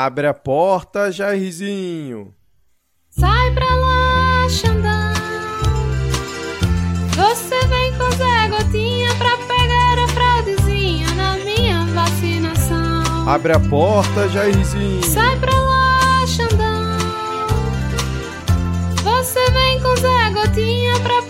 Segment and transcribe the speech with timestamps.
[0.00, 2.32] Abre a porta, Jairzinho.
[3.10, 5.12] Sai pra lá, Xandão.
[7.16, 13.28] Você vem com Zé Gotinha pra pegar a fraudezinha na minha vacinação.
[13.28, 15.02] Abre a porta, Jairzinho.
[15.02, 16.98] Sai pra lá, Xandão.
[19.02, 21.22] Você vem com Zé Gotinha pra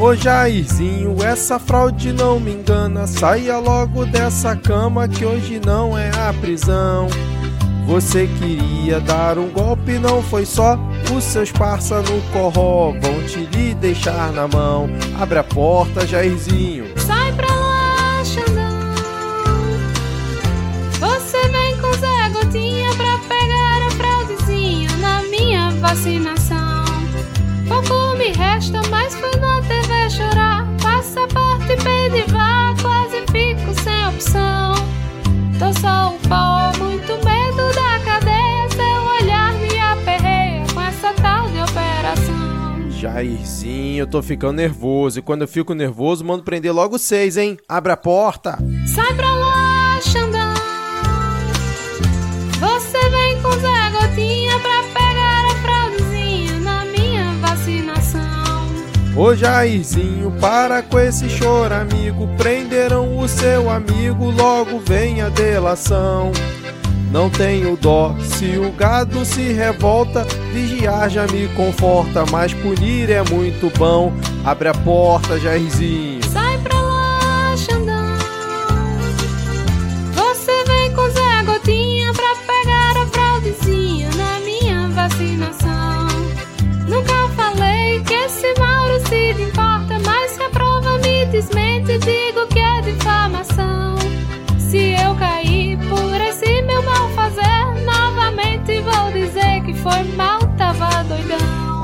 [0.00, 3.06] Ô Jairzinho, essa fraude não me engana.
[3.06, 7.06] Saia logo dessa cama que hoje não é a prisão.
[7.86, 10.78] Você queria dar um golpe, não foi só.
[11.14, 14.88] Os seus parça no corró vão te lhe deixar na mão.
[15.20, 16.86] Abre a porta, Jairzinho.
[16.96, 18.80] Sai pra lá, Xandão.
[20.98, 26.84] Você vem com Zé Gotinha pra pegar a fraudezinha na minha vacinação.
[27.68, 29.09] Pouco me resta, mas
[32.82, 34.74] Quase fico sem opção.
[35.58, 38.68] Tô só um pó, muito medo da cadeia.
[38.70, 42.90] Seu olhar me aperreia com essa tal de operação.
[42.90, 45.20] Jairzinho, eu tô ficando nervoso.
[45.20, 47.56] E quando eu fico nervoso, mando prender logo seis, hein?
[47.68, 48.58] Abre a porta.
[48.86, 49.49] Sai pra lá,
[59.20, 62.26] Ô Jairzinho, para com esse choro, amigo.
[62.38, 66.32] Prenderam o seu amigo, logo vem a delação.
[67.12, 73.22] Não tenho dó, se o gado se revolta, vigiar já me conforta, mas punir é
[73.22, 74.10] muito bom.
[74.42, 76.09] Abre a porta, Jairzinho.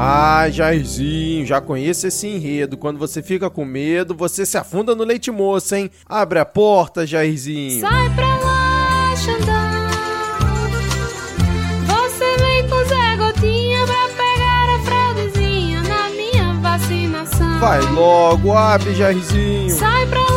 [0.09, 2.77] Ah, Jairzinho, já conheço esse enredo.
[2.77, 5.91] Quando você fica com medo, você se afunda no leite moço, hein?
[6.09, 7.81] Abre a porta, Jairzinho.
[7.81, 9.67] Sai pra lá, Xandão.
[11.89, 17.59] Você vem com Zé Gotinha pra pegar a fraudezinha na minha vacinação.
[17.59, 19.71] Vai logo, abre, Jairzinho.
[19.71, 20.36] Sai pra lá,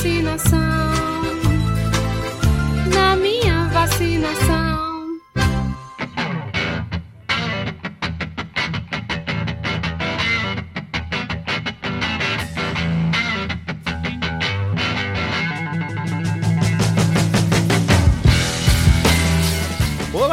[0.00, 0.58] vacinação.
[2.94, 4.69] Na minha vacinação.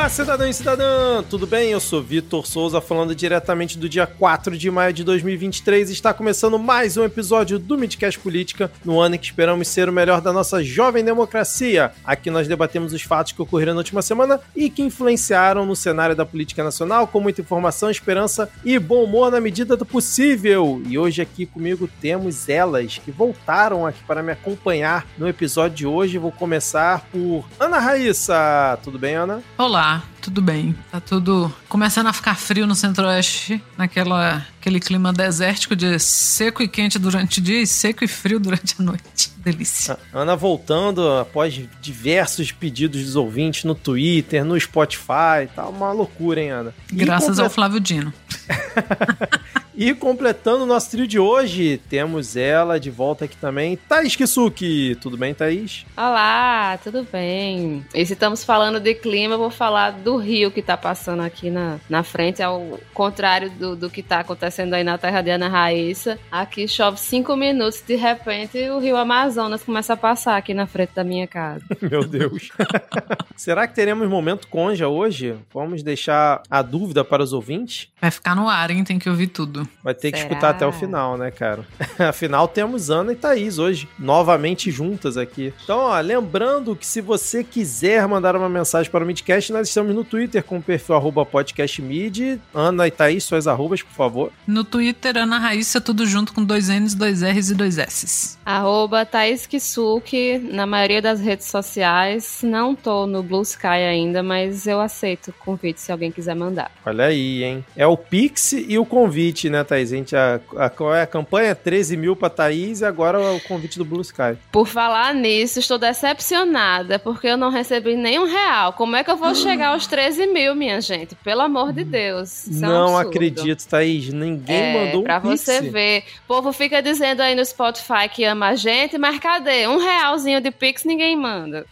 [0.07, 1.21] Olá, cidadão e cidadã!
[1.29, 1.71] Tudo bem?
[1.71, 5.89] Eu sou Vitor Souza, falando diretamente do dia 4 de maio de 2023.
[5.89, 9.91] Está começando mais um episódio do Midcast Política, no ano em que esperamos ser o
[9.91, 11.91] melhor da nossa jovem democracia.
[12.05, 16.15] Aqui nós debatemos os fatos que ocorreram na última semana e que influenciaram no cenário
[16.15, 20.81] da política nacional, com muita informação, esperança e bom humor na medida do possível.
[20.87, 25.85] E hoje aqui comigo temos elas que voltaram aqui para me acompanhar no episódio de
[25.85, 26.17] hoje.
[26.17, 28.79] Vou começar por Ana Raíssa.
[28.81, 29.43] Tudo bem, Ana?
[29.57, 30.75] Olá, tudo bem?
[30.91, 36.67] Tá tudo começando a ficar frio no centro-oeste, naquela aquele clima desértico de seco e
[36.67, 39.31] quente durante o dia e seco e frio durante a noite.
[39.37, 39.97] Delícia.
[40.13, 46.49] Ana voltando após diversos pedidos dos ouvintes no Twitter, no Spotify, tá uma loucura, hein,
[46.49, 46.73] Ana?
[46.91, 48.13] E Graças ao Flávio Dino.
[49.77, 54.97] E completando o nosso trio de hoje, temos ela de volta aqui também, Thaís Kisuki.
[54.99, 55.85] Tudo bem, Thaís?
[55.95, 57.85] Olá, tudo bem?
[57.93, 61.51] E se estamos falando de clima, eu vou falar do rio que tá passando aqui
[61.51, 65.47] na, na frente, ao contrário do, do que tá acontecendo aí na terra de Ana
[65.47, 66.17] Raíssa.
[66.31, 70.95] Aqui chove cinco minutos, de repente o rio Amazonas começa a passar aqui na frente
[70.95, 71.63] da minha casa.
[71.79, 72.49] Meu Deus.
[73.37, 75.35] Será que teremos momento conja hoje?
[75.53, 77.89] Vamos deixar a dúvida para os ouvintes?
[78.01, 78.83] Vai ficar no ar, hein?
[78.83, 79.66] Tem que ouvir tudo.
[79.83, 80.29] Vai ter que Será?
[80.29, 81.65] escutar até o final, né, cara?
[81.99, 85.53] Afinal, temos Ana e Thaís hoje, novamente juntas aqui.
[85.63, 89.93] Então, ó, lembrando que se você quiser mandar uma mensagem para o Midcast, nós estamos
[89.95, 92.39] no Twitter com o perfil arroba podcastmid.
[92.53, 94.31] Ana e Thaís, suas arrobas, por favor.
[94.45, 98.37] No Twitter, Ana Raíssa, tudo junto com dois N's, dois R's e dois S's.
[98.45, 102.39] Arroba Thaís Kisuki, na maioria das redes sociais.
[102.43, 106.71] Não tô no Blue Sky ainda, mas eu aceito o convite se alguém quiser mandar.
[106.85, 107.65] Olha aí, hein?
[107.75, 109.56] É o Pix e o convite, né?
[109.57, 109.91] Né, Thaís?
[109.91, 111.55] A gente, a, a, é a campanha?
[111.55, 114.37] 13 mil pra Thaís e agora o convite do Blue Sky.
[114.51, 118.73] Por falar nisso, estou decepcionada porque eu não recebi nenhum real.
[118.73, 121.15] Como é que eu vou chegar aos 13 mil, minha gente?
[121.15, 122.47] Pelo amor de Deus.
[122.47, 124.11] Isso é um não acredito, Thaís.
[124.13, 125.41] Ninguém É, mandou um pra pix.
[125.41, 126.03] você ver.
[126.25, 129.67] O povo fica dizendo aí no Spotify que ama a gente, mas cadê?
[129.67, 131.65] Um realzinho de Pix ninguém manda.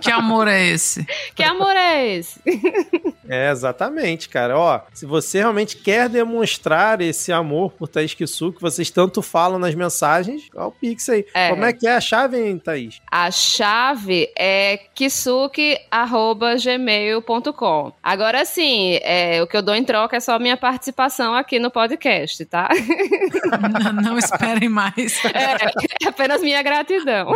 [0.00, 1.06] Que amor é esse?
[1.34, 2.40] Que amor é esse?
[3.28, 4.58] É, exatamente, cara.
[4.58, 9.58] Ó, se você realmente quer demonstrar esse amor por Thaís Kisu, que vocês tanto falam
[9.58, 11.24] nas mensagens, ó o Pix aí.
[11.34, 11.50] É.
[11.50, 13.00] Como é que é a chave, hein, Thaís?
[13.10, 14.78] A chave é
[16.68, 17.92] kisuke.gmail.com.
[18.02, 21.58] Agora sim, é, o que eu dou em troca é só a minha participação aqui
[21.58, 22.68] no podcast, tá?
[22.74, 25.24] N- Não esperem mais.
[25.24, 27.32] É, é apenas minha gratidão.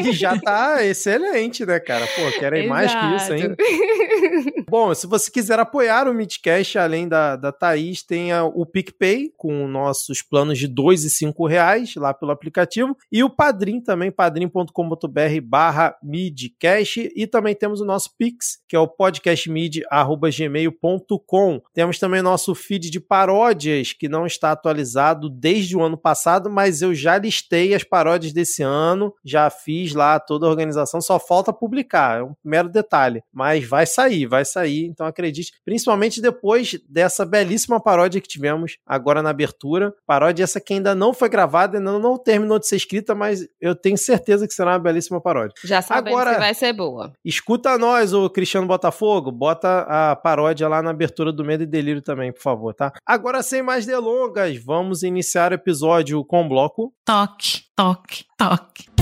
[0.00, 2.06] E já tá excelente, né, cara?
[2.06, 3.54] Pô, querem mais que isso, hein?
[3.58, 4.64] Exato.
[4.68, 9.66] Bom, se você quiser apoiar o Midcast, além da, da Thaís, tem o PicPay, com
[9.66, 15.40] nossos planos de dois e cinco reais lá pelo aplicativo, e o Padrim também, padrim.com.br
[15.42, 21.62] barra Midcast, e também temos o nosso Pix, que é o podcastmid.gmail.com.
[21.72, 26.82] Temos também nosso feed de paródias, que não está atualizado desde o ano passado, mas
[26.82, 31.52] eu já listei as paródias desse ano, já fiz lá toda a organização, só falta
[31.52, 37.24] publicar, é um mero detalhe, mas vai sair, vai sair, então acredite, principalmente depois dessa
[37.24, 41.98] belíssima paródia que tivemos agora na abertura, paródia essa que ainda não foi gravada, ainda
[41.98, 45.54] não terminou de ser escrita, mas eu tenho certeza que será uma belíssima paródia.
[45.64, 47.12] Já sabemos Agora- que vai ser boa.
[47.24, 52.02] Escuta nós, o Cristiano Botafogo, bota a paródia lá na abertura do Medo e Delírio
[52.02, 52.92] também, por favor, tá?
[53.06, 58.93] Agora, sem mais delongas, vamos iniciar o episódio com o bloco Toque, toque, toque.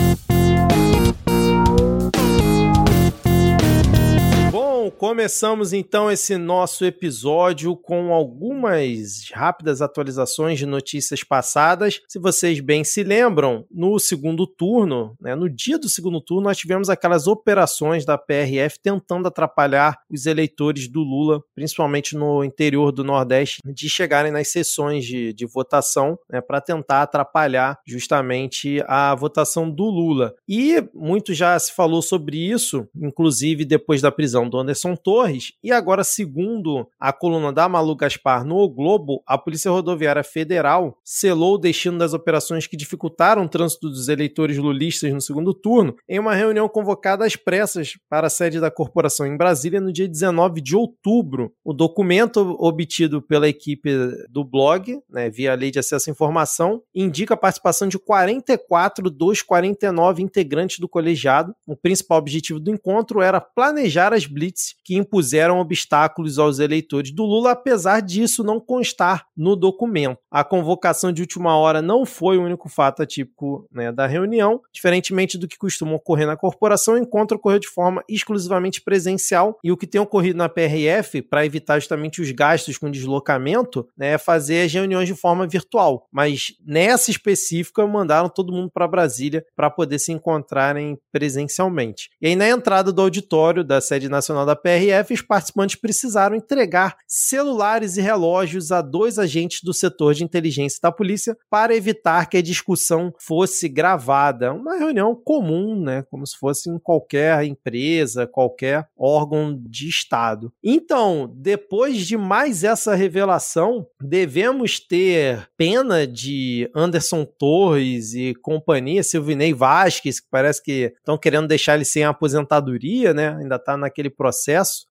[4.82, 12.00] Bom, começamos então esse nosso episódio com algumas rápidas atualizações de notícias passadas.
[12.08, 16.58] Se vocês bem se lembram, no segundo turno, né, no dia do segundo turno, nós
[16.58, 23.04] tivemos aquelas operações da PRF tentando atrapalhar os eleitores do Lula, principalmente no interior do
[23.04, 29.70] Nordeste, de chegarem nas sessões de, de votação né, para tentar atrapalhar justamente a votação
[29.70, 30.34] do Lula.
[30.48, 35.70] E muito já se falou sobre isso, inclusive depois da prisão do Anderson Torres, e
[35.70, 41.54] agora, segundo a coluna da Malu Gaspar no O Globo, a Polícia Rodoviária Federal selou
[41.54, 46.18] o destino das operações que dificultaram o trânsito dos eleitores lulistas no segundo turno em
[46.18, 50.60] uma reunião convocada às pressas para a sede da corporação em Brasília no dia 19
[50.60, 51.52] de outubro.
[51.62, 53.90] O documento obtido pela equipe
[54.30, 59.42] do blog, né, via Lei de Acesso à Informação, indica a participação de 44 dos
[59.42, 61.54] 49 integrantes do colegiado.
[61.66, 67.24] O principal objetivo do encontro era planejar as blitz que impuseram obstáculos aos eleitores do
[67.24, 70.18] Lula, apesar disso não constar no documento.
[70.30, 74.60] A convocação de última hora não foi o único fato atípico né, da reunião.
[74.72, 79.70] Diferentemente do que costuma ocorrer na corporação, o encontro ocorreu de forma exclusivamente presencial e
[79.70, 84.18] o que tem ocorrido na PRF, para evitar justamente os gastos com deslocamento, né, é
[84.18, 86.06] fazer as reuniões de forma virtual.
[86.10, 92.10] Mas nessa específica, mandaram todo mundo para Brasília para poder se encontrarem presencialmente.
[92.20, 96.96] E aí, na entrada do auditório da sede nacional da PRF, os participantes precisaram entregar
[97.06, 102.36] celulares e relógios a dois agentes do setor de inteligência da polícia para evitar que
[102.36, 104.52] a discussão fosse gravada.
[104.52, 106.04] Uma reunião comum, né?
[106.10, 110.52] Como se fosse em qualquer empresa, qualquer órgão de Estado.
[110.62, 119.52] Então, depois de mais essa revelação, devemos ter pena de Anderson Torres e companhia, Silvinei
[119.52, 123.36] Vasquez, que parece que estão querendo deixar ele sem aposentadoria, né?
[123.36, 124.41] Ainda está naquele processo,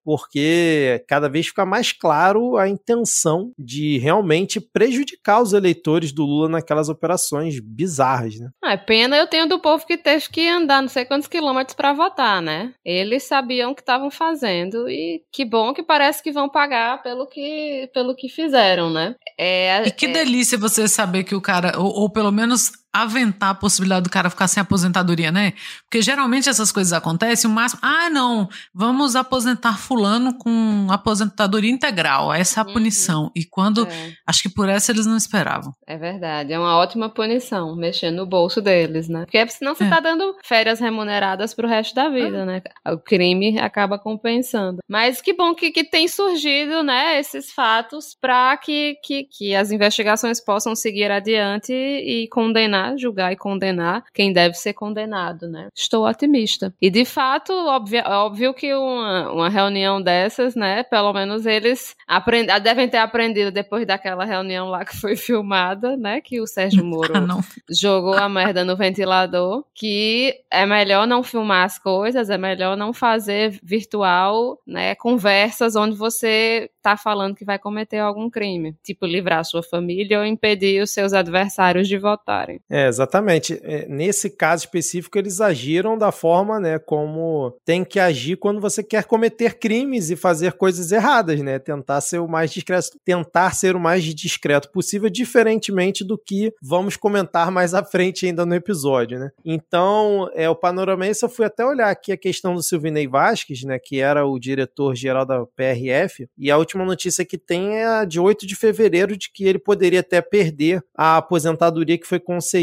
[0.03, 6.49] porque cada vez fica mais claro a intenção de realmente prejudicar os eleitores do Lula
[6.49, 8.49] naquelas operações bizarras, né?
[8.63, 11.75] Ah, é pena eu tenho do povo que teve que andar não sei quantos quilômetros
[11.75, 12.73] pra votar, né?
[12.85, 17.27] Eles sabiam o que estavam fazendo e que bom que parece que vão pagar pelo
[17.27, 19.15] que, pelo que fizeram, né?
[19.37, 23.49] É, E que é- delícia você saber que o cara, ou, ou pelo menos aventar
[23.51, 25.53] a possibilidade do cara ficar sem aposentadoria, né?
[25.83, 32.33] Porque geralmente essas coisas acontecem, o máximo, ah, não, vamos aposentar fulano com aposentadoria integral,
[32.33, 32.73] essa é a Uhum.
[32.73, 33.31] punição.
[33.35, 35.73] E quando, é, acho que por essa eles não esperavam.
[35.87, 39.25] é verdade, é uma ótima punição, mexer no bolso deles, né?
[39.25, 39.89] Porque senão você É.
[39.89, 42.61] tá dando férias remuneradas pro resto da vida, né?
[42.87, 44.79] O crime acaba compensando.
[44.87, 49.71] Mas que bom que, que tem surgido, né, esses fatos para que, que, que as
[49.71, 55.67] investigações possam seguir adiante e condenar julgar, julgar e condenar quem deve ser condenado, né?
[55.75, 56.73] Estou otimista.
[56.81, 60.83] E de fato, óbvio, óbvio que uma, uma reunião dessas, né?
[60.83, 66.21] Pelo menos eles aprend, devem ter aprendido depois daquela reunião lá que foi filmada, né?
[66.21, 71.65] Que o Sérgio Moro Ah, jogou a merda no ventilador, que é melhor não filmar
[71.65, 77.59] as coisas, é melhor não fazer virtual, né, conversas onde você tá falando que vai
[77.59, 82.59] cometer algum crime, tipo livrar a sua família ou impedir os seus adversários de votarem.
[82.71, 83.59] É, exatamente.
[83.63, 88.81] É, nesse caso específico, eles agiram da forma, né, como tem que agir quando você
[88.81, 91.59] quer cometer crimes e fazer coisas erradas, né?
[91.59, 96.95] Tentar ser o mais discreto, tentar ser o mais discreto possível, diferentemente do que vamos
[96.95, 99.31] comentar mais à frente ainda no episódio, né?
[99.43, 103.63] Então, é o panorama esse, eu fui até olhar aqui a questão do Silvinei Vasquez,
[103.63, 108.05] né, que era o diretor-geral da PRF, e a última notícia que tem é a
[108.05, 112.60] de 8 de fevereiro, de que ele poderia até perder a aposentadoria que foi concedida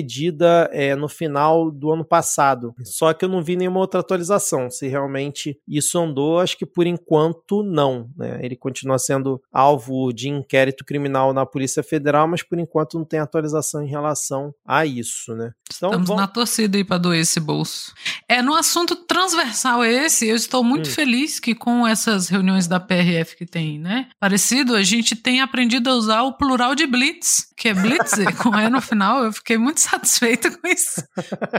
[0.73, 2.75] é, no final do ano passado.
[2.85, 4.71] Só que eu não vi nenhuma outra atualização.
[4.71, 8.11] Se realmente isso andou, acho que por enquanto não.
[8.17, 8.39] Né?
[8.43, 13.21] Ele continua sendo alvo de inquérito criminal na Polícia Federal, mas por enquanto não tem
[13.21, 15.53] atualização em relação a isso, né?
[15.77, 16.23] Então, Estamos vamos...
[16.23, 17.93] na torcida aí para doer esse bolso.
[18.29, 20.93] É, no assunto transversal esse, eu estou muito hum.
[20.93, 24.09] feliz que com essas reuniões da PRF que tem, né?
[24.19, 28.13] Parecido, a gente tem aprendido a usar o plural de blitz, que é blitz,
[28.43, 29.25] com E no final.
[29.25, 31.03] Eu fiquei muito satisfeita com isso.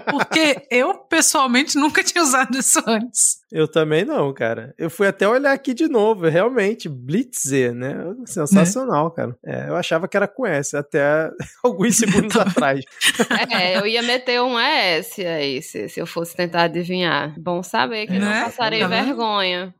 [0.10, 3.40] Porque eu, pessoalmente, nunca tinha usado isso antes.
[3.52, 4.76] Eu também não, cara.
[4.78, 7.96] Eu fui até olhar aqui de novo, realmente, Blitzer, né?
[8.26, 9.16] Sensacional, é.
[9.16, 9.38] cara.
[9.44, 11.32] É, eu achava que era com S, até
[11.64, 12.82] alguns segundos atrás.
[13.52, 17.34] É, eu ia meter um S aí, se, se eu fosse tentar adivinhar.
[17.40, 18.20] Bom saber que né?
[18.20, 19.74] não passarei tá vergonha.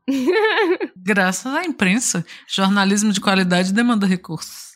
[0.96, 4.74] Graças à imprensa, jornalismo de qualidade demanda recursos.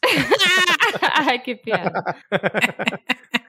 [1.27, 2.03] Ai, que piada.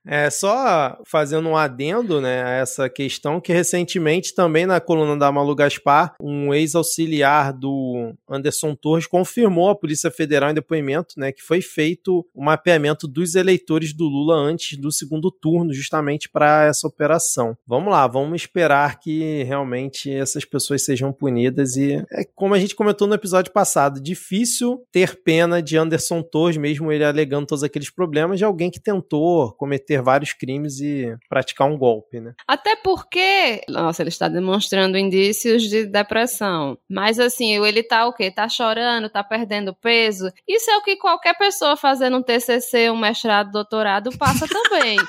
[0.06, 5.32] É só fazendo um adendo, né, a essa questão que recentemente também na coluna da
[5.32, 11.42] Malu Gaspar, um ex-auxiliar do Anderson Torres confirmou à Polícia Federal em depoimento, né, que
[11.42, 16.66] foi feito o um mapeamento dos eleitores do Lula antes do segundo turno, justamente para
[16.66, 17.58] essa operação.
[17.66, 22.76] Vamos lá, vamos esperar que realmente essas pessoas sejam punidas e é como a gente
[22.76, 27.90] comentou no episódio passado, difícil ter pena de Anderson Torres, mesmo ele alegando todos aqueles
[27.90, 32.34] problemas, de alguém que tentou cometer cometer vários crimes e praticar um golpe, né?
[32.48, 36.78] Até porque, nossa, ele está demonstrando indícios de depressão.
[36.90, 38.32] Mas assim, ele tá o quê?
[38.32, 40.32] Tá chorando, tá perdendo peso.
[40.48, 44.98] Isso é o que qualquer pessoa fazendo um TCC, um mestrado, doutorado passa também.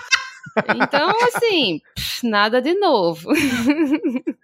[0.75, 1.83] Então, assim,
[2.23, 3.29] nada de novo.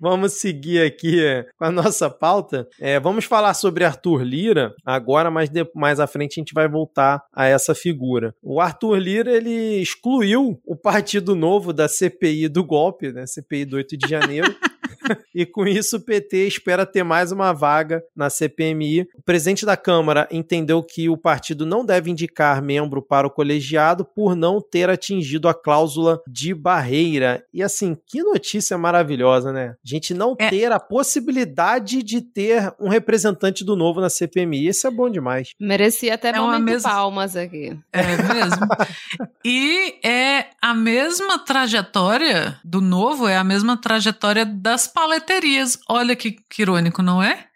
[0.00, 2.68] vamos seguir aqui é, com a nossa pauta.
[2.80, 6.68] É, vamos falar sobre Arthur Lira agora, mas de, mais à frente a gente vai
[6.68, 8.34] voltar a essa figura.
[8.42, 13.26] O Arthur Lira ele excluiu o Partido Novo da CPI do golpe, né?
[13.26, 14.54] CPI do 8 de janeiro.
[15.34, 19.06] e com isso o PT espera ter mais uma vaga na CPMI.
[19.16, 24.04] O presidente da Câmara entendeu que o partido não deve indicar membro para o colegiado
[24.04, 27.44] por não ter atingido a cláusula de barreira.
[27.52, 29.74] E assim, que notícia maravilhosa, né?
[29.84, 30.48] A gente não é.
[30.48, 34.68] ter a possibilidade de ter um representante do novo na CPMI.
[34.68, 35.50] Isso é bom demais.
[35.60, 36.90] Merecia até é momento mesma...
[36.90, 37.76] palmas aqui.
[37.92, 38.66] É mesmo.
[39.44, 45.78] e é a mesma trajetória do novo, é a mesma trajetória das paleterias.
[45.88, 47.46] Olha que, que irônico, não é?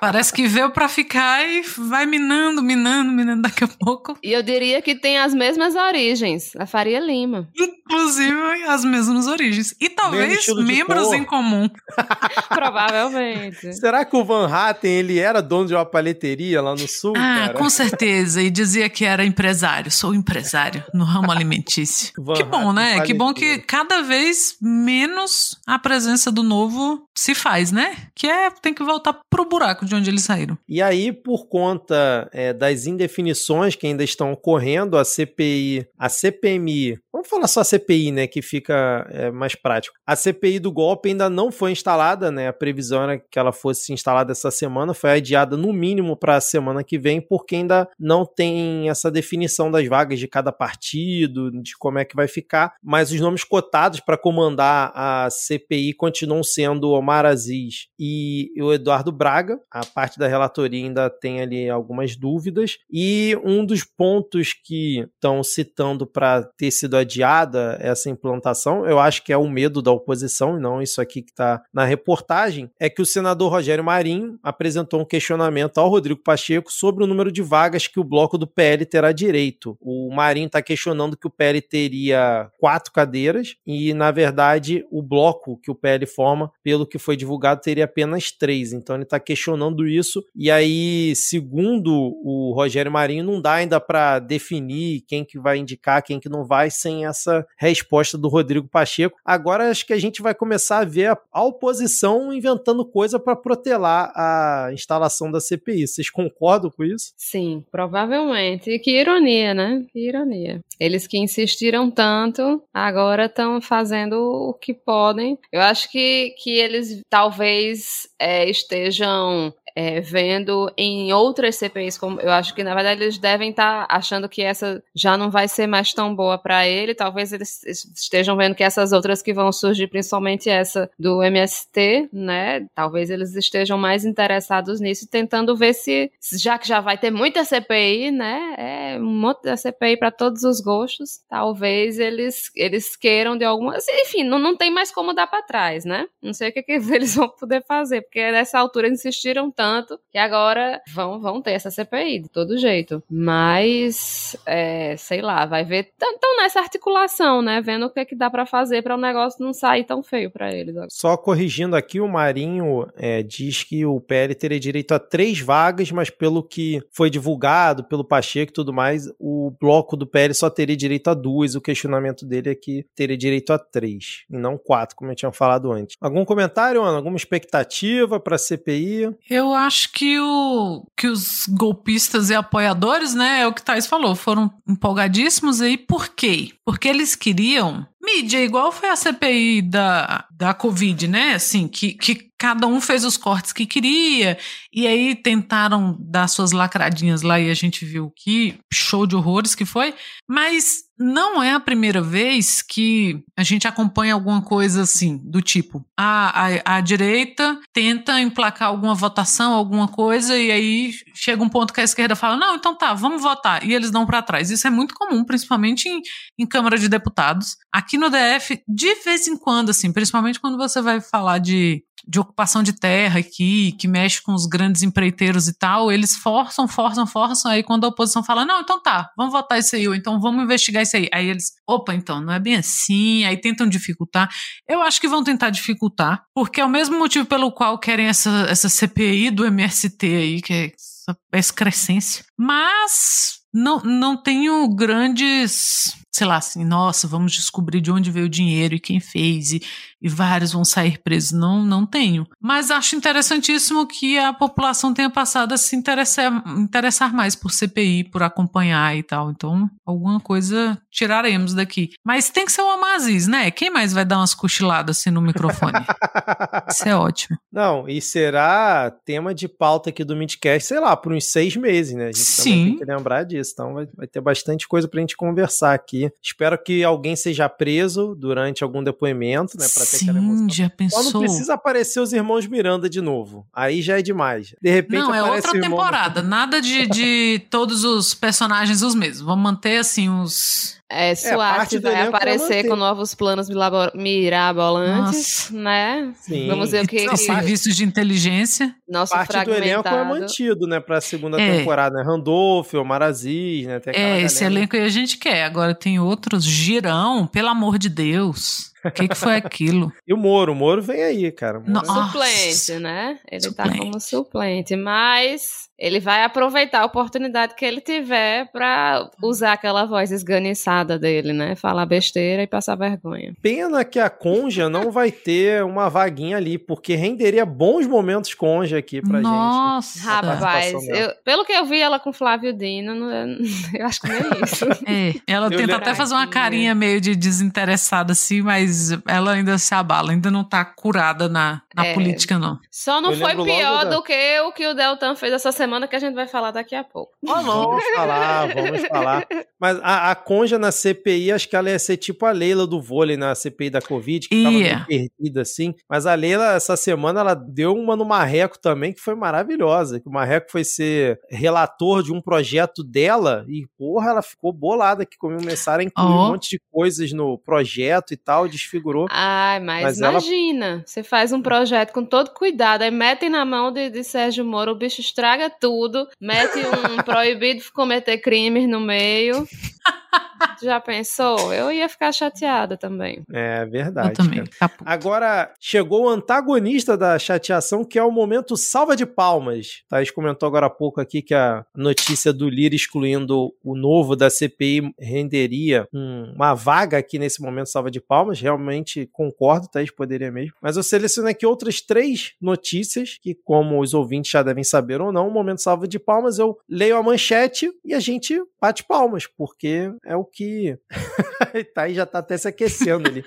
[0.00, 4.16] Parece que veio para ficar e vai minando, minando, minando daqui a pouco.
[4.22, 7.48] E eu diria que tem as mesmas origens, a Faria Lima.
[7.58, 9.74] Inclusive as mesmas origens.
[9.80, 11.68] E talvez membros em comum.
[12.48, 13.72] Provavelmente.
[13.74, 17.46] Será que o Van Hatten, ele era dono de uma paleteria lá no sul, Ah,
[17.46, 17.54] cara?
[17.54, 18.40] com certeza.
[18.42, 19.90] E dizia que era empresário.
[19.90, 22.12] Sou empresário no ramo alimentício.
[22.18, 23.00] Van que bom, né?
[23.02, 27.96] Que bom que cada vez menos a presença do novo se faz, né?
[28.14, 30.58] Que é, tem que voltar pro buraco de onde eles saíram.
[30.68, 36.98] E aí, por conta é, das indefinições que ainda estão ocorrendo, a CPI, a CPMI,
[37.12, 39.96] vamos falar só a CPI, né, que fica é, mais prático.
[40.06, 42.48] A CPI do golpe ainda não foi instalada, né?
[42.48, 46.40] A previsão era que ela fosse instalada essa semana, foi adiada no mínimo para a
[46.40, 51.76] semana que vem, porque ainda não tem essa definição das vagas de cada partido, de
[51.78, 56.90] como é que vai ficar, mas os nomes cotados para comandar a CPI continuam sendo
[56.90, 59.33] Omar Aziz e o Eduardo Braga
[59.70, 62.78] A parte da relatoria ainda tem ali algumas dúvidas.
[62.90, 69.24] E um dos pontos que estão citando para ter sido adiada essa implantação, eu acho
[69.24, 72.88] que é o medo da oposição, e não isso aqui que está na reportagem, é
[72.88, 77.42] que o senador Rogério Marinho apresentou um questionamento ao Rodrigo Pacheco sobre o número de
[77.42, 79.76] vagas que o bloco do PL terá direito.
[79.80, 85.58] O Marinho está questionando que o PL teria quatro cadeiras e, na verdade, o bloco
[85.58, 88.72] que o PL forma, pelo que foi divulgado, teria apenas três.
[88.72, 90.24] Então ele está questionando isso.
[90.34, 96.02] E aí, segundo o Rogério Marinho, não dá ainda para definir quem que vai indicar,
[96.02, 99.16] quem que não vai, sem essa resposta do Rodrigo Pacheco.
[99.24, 104.12] Agora acho que a gente vai começar a ver a oposição inventando coisa para protelar
[104.14, 105.86] a instalação da CPI.
[105.86, 107.12] Vocês concordam com isso?
[107.16, 108.70] Sim, provavelmente.
[108.70, 109.84] E que ironia, né?
[109.92, 110.60] Que ironia.
[110.78, 115.38] Eles que insistiram tanto, agora estão fazendo o que podem.
[115.52, 119.54] Eu acho que, que eles talvez é, estejam Oh.
[119.74, 123.94] É, vendo em outras CPIs, como eu acho que na verdade eles devem estar tá
[123.94, 126.94] achando que essa já não vai ser mais tão boa para ele.
[126.94, 132.66] Talvez eles estejam vendo que essas outras que vão surgir, principalmente essa do MST, né?
[132.74, 137.44] Talvez eles estejam mais interessados nisso, tentando ver se, já que já vai ter muita
[137.44, 138.54] CPI, né?
[138.56, 141.20] É um monte de CPI para todos os gostos.
[141.28, 145.84] Talvez eles eles queiram de alguma, enfim, não, não tem mais como dar para trás,
[145.84, 146.06] né?
[146.22, 149.98] Não sei o que, que eles vão poder fazer, porque nessa altura insistiram tanto tanto
[150.12, 153.02] que agora vão, vão ter essa CPI, de todo jeito.
[153.10, 155.90] Mas, é, sei lá, vai ver.
[155.96, 157.62] Então, nessa articulação, né?
[157.62, 160.30] Vendo o que, é que dá para fazer para o negócio não sair tão feio
[160.30, 160.74] para eles.
[160.90, 165.90] Só corrigindo aqui, o Marinho é, diz que o PL teria direito a três vagas,
[165.90, 170.50] mas pelo que foi divulgado, pelo Pacheco e tudo mais, o bloco do PL só
[170.50, 171.54] teria direito a duas.
[171.54, 175.32] O questionamento dele é que teria direito a três, e não quatro, como eu tinha
[175.32, 175.96] falado antes.
[176.02, 176.98] Algum comentário, Ana?
[176.98, 179.14] Alguma expectativa para a CPI?
[179.30, 184.14] Eu acho que, o, que os golpistas e apoiadores, né, é o que Thais falou,
[184.14, 185.76] foram empolgadíssimos aí.
[185.76, 186.52] Por quê?
[186.64, 191.34] Porque eles queriam mídia, igual foi a CPI da, da Covid, né?
[191.34, 194.36] Assim, que, que cada um fez os cortes que queria,
[194.72, 199.54] e aí tentaram dar suas lacradinhas lá e a gente viu que show de horrores
[199.54, 199.94] que foi,
[200.28, 205.84] mas não é a primeira vez que a gente acompanha alguma coisa assim, do tipo,
[205.98, 211.72] a, a, a direita tenta emplacar alguma votação, alguma coisa, e aí chega um ponto
[211.72, 214.50] que a esquerda fala, não, então tá, vamos votar, e eles dão para trás.
[214.50, 216.00] Isso é muito comum, principalmente em,
[216.38, 217.56] em Câmara de Deputados.
[217.72, 222.20] Aqui no DF, de vez em quando, assim, principalmente quando você vai falar de de
[222.20, 227.06] ocupação de terra aqui, que mexe com os grandes empreiteiros e tal, eles forçam, forçam,
[227.06, 230.20] forçam, aí quando a oposição fala, não, então tá, vamos votar isso aí, ou então
[230.20, 231.08] vamos investigar isso aí.
[231.12, 234.28] Aí eles, opa, então, não é bem assim, aí tentam dificultar.
[234.68, 238.46] Eu acho que vão tentar dificultar, porque é o mesmo motivo pelo qual querem essa,
[238.48, 242.24] essa CPI do MST aí, que é essa excrescência.
[242.38, 248.28] Mas não, não tenho grandes sei lá, assim, nossa, vamos descobrir de onde veio o
[248.28, 249.60] dinheiro e quem fez, e,
[250.00, 251.32] e vários vão sair presos.
[251.32, 252.24] Não, não tenho.
[252.40, 258.04] Mas acho interessantíssimo que a população tenha passado a se interessar, interessar mais por CPI,
[258.04, 259.28] por acompanhar e tal.
[259.32, 261.90] Então, alguma coisa tiraremos daqui.
[262.04, 263.50] Mas tem que ser o Amaziz, né?
[263.50, 265.72] Quem mais vai dar umas cochiladas assim no microfone?
[266.70, 267.36] Isso é ótimo.
[267.52, 271.94] Não, e será tema de pauta aqui do Midcast, sei lá, por uns seis meses,
[271.96, 272.04] né?
[272.04, 272.64] A gente Sim.
[272.66, 273.50] tem que lembrar disso.
[273.52, 276.03] Então vai, vai ter bastante coisa pra gente conversar aqui.
[276.22, 279.66] Espero que alguém seja preso durante algum depoimento, né?
[279.72, 281.02] Pra ter Sim, aquela já pensou.
[281.02, 283.46] Só não precisa aparecer os irmãos Miranda de novo.
[283.52, 284.54] Aí já é demais.
[284.60, 285.70] De repente Não, é outra irmão...
[285.70, 286.22] temporada.
[286.22, 289.20] Nada de, de todos os personagens os mesmos.
[289.20, 293.48] Vamos manter, assim, os é, Suárez é, vai aparecer com novos planos
[293.94, 295.54] mirabolantes, Nossa.
[295.54, 296.12] né?
[296.16, 296.48] Sim.
[296.48, 297.08] Vamos ver o que...
[297.08, 297.16] que...
[297.16, 298.74] Serviços de inteligência.
[298.88, 300.78] Nosso parte do elenco é mantido, né?
[300.78, 301.58] Pra segunda é.
[301.58, 302.04] temporada, né?
[302.04, 303.80] Randolph, Omar Aziz, né?
[303.86, 305.44] é, esse elenco aí a gente quer.
[305.44, 306.44] Agora tem outros.
[306.44, 308.72] Girão, pelo amor de Deus.
[308.84, 309.90] O que, que foi aquilo?
[310.06, 311.60] e o Moro, o Moro vem aí, cara.
[311.66, 311.92] Nossa.
[311.92, 313.18] Suplente, né?
[313.30, 313.72] Ele suplente.
[313.72, 319.84] tá como suplente, mas ele vai aproveitar a oportunidade que ele tiver para usar aquela
[319.84, 321.54] voz esganiçada dele, né?
[321.56, 323.34] Falar besteira e passar vergonha.
[323.42, 328.78] Pena que a Conja não vai ter uma vaguinha ali, porque renderia bons momentos Conja
[328.78, 329.98] aqui pra Nossa.
[329.98, 330.06] gente.
[330.06, 330.32] Nossa!
[330.32, 332.94] Rapaz, eu, pelo que eu vi ela com Flávio Dino,
[333.78, 334.64] eu acho que nem é isso.
[334.86, 339.58] É, ela eu tenta até fazer uma carinha meio de desinteressada assim, mas ela ainda
[339.58, 341.94] se abala, ainda não tá curada na, na É.
[341.94, 342.58] política, não.
[342.70, 345.88] Só não Eu foi pior da- do que o que o Deltan fez essa semana,
[345.88, 347.12] que a gente vai falar daqui a pouco.
[347.22, 349.26] Vamos falar, vamos falar.
[349.60, 352.80] Mas a, a Conja na CPI, acho que ela ia ser tipo a Leila do
[352.80, 354.86] vôlei na CPI da Covid, que tava Ia.
[354.88, 355.74] meio perdida assim.
[355.88, 359.98] Mas a Leila, essa semana, ela deu uma no Marreco também, que foi maravilhosa.
[360.00, 365.04] Que o Marreco foi ser relator de um projeto dela e, porra, ela ficou bolada
[365.06, 366.26] que começaram a incluir Ó.
[366.26, 369.06] um monte de coisas no projeto e tal, desfigurou.
[369.10, 373.44] Ai, mas, Mas ela- imagina, você faz um projeto com todo cuidado, aí metem na
[373.44, 378.68] mão de, de Sérgio Moro, o bicho estraga tudo, mete um proibido de cometer crimes
[378.68, 379.46] no meio.
[380.62, 381.52] Já pensou?
[381.52, 383.22] Eu ia ficar chateada também.
[383.32, 384.10] É verdade.
[384.10, 384.44] Eu também.
[384.58, 384.70] Tá.
[384.84, 389.82] Agora, chegou o antagonista da chateação, que é o momento salva de palmas.
[389.88, 394.30] Thaís comentou agora há pouco aqui que a notícia do Lira excluindo o novo da
[394.30, 398.40] CPI renderia um- uma vaga aqui nesse momento salva de palmas.
[398.40, 400.52] Realmente concordo, Thaís poderia mesmo.
[400.62, 405.12] Mas eu selecionei aqui outras três notícias que, como os ouvintes já devem saber ou
[405.12, 409.26] não, o momento salva de palmas, eu leio a manchete e a gente bate palmas,
[409.26, 410.78] porque é o que.
[411.74, 413.24] Thaís já tá até se aquecendo ali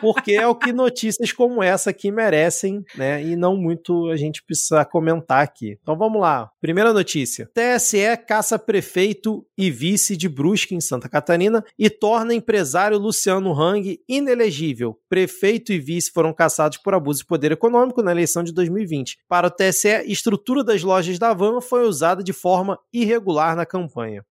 [0.00, 3.22] porque é o que notícias como essa aqui merecem, né?
[3.22, 5.78] E não muito a gente precisa comentar aqui.
[5.80, 6.50] Então vamos lá.
[6.60, 12.98] Primeira notícia: TSE caça prefeito e vice de Brusque em Santa Catarina e torna empresário
[12.98, 14.98] Luciano Hang inelegível.
[15.08, 19.18] Prefeito e vice foram caçados por abuso de poder econômico na eleição de 2020.
[19.28, 24.24] Para o TSE, estrutura das lojas da Van foi usada de forma irregular na campanha.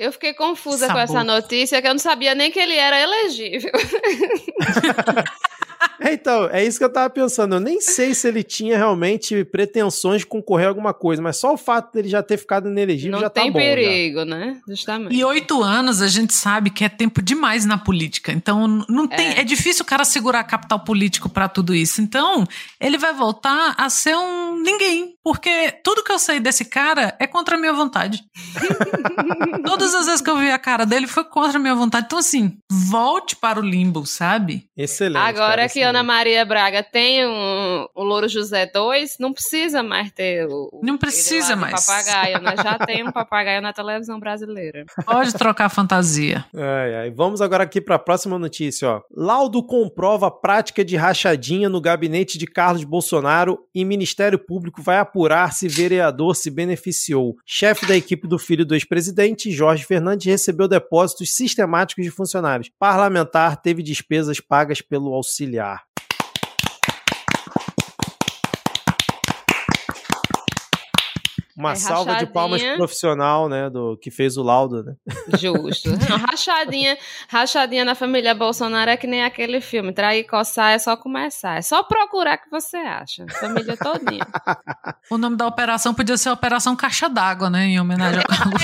[0.00, 1.02] Eu fiquei confusa com Sabor.
[1.02, 3.70] essa notícia, que eu não sabia nem que ele era elegível.
[6.00, 7.56] É, então, é isso que eu tava pensando.
[7.56, 11.52] Eu nem sei se ele tinha realmente pretensões de concorrer a alguma coisa, mas só
[11.52, 13.58] o fato dele já ter ficado inelegível Não já tá tem bom.
[13.58, 13.64] já.
[13.64, 14.58] perigo, né?
[14.66, 15.14] Justamente.
[15.14, 18.32] E oito anos a gente sabe que é tempo demais na política.
[18.32, 22.00] Então não tem, é, difícil o cara segurar capital político pra tudo isso.
[22.00, 22.46] Então
[22.80, 27.26] ele vai voltar a ser um ninguém, porque tudo que eu sei desse cara é
[27.26, 28.22] contra a minha vontade.
[29.64, 32.06] Todas as vezes que eu vi a cara dele foi contra a minha vontade.
[32.06, 34.64] Então assim, volte para o limbo, sabe?
[34.76, 35.22] Excelente.
[35.22, 35.96] Agora cara, que excelente.
[35.96, 40.80] Ana Maria Braga tem um, o Louro José 2, não precisa mais ter o.
[40.82, 41.86] Não precisa mais.
[41.86, 42.54] papagaio, né?
[42.56, 44.84] Já tem um papagaio na televisão brasileira.
[45.04, 46.44] Pode trocar a fantasia.
[46.54, 47.10] Ai, ai.
[47.10, 48.88] Vamos agora aqui para a próxima notícia.
[48.88, 49.00] Ó.
[49.14, 54.98] Laudo comprova a prática de rachadinha no gabinete de Carlos Bolsonaro e Ministério Público vai
[54.98, 57.36] apurar se vereador se beneficiou.
[57.46, 62.70] Chefe da equipe do filho do ex-presidente, Jorge Fernandes, recebeu depósitos sistemáticos de funcionários.
[62.78, 65.59] Parlamentar teve despesas pagas pelo auxiliar.
[71.60, 74.94] Uma É, salva de palmas profissional, né, do que fez o laudo, né?
[75.38, 75.90] Justo.
[76.08, 76.96] Não, rachadinha,
[77.28, 79.92] rachadinha na família Bolsonaro é que nem aquele filme.
[79.92, 81.58] Trair e coçar é só começar.
[81.58, 83.26] É só procurar que você acha.
[83.38, 84.26] Família todinha.
[85.10, 87.64] O nome da operação podia ser Operação Caixa d'Água, né?
[87.64, 88.62] Em homenagem ao Carlos.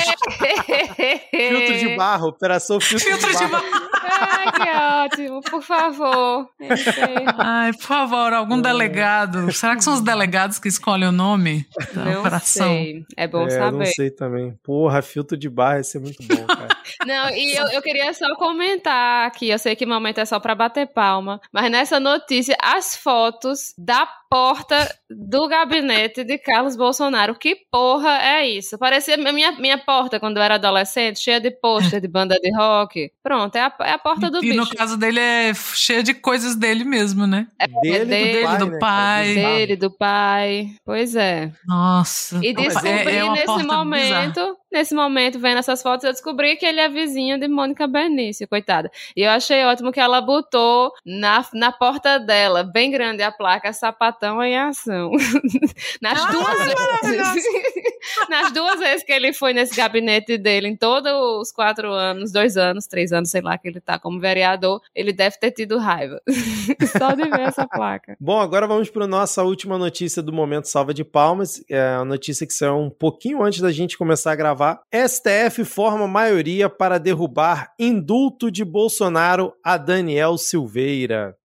[1.30, 3.64] Filtro de barro, operação filtro, Filtro de de barro.
[4.08, 5.40] Ai, que ótimo.
[5.42, 6.48] Por favor.
[6.60, 7.24] Entendi.
[7.38, 9.52] Ai, por favor, algum delegado.
[9.52, 12.68] Será que são os delegados que escolhem o nome da Não operação?
[12.68, 13.04] sei.
[13.16, 13.86] É bom é, não saber.
[13.86, 14.58] sei também.
[14.62, 16.68] Porra, filtro de barro ia ser muito bom, cara.
[17.06, 20.38] Não, e eu, eu queria só comentar aqui, eu sei que o momento é só
[20.38, 27.34] pra bater palma, mas nessa notícia, as fotos da porta do gabinete de Carlos Bolsonaro.
[27.34, 28.78] Que porra é isso?
[28.78, 32.54] Parecia a minha, minha porta quando eu era adolescente, cheia de pôster de banda de
[32.56, 33.10] rock.
[33.22, 34.76] Pronto, é a, é a porta do e no bicho.
[34.76, 37.46] caso dele é cheia de coisas dele mesmo, né?
[37.82, 39.34] Dele, dele, do né, pai.
[39.34, 39.34] cara?
[39.34, 39.56] Bizarro.
[39.56, 40.70] Dele, do pai.
[40.84, 41.52] Pois é.
[41.66, 42.40] Nossa.
[42.42, 43.84] E Não, mas descobri é, é nesse porta bizarra.
[43.84, 48.48] momento, nesse momento, vendo essas fotos, eu descobri que ele é vizinho de Mônica Benício,
[48.48, 48.90] coitada.
[49.16, 53.72] E eu achei ótimo que ela botou na, na porta dela, bem grande a placa,
[54.16, 55.10] sapatão em ação.
[56.00, 57.44] Nas Ah, duas vezes.
[58.30, 62.56] Nas duas vezes que ele foi nesse gabinete dele, em todos os quatro anos, dois
[62.56, 66.20] anos, três anos, sei lá, que ele tá como vereador, ele deve ter tido raiva.
[66.98, 68.16] Só de ver essa placa.
[68.18, 71.62] Bom, agora vamos para nossa última notícia do Momento Salva de Palmas.
[71.68, 74.80] É a notícia que saiu um pouquinho antes da gente começar a gravar.
[74.92, 81.36] STF forma maioria para derrubar indulto de Bolsonaro a Daniel Silveira.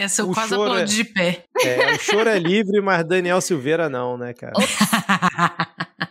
[0.00, 1.44] Essa eu O quase choro aplaudi é- de pé.
[1.62, 4.54] É, o choro é livre, mas Daniel Silveira não, né, cara?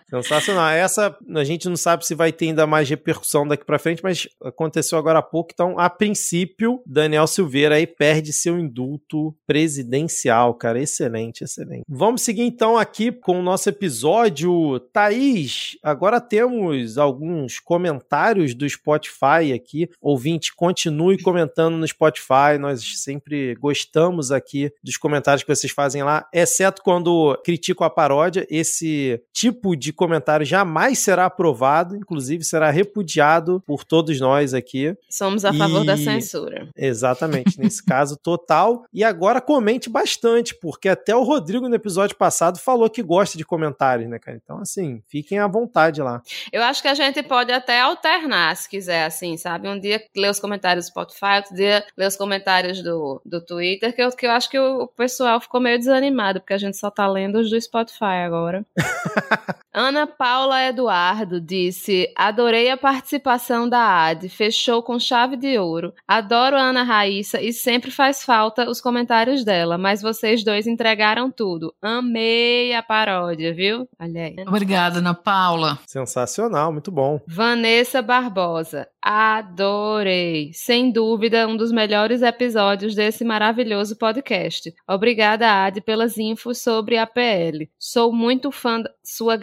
[0.10, 0.70] Sensacional.
[0.70, 4.28] Essa a gente não sabe se vai ter ainda mais repercussão daqui para frente, mas
[4.44, 5.52] aconteceu agora há pouco.
[5.54, 10.82] Então, a princípio, Daniel Silveira aí perde seu indulto presidencial, cara.
[10.82, 11.84] Excelente, excelente.
[11.88, 14.80] Vamos seguir então aqui com o nosso episódio.
[14.92, 19.90] Thaís, agora temos alguns comentários do Spotify aqui.
[20.02, 22.58] Ouvinte, continue comentando no Spotify.
[22.60, 28.48] Nós sempre gostamos aqui dos comentários que vocês fazem lá, exceto quando critico a paródia.
[28.50, 34.96] Esse tipo de comentário jamais será aprovado, inclusive será repudiado por todos nós aqui.
[35.10, 35.88] Somos a favor e...
[35.88, 36.70] da censura.
[36.76, 38.86] Exatamente, nesse caso total.
[38.94, 43.44] E agora comente bastante, porque até o Rodrigo no episódio passado falou que gosta de
[43.44, 44.40] comentários, né, cara?
[44.42, 46.22] Então, assim, fiquem à vontade lá.
[46.52, 49.68] Eu acho que a gente pode até alternar, se quiser, assim, sabe?
[49.68, 53.94] Um dia ler os comentários do Spotify, outro dia ler os comentários do, do Twitter,
[53.94, 56.90] que eu, que eu acho que o pessoal ficou meio desanimado, porque a gente só
[56.90, 58.66] tá lendo os do Spotify agora.
[59.82, 65.94] Ana Paula Eduardo disse: Adorei a participação da AD, fechou com chave de ouro.
[66.06, 71.32] Adoro a Ana Raíssa e sempre faz falta os comentários dela, mas vocês dois entregaram
[71.32, 71.74] tudo.
[71.82, 73.88] Amei a paródia, viu?
[73.98, 74.36] Olha aí.
[74.46, 75.80] Obrigada, Ana Paula.
[75.88, 77.22] Sensacional, muito bom.
[77.26, 78.86] Vanessa Barbosa.
[79.02, 80.52] Adorei.
[80.54, 84.74] Sem dúvida, um dos melhores episódios desse maravilhoso podcast.
[84.86, 87.70] Obrigada, Ad, pelas infos sobre a PL.
[87.80, 89.38] Sou muito fã da sua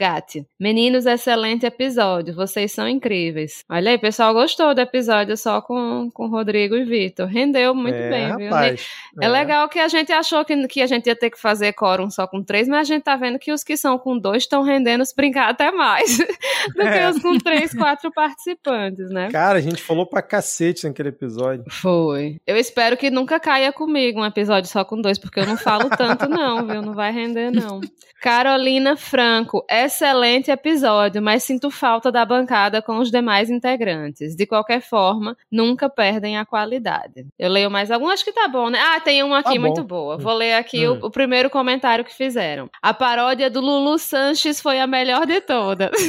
[0.59, 2.35] Meninos, excelente episódio.
[2.35, 3.65] Vocês são incríveis.
[3.69, 7.27] Olha aí, pessoal gostou do episódio só com, com Rodrigo e Vitor.
[7.27, 8.51] Rendeu muito é, bem, viu?
[8.51, 8.87] Rapaz,
[9.21, 11.73] é, é, legal que a gente achou que, que a gente ia ter que fazer
[11.73, 14.43] quórum só com três, mas a gente tá vendo que os que são com dois
[14.43, 16.19] estão rendendo brincar até mais
[16.75, 17.09] do que é.
[17.09, 19.31] os com três, quatro participantes, né?
[19.31, 21.65] Cara, a gente falou pra cacete naquele episódio.
[21.69, 22.41] Foi.
[22.47, 25.89] Eu espero que nunca caia comigo um episódio só com dois, porque eu não falo
[25.91, 26.83] tanto, não, viu?
[26.83, 27.81] Não vai render, não.
[28.23, 29.65] Carolina Franco,
[30.07, 34.37] excelente episódio, mas sinto falta da bancada com os demais integrantes.
[34.37, 37.27] De qualquer forma, nunca perdem a qualidade.
[37.39, 38.79] Eu leio mais algum, acho que tá bom, né?
[38.81, 40.17] Ah, tem uma aqui tá muito boa.
[40.17, 41.01] Vou ler aqui hum.
[41.03, 42.71] o, o, primeiro comentário que fizeram.
[42.81, 45.91] A paródia do Lulu Sanches foi a melhor de todas.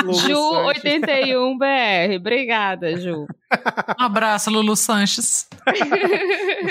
[0.26, 2.16] Ju, 80 31BR.
[2.16, 3.26] Obrigada, Ju.
[3.98, 5.48] Um abraço, Lulu Sanches.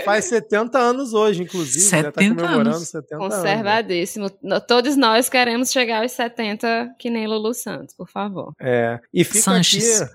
[0.06, 1.84] Faz 70 anos hoje, inclusive.
[1.84, 2.88] 70 já tá comemorando anos.
[2.88, 4.26] 70 Conservadíssimo.
[4.26, 4.60] Anos, né?
[4.62, 8.54] Todos nós queremos chegar aos 70, que nem Lulu Santos, por favor.
[8.60, 9.00] É.
[9.14, 10.02] E fica Sanches.
[10.02, 10.12] aqui.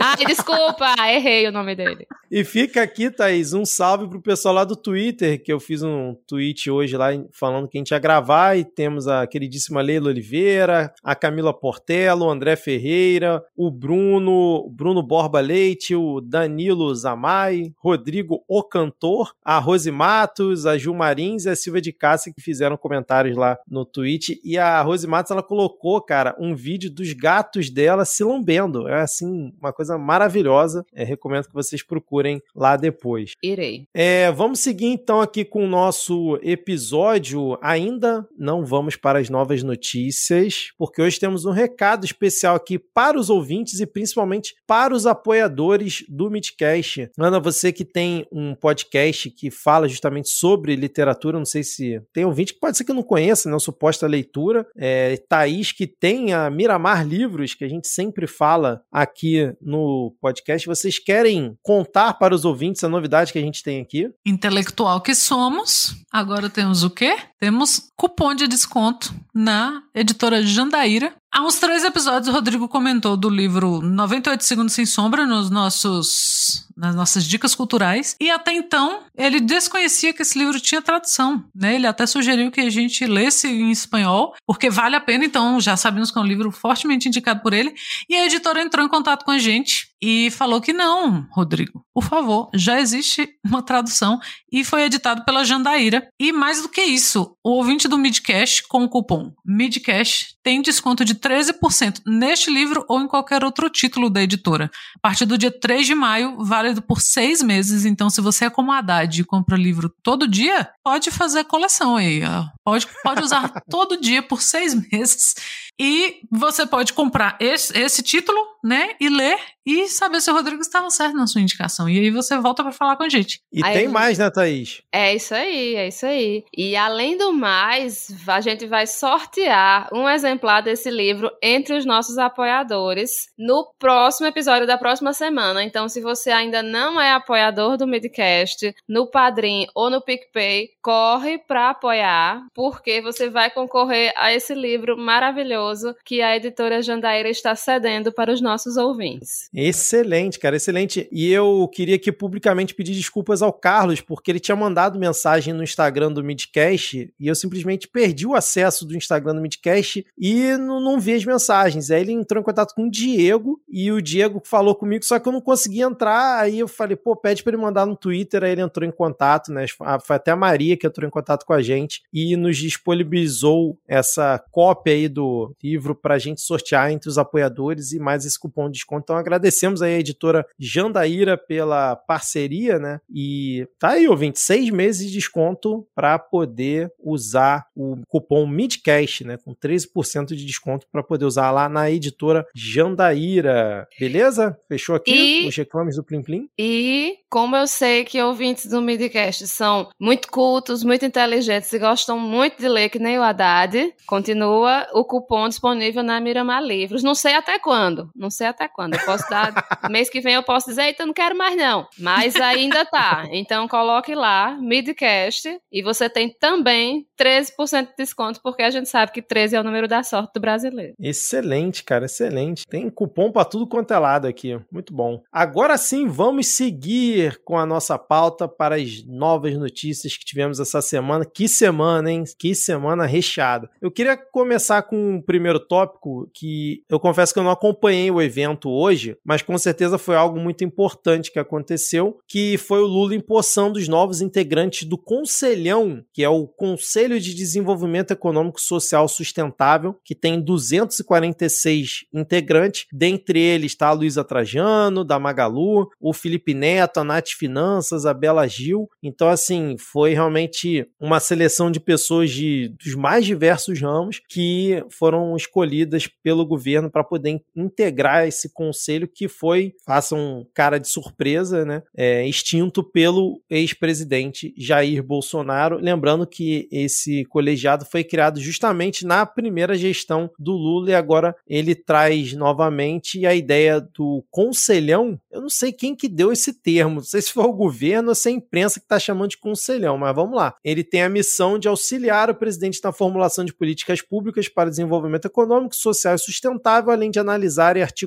[0.00, 2.06] Ai, desculpa, errei o nome dele.
[2.30, 6.14] E fica aqui, Thaís, um salve pro pessoal lá do Twitter, que eu fiz um
[6.28, 10.94] tweet hoje lá falando que a gente ia gravar e temos a queridíssima Leila Oliveira,
[11.02, 18.44] a Camila Portelo, o André Ferreira, o Bruno, Bruno Borba Leite, o Danilo Zamai, Rodrigo
[18.46, 22.76] O Cantor, a Rose Matos, a Gil Marins e a Silvia de Cássia que fizeram
[22.76, 23.84] comentários lá no
[24.20, 24.40] tweet.
[24.44, 28.86] E a Rose Matos, ela colocou, cara, um vídeo dos gatos dela se lambendo.
[28.86, 30.84] É assim, uma coisa maravilhosa.
[30.94, 33.32] É, recomendo que vocês procurem lá depois.
[33.42, 33.86] Irei.
[33.94, 37.58] É, vamos seguir então aqui com o nosso episódio.
[37.62, 43.18] Ainda não vamos para as novas notícias, porque hoje temos um recado especial aqui para
[43.18, 47.10] os ouvintes e principalmente para os apoiadores do Midcast.
[47.18, 52.24] Ana, você que tem um podcast que fala justamente sobre literatura, não sei se tem
[52.24, 53.58] ouvinte que pode ser que não conheça, né?
[53.58, 54.66] Suposta leitura.
[54.76, 60.66] É, Thaís, que tem a Miramar Livros, que a gente sempre fala aqui no podcast.
[60.66, 64.10] Vocês querem contar para os ouvintes a novidade que a gente tem aqui?
[64.26, 67.16] Intelectual que somos, agora temos o quê?
[67.40, 73.30] Temos cupom de desconto na editora Jandaíra Há uns três episódios, o Rodrigo comentou do
[73.30, 78.16] livro 98 Segundos Sem Sombra nos nossos, nas nossas dicas culturais.
[78.20, 81.44] E até então, ele desconhecia que esse livro tinha tradução.
[81.54, 81.76] Né?
[81.76, 85.24] Ele até sugeriu que a gente lesse em espanhol, porque vale a pena.
[85.24, 87.72] Então, já sabemos que é um livro fortemente indicado por ele.
[88.08, 92.04] E a editora entrou em contato com a gente e falou que não, Rodrigo, por
[92.04, 94.18] favor, já existe uma tradução
[94.50, 96.08] e foi editado pela Jandaíra.
[96.18, 101.04] E mais do que isso, o ouvinte do Midcash com o cupom Midcash tem desconto
[101.04, 104.70] de 13% neste livro ou em qualquer outro título da editora.
[104.96, 107.84] A partir do dia 3 de maio, válido por seis meses.
[107.84, 111.96] Então, se você é como a Haddad e compra livro todo dia, pode fazer coleção
[111.96, 112.22] aí.
[112.64, 115.34] Pode, pode usar todo dia por seis meses.
[115.78, 118.90] E você pode comprar esse, esse título né?
[119.00, 121.88] E ler e saber se o Rodrigo estava certo na sua indicação.
[121.88, 123.40] E aí você volta para falar com a gente.
[123.52, 124.82] E Aí tem mais, né, Thaís?
[124.92, 126.44] É isso aí, é isso aí.
[126.56, 132.18] E além do mais, a gente vai sortear um exemplar desse livro entre os nossos
[132.18, 135.62] apoiadores no próximo episódio da próxima semana.
[135.62, 141.38] Então, se você ainda não é apoiador do Midcast, no Padrim ou no PicPay, corre
[141.38, 147.54] para apoiar, porque você vai concorrer a esse livro maravilhoso que a editora Jandaíra está
[147.54, 149.48] cedendo para os nossos ouvintes.
[149.54, 151.08] Excelente, cara, excelente.
[151.10, 155.62] E eu queria aqui publicamente pedir desculpas ao Carlos, porque ele tinha mandado mensagem no
[155.62, 160.80] Instagram do Midcast e eu simplesmente perdi o acesso do Instagram do Midcast e não,
[160.80, 161.90] não vi as mensagens.
[161.90, 165.28] Aí ele entrou em contato com o Diego e o Diego falou comigo, só que
[165.28, 166.40] eu não consegui entrar.
[166.40, 168.42] Aí eu falei, pô, pede pra ele mandar no Twitter.
[168.42, 169.66] Aí ele entrou em contato, né?
[170.02, 174.42] Foi até a Maria que entrou em contato com a gente e nos disponibilizou essa
[174.50, 178.72] cópia aí do livro pra gente sortear entre os apoiadores e mais esse cupom de
[178.72, 179.02] desconto.
[179.04, 182.98] Então agradecemos aí a editora Jandaíra pela parceria, né?
[183.14, 189.36] E tá aí, ouvinte, seis meses de desconto para poder usar o cupom MIDCAST, né?
[189.44, 193.86] Com 13% de desconto para poder usar lá na editora Jandaíra.
[193.98, 194.56] Beleza?
[194.68, 196.48] Fechou aqui E- os reclames do Plim Plim?
[196.58, 202.18] E como eu sei que ouvintes do Midcast são muito cultos, muito inteligentes e gostam
[202.18, 207.02] muito de ler, que nem o Haddad, continua o cupom disponível na Miramar Livros.
[207.02, 208.94] Não sei até quando, não sei até quando.
[208.94, 209.52] Eu posso dar,
[209.90, 211.86] mês que vem eu posso dizer, eita, não quero mais não.
[211.98, 213.26] Mas ainda tá.
[213.30, 219.12] Então coloque lá, Midcast, e você tem também 13% de desconto, porque a gente sabe
[219.12, 220.94] que 13 é o número da sorte do brasileiro.
[220.98, 222.66] Excelente, cara, excelente.
[222.66, 224.58] Tem cupom para tudo quanto é lado aqui.
[224.70, 225.22] Muito bom.
[225.32, 230.80] Agora sim, vamos seguir com a nossa pauta para as novas notícias que tivemos essa
[230.80, 231.24] semana.
[231.24, 232.24] Que semana, hein?
[232.38, 233.70] Que semana recheada.
[233.80, 238.19] Eu queria começar com o primeiro tópico que eu confesso que eu não acompanhei o
[238.22, 243.14] evento hoje, mas com certeza foi algo muito importante que aconteceu, que foi o Lula
[243.14, 249.96] empossando os novos integrantes do Conselhão, que é o Conselho de Desenvolvimento Econômico Social Sustentável,
[250.04, 256.98] que tem 246 integrantes, dentre eles está a Luísa Trajano, da Magalu, o Felipe Neto,
[257.00, 258.88] a Nath Finanças, a Bela Gil.
[259.02, 265.36] Então, assim, foi realmente uma seleção de pessoas de, dos mais diversos ramos que foram
[265.36, 271.64] escolhidas pelo governo para poder integrar esse conselho que foi, faça um cara de surpresa,
[271.64, 275.78] né, é, extinto pelo ex-presidente Jair Bolsonaro.
[275.78, 281.74] Lembrando que esse colegiado foi criado justamente na primeira gestão do Lula e agora ele
[281.74, 285.18] traz novamente a ideia do conselhão.
[285.30, 288.14] Eu não sei quem que deu esse termo, não sei se foi o governo ou
[288.14, 290.54] se é a imprensa que está chamando de conselhão, mas vamos lá.
[290.64, 295.26] Ele tem a missão de auxiliar o presidente na formulação de políticas públicas para desenvolvimento
[295.26, 297.99] econômico, social e sustentável, além de analisar e articular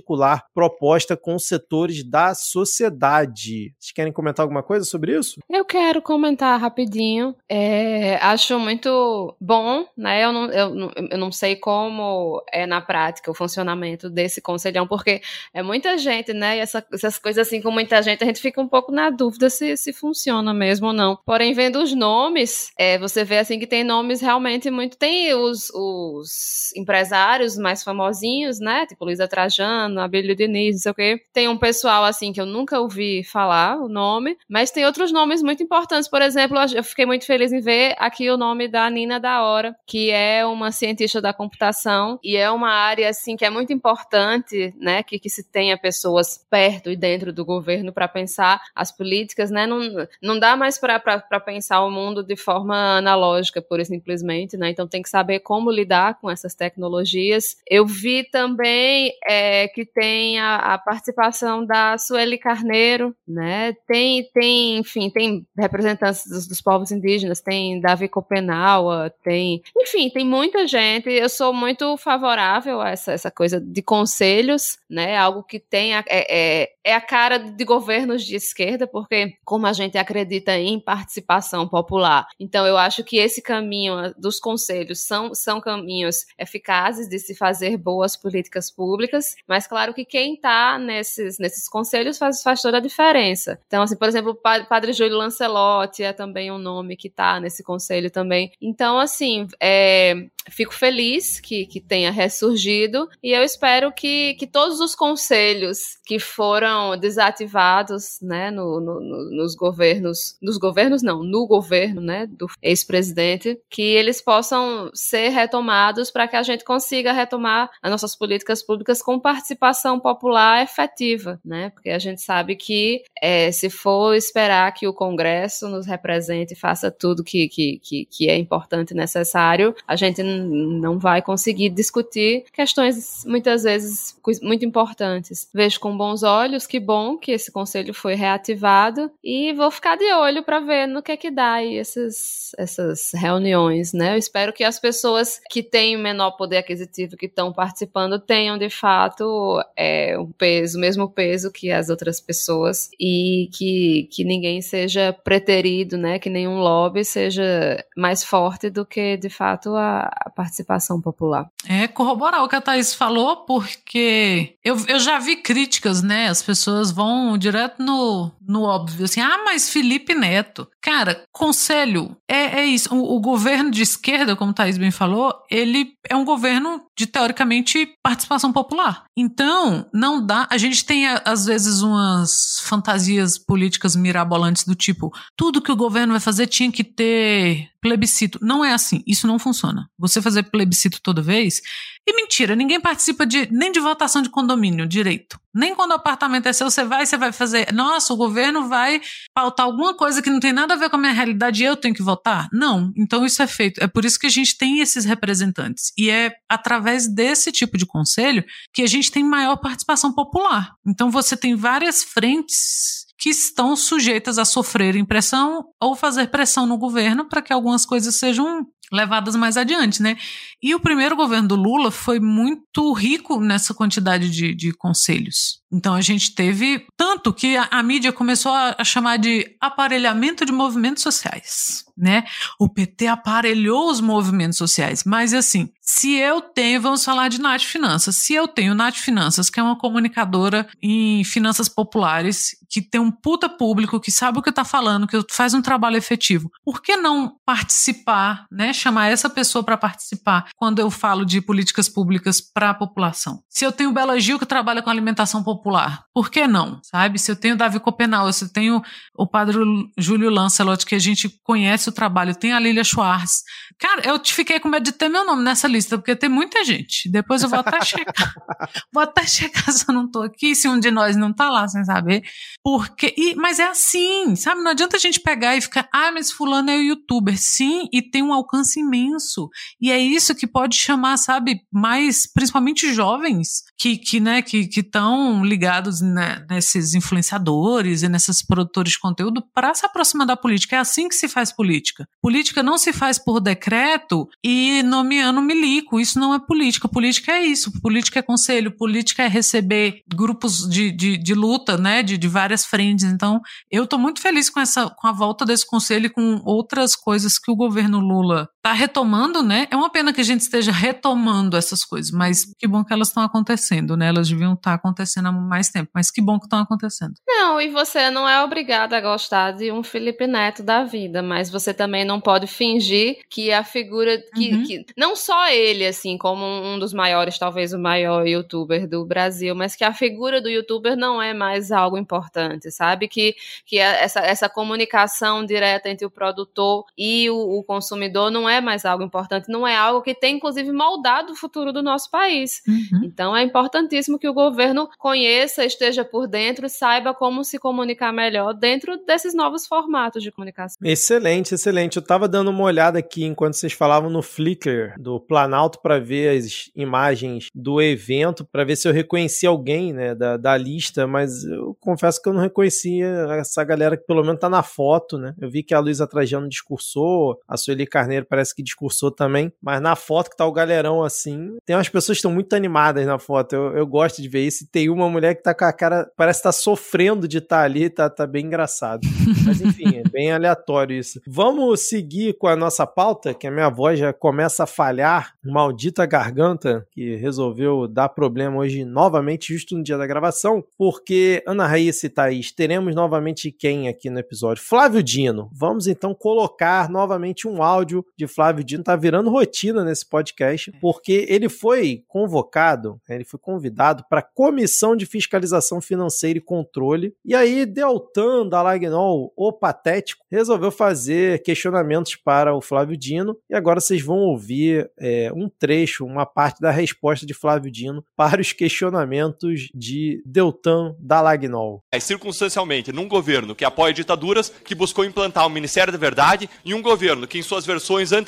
[0.53, 3.73] proposta com setores da sociedade.
[3.79, 5.39] Vocês querem comentar alguma coisa sobre isso?
[5.49, 7.35] Eu quero comentar rapidinho.
[7.49, 10.23] É, acho muito bom, né?
[10.23, 15.21] Eu não, eu, eu não sei como é na prática o funcionamento desse conselhão, porque
[15.53, 16.57] é muita gente, né?
[16.57, 19.49] E essa- essas coisas assim com muita gente, a gente fica um pouco na dúvida
[19.49, 21.17] se, se funciona mesmo ou não.
[21.25, 24.97] Porém, vendo os nomes, é, você vê assim que tem nomes realmente muito.
[24.97, 28.85] Tem os, os empresários mais famosinhos, né?
[28.85, 31.21] Tipo Luísa Trajano, Abílio Diniz, não sei o quê.
[31.31, 35.41] Tem um pessoal assim que eu nunca ouvi falar o nome, mas tem outros nomes
[35.41, 36.09] muito importantes.
[36.09, 39.75] Por exemplo, eu fiquei muito feliz em ver aqui o nome da Nina da Hora,
[39.85, 44.73] que é uma cientista da computação e é uma área assim que é muito importante,
[44.77, 49.51] né, que, que se tenha pessoas perto e dentro do governo para pensar as políticas,
[49.51, 49.65] né?
[49.65, 49.79] Não,
[50.21, 50.99] não dá mais para
[51.39, 54.69] pensar o mundo de forma analógica, pura e simplesmente, né?
[54.69, 57.57] Então tem que saber como lidar com essas tecnologias.
[57.69, 63.73] Eu vi também é, que tem a, a participação da Sueli Carneiro, né?
[63.87, 70.25] Tem, tem, enfim, tem representantes dos, dos povos indígenas, tem Davi Copenaua, tem, enfim, tem
[70.25, 71.09] muita gente.
[71.09, 75.17] Eu sou muito favorável a essa, essa coisa de conselhos, né?
[75.17, 79.65] Algo que tem a, é, é, é a cara de governos de esquerda, porque como
[79.65, 85.33] a gente acredita em participação popular, então eu acho que esse caminho dos conselhos são,
[85.33, 91.37] são caminhos eficazes de se fazer boas políticas públicas, mas claro que quem está nesses,
[91.37, 93.59] nesses conselhos faz, faz toda a diferença.
[93.67, 97.39] Então, assim, por exemplo, o pa- Padre Júlio Lancelotti é também um nome que está
[97.39, 98.51] nesse conselho também.
[98.59, 100.15] Então, assim, é,
[100.49, 106.19] fico feliz que, que tenha ressurgido e eu espero que, que todos os conselhos que
[106.19, 112.47] foram desativados, né, no, no- no- nos governos, nos governos não, no governo, né, do
[112.61, 118.61] ex-presidente, que eles possam ser retomados para que a gente consiga retomar as nossas políticas
[118.63, 121.69] públicas com participação popular efetiva, né?
[121.69, 126.57] Porque a gente sabe que é, se for esperar que o Congresso nos represente e
[126.57, 131.69] faça tudo que, que, que, que é importante e necessário, a gente não vai conseguir
[131.69, 135.49] discutir questões muitas vezes muito importantes.
[135.53, 140.11] Vejo com bons olhos, que bom que esse conselho foi reativado e vou ficar de
[140.13, 144.13] olho para ver no que é que dá aí essas, essas reuniões, né?
[144.13, 148.69] Eu espero que as pessoas que têm menor poder aquisitivo que estão participando tenham de
[148.69, 154.61] fato é, um peso, o mesmo peso que as outras pessoas e que, que ninguém
[154.61, 156.19] seja preterido, né?
[156.19, 161.47] Que nenhum lobby seja mais forte do que de fato a, a participação popular.
[161.67, 166.27] É corroborar o que a Thaís falou, porque eu, eu já vi críticas, né?
[166.29, 170.67] As pessoas vão direto no, no óbvio, assim, ah, mas Felipe Neto.
[170.81, 172.93] Cara, conselho, é, é isso.
[172.93, 177.87] O, o governo de esquerda, como Thaís bem falou, ele é um governo de, teoricamente,
[178.03, 179.05] participação popular.
[179.15, 180.47] Então, não dá.
[180.49, 186.13] A gente tem, às vezes, umas fantasias políticas mirabolantes do tipo: tudo que o governo
[186.13, 188.39] vai fazer tinha que ter plebiscito.
[188.41, 189.03] Não é assim.
[189.05, 189.89] Isso não funciona.
[189.97, 191.61] Você fazer plebiscito toda vez.
[192.05, 195.39] E mentira, ninguém participa de, nem de votação de condomínio direito.
[195.55, 197.71] Nem quando o apartamento é seu, você vai, você vai fazer.
[197.71, 199.01] Nossa, o governo vai
[199.33, 201.77] pautar alguma coisa que não tem nada a ver com a minha realidade e eu
[201.77, 202.49] tenho que votar?
[202.51, 202.91] Não.
[202.97, 203.81] Então isso é feito.
[203.81, 205.93] É por isso que a gente tem esses representantes.
[205.97, 208.43] E é através desse tipo de conselho
[208.73, 210.73] que a gente tem maior participação popular.
[210.85, 216.77] Então você tem várias frentes que estão sujeitas a sofrer pressão ou fazer pressão no
[216.77, 220.15] governo para que algumas coisas sejam levadas mais adiante, né?
[220.61, 225.61] E o primeiro governo do Lula foi muito rico nessa quantidade de, de conselhos.
[225.73, 230.45] Então a gente teve tanto que a, a mídia começou a, a, chamar de aparelhamento
[230.45, 232.23] de movimentos sociais, né?
[232.59, 237.63] O PT aparelhou os movimentos sociais, mas assim, se eu tenho, vamos falar de Nath
[237.63, 243.01] Finanças, se eu tenho Nath Finanças, que é uma comunicadora em finanças populares, que tem
[243.01, 246.81] um puta público, que sabe o que está falando, que faz um trabalho efetivo, por
[246.81, 248.71] que não participar, né?
[248.83, 253.41] Chamar essa pessoa para participar quando eu falo de políticas públicas para a população?
[253.47, 256.03] Se eu tenho Bela Gil que trabalha com alimentação popular.
[256.13, 256.81] Por que não?
[256.83, 257.17] Sabe?
[257.17, 258.81] Se eu tenho Davi Copenal, se eu tenho
[259.15, 259.57] o padre
[259.97, 263.43] Júlio Lancelot, que a gente conhece o trabalho, tem a Lilia Schwartz.
[263.79, 266.65] Cara, eu te fiquei com medo de ter meu nome nessa lista, porque tem muita
[266.65, 267.09] gente.
[267.09, 268.33] Depois eu vou até checar.
[268.93, 271.65] vou até checar se eu não tô aqui, se um de nós não tá lá,
[271.69, 272.21] sem saber.
[272.61, 273.13] Porque.
[273.17, 274.61] E, mas é assim, sabe?
[274.61, 277.37] Não adianta a gente pegar e ficar, ah, mas fulano é o youtuber.
[277.37, 279.49] Sim, e tem um alcance imenso.
[279.79, 285.43] E é isso que pode chamar, sabe, mais, principalmente jovens, que, que né, que estão
[285.43, 290.75] ligados né, nesses influenciadores e nesses produtores de conteúdo para se aproximar da política.
[290.75, 292.07] É assim que se faz política.
[292.21, 295.99] Política não se faz por decreto e nomeando milico.
[295.99, 296.87] Isso não é política.
[296.87, 297.71] Política é isso.
[297.81, 298.75] Política é conselho.
[298.75, 303.05] Política é receber grupos de, de, de luta, né, de, de várias frentes.
[303.05, 306.95] Então, eu estou muito feliz com essa, com a volta desse conselho e com outras
[306.95, 309.67] coisas que o governo Lula está retomando, né?
[309.69, 313.09] É uma pena que a gente esteja retomando essas coisas, mas que bom que elas
[313.09, 314.07] estão acontecendo, né?
[314.07, 317.15] Elas deviam estar tá acontecendo há mais tempo, mas que bom que estão acontecendo.
[317.27, 321.49] Não, e você não é obrigado a gostar de um Felipe Neto da vida, mas
[321.49, 324.63] você também não pode fingir que a figura que, uhum.
[324.63, 329.53] que não só ele assim, como um dos maiores, talvez o maior youtuber do Brasil,
[329.53, 333.09] mas que a figura do youtuber não é mais algo importante, sabe?
[333.09, 333.35] Que
[333.65, 338.85] que essa essa comunicação direta entre o produtor e o, o consumidor não é mais
[338.85, 342.61] algo importante, não é algo que tem inclusive moldado o futuro do nosso país.
[342.67, 343.01] Uhum.
[343.03, 348.53] Então é importantíssimo que o governo conheça, esteja por dentro, saiba como se comunicar melhor
[348.53, 350.77] dentro desses novos formatos de comunicação.
[350.83, 351.97] Excelente, excelente.
[351.97, 356.37] Eu estava dando uma olhada aqui enquanto vocês falavam no Flickr do Planalto para ver
[356.37, 361.43] as imagens do evento, para ver se eu reconheci alguém né, da, da lista, mas
[361.43, 363.07] eu confesso que eu não reconhecia
[363.39, 365.33] essa galera que pelo menos está na foto, né?
[365.39, 369.79] Eu vi que a Luísa Trajano discursou, a Sueli Carneiro parece que discursou também, mas
[369.79, 373.19] na foto que tá o galerão assim, tem umas pessoas que estão muito animadas na
[373.19, 373.53] foto.
[373.53, 374.63] Eu, eu gosto de ver isso.
[374.63, 377.57] E tem uma mulher que tá com a cara, parece estar tá sofrendo de estar
[377.57, 379.07] tá ali, tá, tá bem engraçado.
[379.45, 381.21] Mas enfim, é bem aleatório isso.
[381.27, 385.33] Vamos seguir com a nossa pauta, que a minha voz já começa a falhar.
[385.43, 391.67] Maldita garganta, que resolveu dar problema hoje novamente, justo no dia da gravação, porque Ana
[391.67, 394.63] Raíssa e Thaís, teremos novamente quem aqui no episódio?
[394.63, 395.49] Flávio Dino.
[395.53, 401.25] Vamos então colocar novamente um áudio de Flávio Dino tá virando rotina nesse podcast, porque
[401.29, 407.35] ele foi convocado, ele foi convidado para a Comissão de Fiscalização Financeira e Controle, e
[407.35, 414.01] aí Deltan Dallagnol, o patético, resolveu fazer questionamentos para o Flávio Dino, e agora vocês
[414.01, 419.69] vão ouvir é, um trecho, uma parte da resposta de Flávio Dino para os questionamentos
[419.73, 421.83] de Deltan Dallagnol.
[421.91, 426.73] É circunstancialmente num governo que apoia ditaduras, que buscou implantar o Ministério da Verdade, e
[426.73, 428.22] um governo que em suas versões anteriores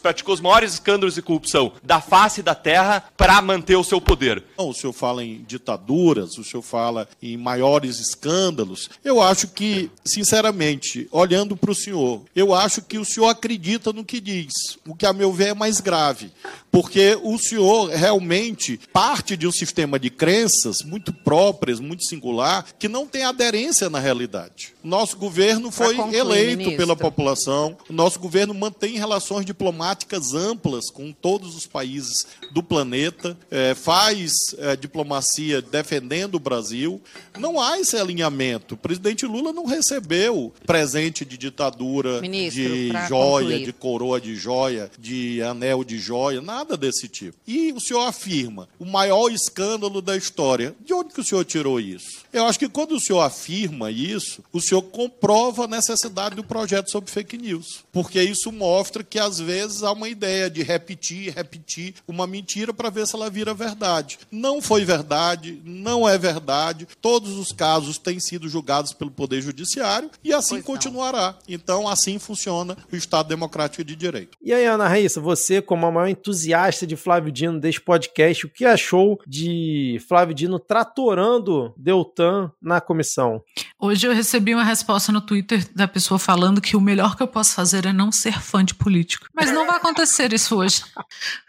[0.00, 4.42] praticou os maiores escândalos de corrupção da face da terra para manter o seu poder.
[4.56, 8.88] O senhor fala em ditaduras, o senhor fala em maiores escândalos.
[9.04, 14.04] Eu acho que, sinceramente, olhando para o senhor, eu acho que o senhor acredita no
[14.04, 14.52] que diz,
[14.86, 16.30] o que a meu ver é mais grave,
[16.70, 22.88] porque o senhor realmente parte de um sistema de crenças muito próprias, muito singular, que
[22.88, 24.74] não tem aderência na realidade.
[24.82, 26.76] Nosso governo foi concluir, eleito ministro.
[26.76, 33.36] pela população, o nosso governo mantém relações diplomáticas amplas com todos os países do planeta,
[33.50, 37.00] é, faz é, diplomacia defendendo o Brasil.
[37.38, 38.74] Não há esse alinhamento.
[38.74, 43.64] O presidente Lula não recebeu presente de ditadura, ministro, de joia, concluir.
[43.64, 47.36] de coroa de joia, de anel de joia, nada desse tipo.
[47.46, 50.74] E o senhor afirma o maior escândalo da história.
[50.84, 52.19] De onde que o senhor tirou isso?
[52.32, 56.90] Eu acho que quando o senhor afirma isso, o senhor comprova a necessidade do projeto
[56.90, 57.84] sobre fake news.
[57.92, 62.90] Porque isso mostra que, às vezes, há uma ideia de repetir, repetir uma mentira para
[62.90, 64.18] ver se ela vira verdade.
[64.30, 66.86] Não foi verdade, não é verdade.
[67.00, 71.32] Todos os casos têm sido julgados pelo Poder Judiciário e assim pois continuará.
[71.32, 71.54] Não.
[71.54, 74.38] Então, assim funciona o Estado Democrático de Direito.
[74.40, 78.48] E aí, Ana Raíssa, você, como a maior entusiasta de Flávio Dino deste podcast, o
[78.48, 82.19] que achou de Flávio Dino tratorando Deltan
[82.60, 83.42] na comissão?
[83.78, 87.28] Hoje eu recebi uma resposta no Twitter da pessoa falando que o melhor que eu
[87.28, 89.26] posso fazer é não ser fã de político.
[89.34, 90.82] Mas não vai acontecer isso hoje.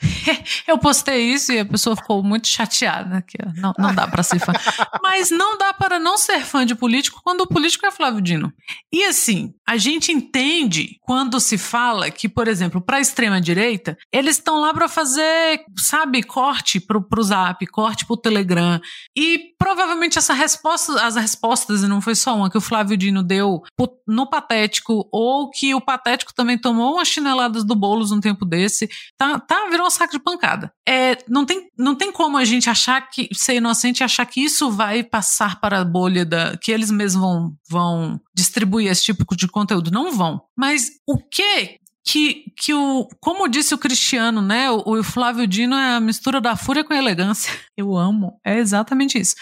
[0.67, 4.39] Eu postei isso e a pessoa ficou muito chateada, que não, não dá para ser
[4.39, 4.53] fã.
[5.01, 8.53] Mas não dá para não ser fã de político quando o político é Flávio Dino.
[8.91, 13.97] E assim, a gente entende quando se fala que, por exemplo, para a extrema direita,
[14.11, 18.80] eles estão lá para fazer, sabe, corte pro, pro Zap, corte pro Telegram.
[19.15, 23.24] E provavelmente essa resposta, as respostas, e não foi só uma que o Flávio Dino
[23.24, 23.62] deu
[24.07, 28.89] no Patético, ou que o Patético também tomou umas chineladas do Boulos um tempo desse,
[29.18, 30.72] tá, tá virou um saco de pancada.
[30.88, 34.72] É, não, tem, não tem como a gente achar que, ser inocente achar que isso
[34.72, 39.47] vai passar para a bolha da, que eles mesmos vão, vão distribuir esse tipo de
[39.47, 39.91] conteúdo.
[39.91, 40.41] Não vão.
[40.57, 44.72] Mas o que que, que o, como disse o Cristiano, né?
[44.72, 47.54] O, o, Flávio Dino é a mistura da fúria com a elegância.
[47.78, 49.36] Eu amo, é exatamente isso.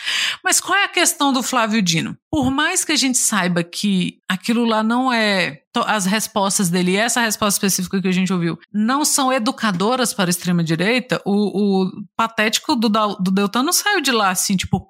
[0.44, 2.18] Mas qual é a questão do Flávio Dino?
[2.30, 7.22] Por mais que a gente saiba que aquilo lá não é as respostas dele, essa
[7.22, 12.76] resposta específica que a gente ouviu, não são educadoras para a extrema-direita, o, o patético
[12.76, 14.90] do, do Deltan não saiu de lá assim, tipo,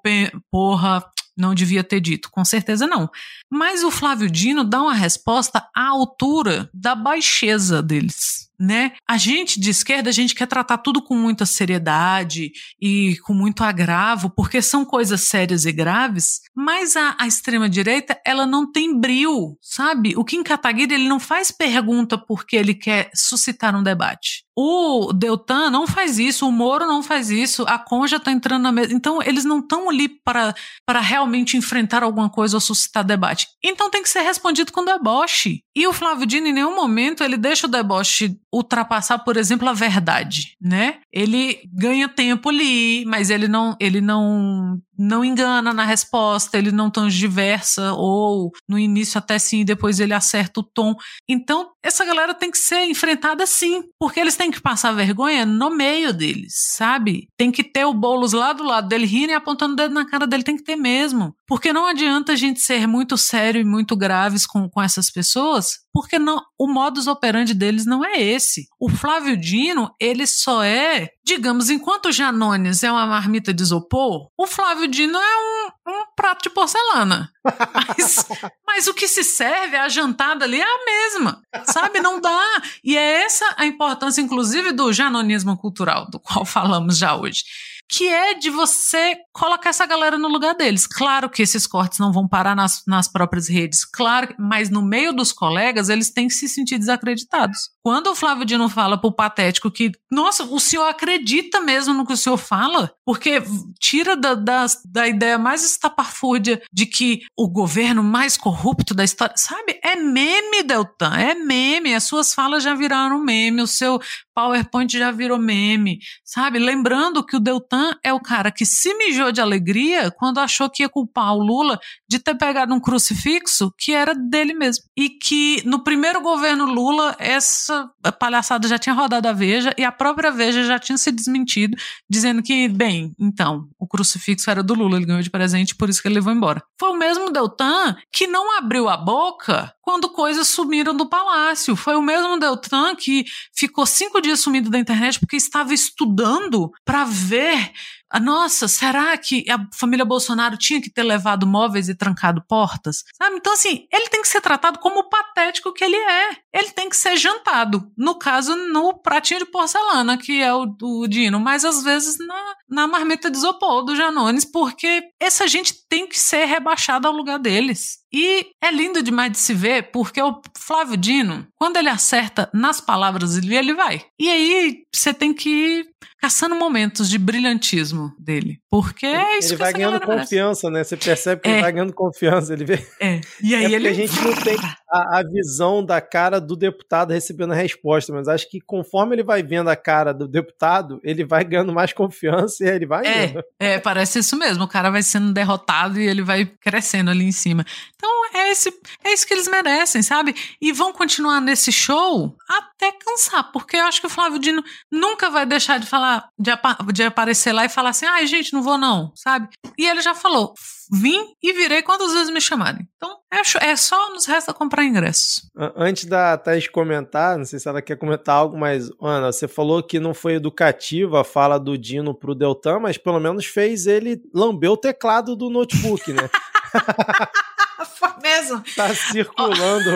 [0.50, 1.04] porra,
[1.36, 3.08] não devia ter dito, com certeza não.
[3.50, 8.92] Mas o Flávio Dino dá uma resposta à altura da baixeza deles né?
[9.08, 13.64] A gente de esquerda, a gente quer tratar tudo com muita seriedade e com muito
[13.64, 19.56] agravo, porque são coisas sérias e graves, mas a, a extrema-direita, ela não tem bril,
[19.62, 20.14] sabe?
[20.16, 24.44] O Kim Kataguiri, ele não faz pergunta porque ele quer suscitar um debate.
[24.62, 28.70] O Deltan não faz isso, o Moro não faz isso, a Conja está entrando na
[28.70, 28.92] mesa.
[28.92, 30.54] Então, eles não estão ali para,
[30.84, 33.46] para realmente enfrentar alguma coisa ou suscitar debate.
[33.64, 35.62] Então, tem que ser respondido com deboche.
[35.74, 39.72] E o Flávio Dino, em nenhum momento, ele deixa o deboche ultrapassar, por exemplo, a
[39.72, 40.98] verdade, né?
[41.12, 46.90] Ele ganha tempo ali, mas ele não, ele não não engana na resposta, ele não
[46.90, 50.94] transgiversa, ou no início até sim, depois ele acerta o tom.
[51.26, 55.70] Então, essa galera tem que ser enfrentada sim, porque eles têm que passar vergonha no
[55.70, 57.28] meio deles, sabe?
[57.38, 60.06] Tem que ter o Boulos lá do lado dele rindo e apontando o dedo na
[60.06, 61.34] cara dele, tem que ter mesmo.
[61.46, 65.78] Porque não adianta a gente ser muito sério e muito graves com, com essas pessoas,
[65.92, 68.66] porque não, o modus operandi deles não é esse.
[68.78, 74.28] O Flávio Dino, ele só é, digamos, enquanto o Janones é uma marmita de isopor,
[74.38, 77.30] o Flávio Dino é um, um prato de porcelana.
[77.44, 78.26] Mas,
[78.66, 82.00] mas o que se serve, a jantada ali é a mesma, sabe?
[82.00, 82.62] Não dá.
[82.84, 87.44] E é essa a importância, inclusive, do janonismo cultural, do qual falamos já hoje
[87.90, 90.86] que é de você colocar essa galera no lugar deles.
[90.86, 95.12] Claro que esses cortes não vão parar nas, nas próprias redes, claro, mas no meio
[95.12, 97.70] dos colegas eles têm que se sentir desacreditados.
[97.82, 102.12] Quando o Flávio Dino fala pro patético que, nossa, o senhor acredita mesmo no que
[102.12, 102.92] o senhor fala?
[103.04, 103.42] Porque
[103.80, 109.34] tira da, da, da ideia mais estapafúrdia de que o governo mais corrupto da história,
[109.36, 109.80] sabe?
[109.82, 111.94] É meme, Deltan, é meme.
[111.94, 114.00] As suas falas já viraram meme, o seu
[114.34, 116.58] PowerPoint já virou meme, sabe?
[116.58, 120.82] Lembrando que o Deltan é o cara que se mijou de alegria quando achou que
[120.82, 121.78] ia culpar o Lula
[122.08, 124.84] de ter pegado um crucifixo que era dele mesmo.
[124.96, 129.92] E que no primeiro governo Lula, essa palhaçada já tinha rodado a Veja e a
[129.92, 131.76] própria Veja já tinha se desmentido,
[132.08, 136.02] dizendo que, bem, então, o crucifixo era do Lula, ele ganhou de presente, por isso
[136.02, 136.62] que ele levou embora.
[136.78, 141.74] Foi o mesmo Deltan que não abriu a boca quando coisas sumiram do palácio.
[141.74, 143.24] Foi o mesmo Deltan que
[143.54, 147.69] ficou cinco dias sumido da internet porque estava estudando para ver
[148.18, 153.04] nossa, será que a família Bolsonaro tinha que ter levado móveis e trancado portas?
[153.16, 153.36] Sabe?
[153.36, 156.30] Então, assim, ele tem que ser tratado como o patético que ele é.
[156.52, 157.90] Ele tem que ser jantado.
[157.96, 162.54] No caso, no pratinho de porcelana, que é o, o Dino, mas às vezes na,
[162.68, 167.38] na marmita de isopor do Janones, porque essa gente tem que ser rebaixada ao lugar
[167.38, 168.00] deles.
[168.12, 172.80] E é lindo demais de se ver, porque o Flávio Dino, quando ele acerta nas
[172.80, 174.04] palavras, ele vai.
[174.18, 175.88] E aí você tem que
[176.20, 178.58] caçando momentos de brilhantismo dele.
[178.70, 180.84] Porque é isso ele que vai essa ganhando confiança, né?
[180.84, 181.52] Você percebe que É.
[181.52, 182.52] ele vai ganhando confiança.
[182.52, 182.74] Ele vê.
[182.74, 182.96] merece.
[183.00, 183.20] É.
[183.42, 184.56] E aí É ele a gente não tem
[184.90, 189.22] a, a visão da cara do deputado recebendo a resposta, mas acho que conforme ele
[189.22, 193.44] vai vendo a cara do deputado, ele vai ganhando mais confiança e ele vai indo.
[193.58, 194.64] É, é, parece isso mesmo.
[194.64, 197.64] O cara vai sendo derrotado e ele vai crescendo ali em cima.
[197.94, 198.72] Então é, esse,
[199.04, 200.34] é isso que eles merecem, sabe?
[200.60, 205.30] E vão continuar nesse show até cansar, porque eu acho que o Flávio Dino nunca
[205.30, 208.62] vai deixar de falar, de, apa- de aparecer lá e falar assim: ai, gente, não
[208.62, 209.48] vou não, sabe?
[209.78, 210.54] E ele já falou:
[210.90, 212.88] vim e virei quantas vezes me chamarem.
[212.96, 215.48] Então é, é só nos resta comprar ingressos.
[215.76, 219.82] Antes da Thaís comentar, não sei se ela quer comentar algo, mas, Ana, você falou
[219.82, 224.20] que não foi educativa a fala do Dino pro Deltan, mas pelo menos fez ele
[224.34, 226.28] lamber o teclado do notebook, né?
[227.98, 228.62] Foi mesmo?
[228.76, 229.90] tá circulando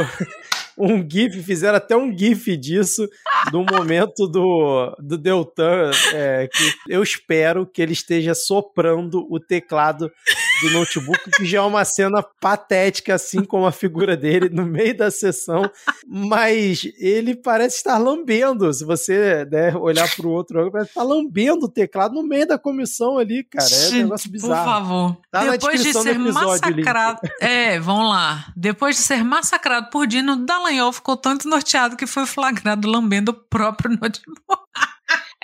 [0.76, 3.09] um GIF, fizeram até um GIF disso,
[3.51, 10.11] do momento do, do Deltan, é, que eu espero que ele esteja soprando o teclado
[10.62, 14.96] do notebook, que já é uma cena patética, assim como a figura dele no meio
[14.96, 15.70] da sessão,
[16.07, 21.02] mas ele parece estar lambendo, se você né, olhar para o outro, ângulo, parece estar
[21.02, 24.64] lambendo o teclado no meio da comissão ali, cara, é um negócio Por bizarro.
[24.64, 25.16] favor.
[25.30, 26.84] Tá Depois de ser episódio, o link.
[26.84, 27.20] massacrado.
[27.40, 28.46] É, vamos lá.
[28.57, 33.34] Depois de ser massacrado por Dino, Dallagnol ficou tanto norteado que foi flagrado lambendo o
[33.34, 34.42] próprio notebook.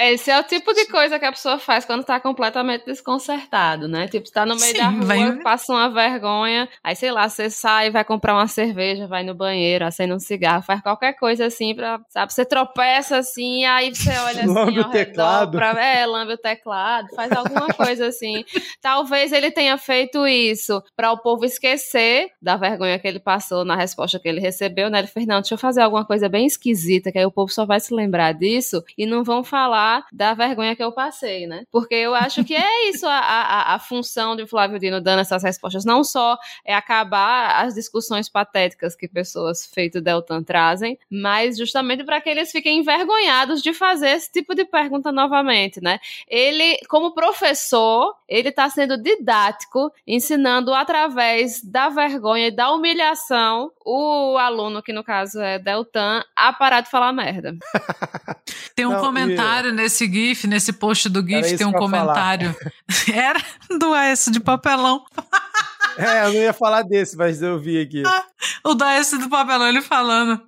[0.01, 4.09] Esse é o tipo de coisa que a pessoa faz quando tá completamente desconcertado, né?
[4.09, 7.29] Tipo, você tá no meio Sim, da rua, vai- passa uma vergonha, aí sei lá,
[7.29, 11.47] você sai, vai comprar uma cerveja, vai no banheiro, acende um cigarro, faz qualquer coisa
[11.47, 12.33] assim pra, sabe?
[12.33, 15.59] Você tropeça assim, aí você olha assim Lambe o teclado.
[15.59, 18.45] redor pra, é, lambe o teclado, faz alguma coisa assim.
[18.81, 23.77] Talvez ele tenha feito isso pra o povo esquecer da vergonha que ele passou na
[23.77, 25.01] resposta que ele recebeu, né?
[25.01, 27.67] Ele fez, não, deixa eu fazer alguma coisa bem esquisita, que aí o povo só
[27.67, 31.65] vai se lembrar disso e não vão falar da vergonha que eu passei, né?
[31.71, 35.43] Porque eu acho que é isso a, a, a função de Flávio Dino dando essas
[35.43, 35.85] respostas.
[35.85, 42.21] Não só é acabar as discussões patéticas que pessoas feito Deltan trazem, mas justamente para
[42.21, 45.99] que eles fiquem envergonhados de fazer esse tipo de pergunta novamente, né?
[46.29, 54.37] Ele, como professor, ele está sendo didático, ensinando através da vergonha e da humilhação o
[54.39, 57.57] aluno, que no caso é Deltan, a parar de falar merda.
[58.75, 62.55] Tem um Não, e- comentário nesse GIF, nesse post do GIF, tem um comentário.
[63.13, 63.41] Era
[63.79, 65.05] do AS de papelão.
[65.97, 68.03] É, eu não ia falar desse, mas eu vi aqui.
[68.65, 70.41] O da S do papelão, ele falando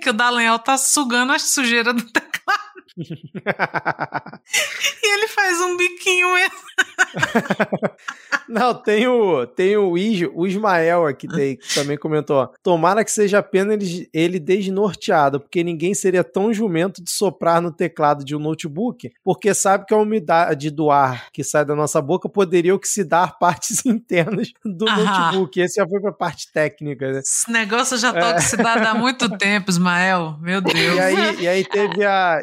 [0.00, 2.04] que o Dallagnol tá sugando a sujeira do.
[5.02, 6.54] E ele faz um biquinho mesmo.
[8.48, 12.36] Não, tem o, tem o, o Ismael aqui tem, que também comentou.
[12.36, 17.60] ó, Tomara que seja apenas ele, ele desnorteado, porque ninguém seria tão jumento de soprar
[17.60, 21.76] no teclado de um notebook, porque sabe que a umidade do ar que sai da
[21.76, 25.04] nossa boca poderia oxidar partes internas do Aham.
[25.04, 25.60] notebook.
[25.60, 27.20] Esse já foi pra parte técnica, né?
[27.20, 30.36] Esse negócio já tá oxidado há muito tempo, Ismael.
[30.40, 30.96] Meu Deus.
[30.96, 32.42] E aí, e aí teve a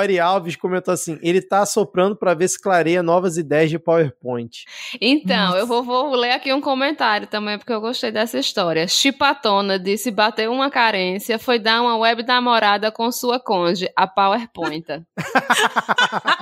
[0.00, 4.64] Iori Alves comentou assim: ele tá soprando pra ver se clareia novas ideias de PowerPoint.
[5.00, 5.58] Então, Nossa.
[5.58, 8.86] eu vou, vou ler aqui um comentário também, porque eu gostei dessa história.
[8.88, 14.86] Chipatona disse: bateu uma carência, foi dar uma web namorada com sua conge, a PowerPoint.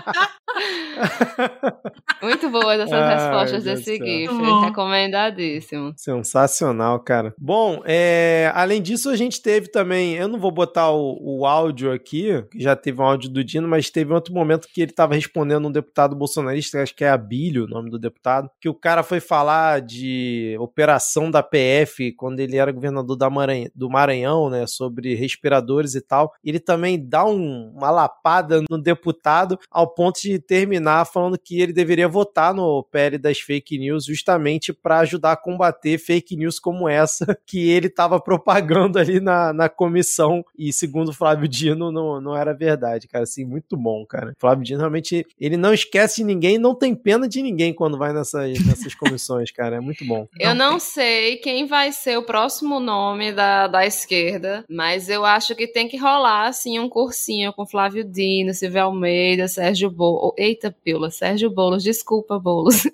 [2.23, 3.97] Muito boas essas Ai, respostas Deus desse.
[3.97, 4.29] GIF.
[4.33, 4.61] Bom.
[4.61, 5.93] Recomendadíssimo.
[5.97, 7.35] Sensacional, cara.
[7.39, 10.15] Bom, é, além disso, a gente teve também.
[10.15, 13.69] Eu não vou botar o, o áudio aqui, que já teve um áudio do Dino,
[13.69, 17.65] mas teve outro momento que ele estava respondendo um deputado bolsonarista, acho que é Abílio
[17.65, 22.57] o nome do deputado, que o cara foi falar de operação da PF quando ele
[22.57, 26.33] era governador Maranhão, do Maranhão, né, sobre respiradores e tal.
[26.45, 31.73] Ele também dá um- uma lapada no deputado ao ponto de terminar falando que ele
[31.73, 36.89] deveria votar no PL das fake news justamente para ajudar a combater fake news como
[36.89, 42.21] essa que ele estava propagando ali na, na comissão e segundo o Flávio Dino não,
[42.21, 44.33] não era verdade, cara, assim, muito bom, cara.
[44.37, 47.99] O Flávio Dino realmente, ele não esquece de ninguém, não tem pena de ninguém quando
[47.99, 50.27] vai nessas, nessas comissões, cara, é muito bom.
[50.39, 55.55] Eu não sei quem vai ser o próximo nome da, da esquerda, mas eu acho
[55.55, 60.34] que tem que rolar, assim, um cursinho com Flávio Dino, Silvio Almeida, Sérgio Boulos.
[60.37, 62.83] Eita, pila, Sérgio Boulos, desculpa, Boulos.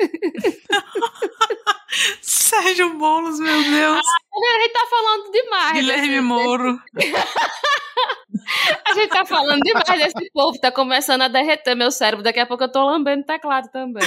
[2.22, 4.00] Sérgio Boulos, meu Deus.
[4.06, 5.72] A gente tá falando demais.
[5.72, 6.80] Guilherme desse- Moro.
[8.86, 12.22] A gente tá falando demais desse povo, tá começando a derreter meu cérebro.
[12.22, 14.02] Daqui a pouco eu tô lambendo teclado também.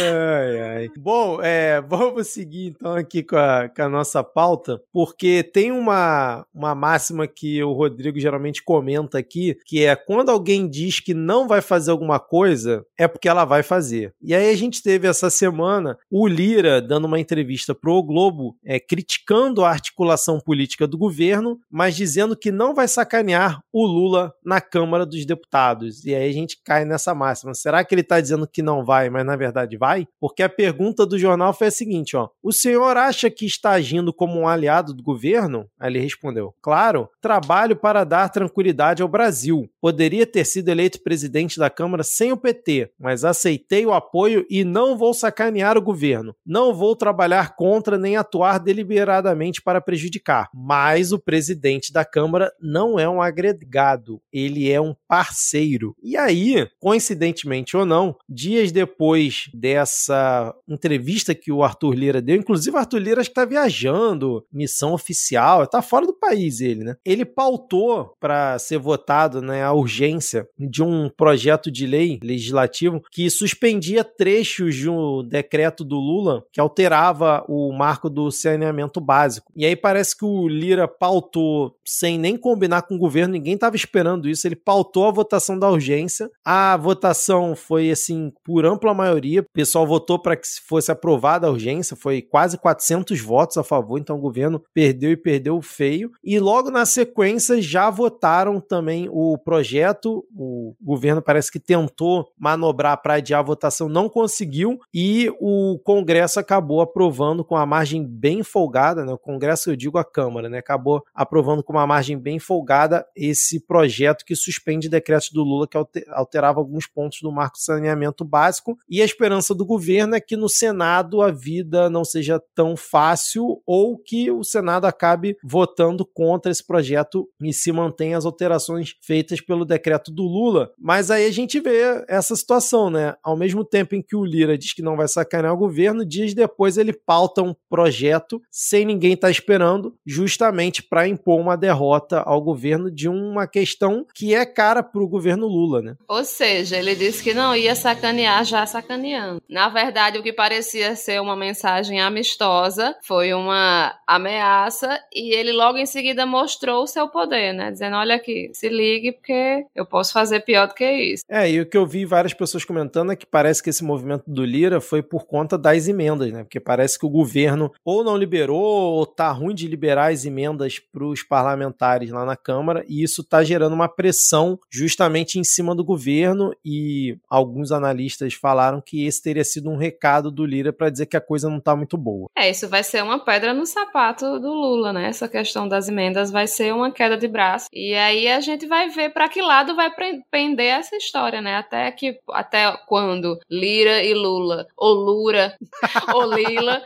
[0.00, 0.88] ai, ai.
[0.98, 6.46] Bom, é, vamos seguir então aqui com a, com a nossa pauta, porque tem uma,
[6.54, 11.46] uma máxima que o Rodrigo geralmente comenta aqui, que é quando alguém diz que não
[11.46, 14.14] vai fazer alguma coisa, é porque ela vai fazer.
[14.22, 18.78] E aí a gente teve essa semana o Lira dando uma entrevista pro Globo, é,
[18.80, 24.60] criticando a articulação política do governo, mas dizendo que não vai sacanear o Lula na
[24.60, 26.04] Câmara dos Deputados.
[26.04, 27.54] E aí a gente cai nessa máxima.
[27.54, 30.06] Será que ele está dizendo que não vai, mas na verdade vai?
[30.20, 34.12] Porque a pergunta do jornal foi a seguinte, ó: "O senhor acha que está agindo
[34.12, 39.68] como um aliado do governo?" Aí ele respondeu: "Claro, trabalho para dar tranquilidade ao Brasil.
[39.80, 44.64] Poderia ter sido eleito presidente da Câmara sem o PT, mas aceitei o apoio e
[44.64, 46.34] não vou sacanear o governo.
[46.46, 50.48] Não vou trabalhar contra nem atuar deliberadamente para prejudicar.
[50.54, 55.94] Mas o presidente da Câmara não é um agregado, ele é um parceiro.
[56.02, 62.76] E aí, coincidentemente ou não, dias depois dessa entrevista que o Arthur Lira deu, inclusive
[62.76, 66.96] o Arthur Lira acho que tá viajando, missão oficial, tá fora do país ele, né?
[67.04, 73.28] Ele pautou para ser votado, né, a urgência de um projeto de lei legislativo que
[73.30, 79.52] suspendia trechos de um decreto do Lula que alterava o marco do saneamento básico.
[79.62, 83.76] E aí parece que o Lira pautou sem nem combinar com o governo, ninguém estava
[83.76, 86.28] esperando isso, ele pautou a votação da urgência.
[86.44, 91.50] A votação foi assim por ampla maioria, o pessoal votou para que fosse aprovada a
[91.50, 96.10] urgência, foi quase 400 votos a favor, então o governo perdeu e perdeu feio.
[96.24, 103.00] E logo na sequência já votaram também o projeto, o governo parece que tentou manobrar
[103.00, 108.42] para adiar a votação, não conseguiu e o Congresso acabou aprovando com a margem bem
[108.42, 109.12] folgada, né?
[109.12, 110.58] O Congresso, eu digo a Câmara, né?
[110.58, 115.76] Acabou aprovando com uma margem bem folgada esse projeto que suspende decretos do Lula que
[115.76, 118.76] alter- alterava alguns pontos do marco de saneamento básico.
[118.88, 123.62] E a esperança do governo é que no Senado a vida não seja tão fácil
[123.66, 129.40] ou que o Senado acabe votando contra esse projeto e se mantenha as alterações feitas
[129.40, 130.70] pelo decreto do Lula.
[130.78, 133.14] Mas aí a gente vê essa situação, né?
[133.22, 136.34] Ao mesmo tempo em que o Lira diz que não vai sacanear o governo, dias
[136.34, 142.40] depois ele pauta um projeto sem ninguém estar esperando, justamente para impor uma derrota ao
[142.40, 145.96] governo de uma questão que é cara para o governo Lula, né?
[146.08, 149.42] Ou seja, ele disse que não ia sacanear já sacaneando.
[149.48, 155.78] Na verdade, o que parecia ser uma mensagem amistosa foi uma ameaça e ele logo
[155.78, 157.70] em seguida mostrou o seu poder, né?
[157.70, 161.24] Dizendo, olha aqui, se ligue porque eu posso fazer pior do que isso.
[161.28, 164.24] É, e o que eu vi várias pessoas comentando é que parece que esse movimento
[164.26, 166.44] do Lira foi por conta das emendas, né?
[166.44, 170.78] Porque parece que o governo ou não liberou ou tá ruim de liberar as emendas
[170.78, 175.74] para os parlamentares lá na Câmara e isso tá gerando uma pressão justamente em cima
[175.74, 180.90] do governo e alguns analistas falaram que esse teria sido um recado do Lira para
[180.90, 182.28] dizer que a coisa não tá muito boa.
[182.36, 185.08] É, isso vai ser uma pedra no sapato do Lula, né?
[185.08, 187.66] Essa questão das emendas vai ser uma queda de braço.
[187.72, 189.90] E aí a gente vai ver para que lado vai
[190.30, 191.56] pender essa história, né?
[191.56, 195.56] Até que até quando Lira e Lula, ou Lura,
[196.14, 196.82] ou Lila,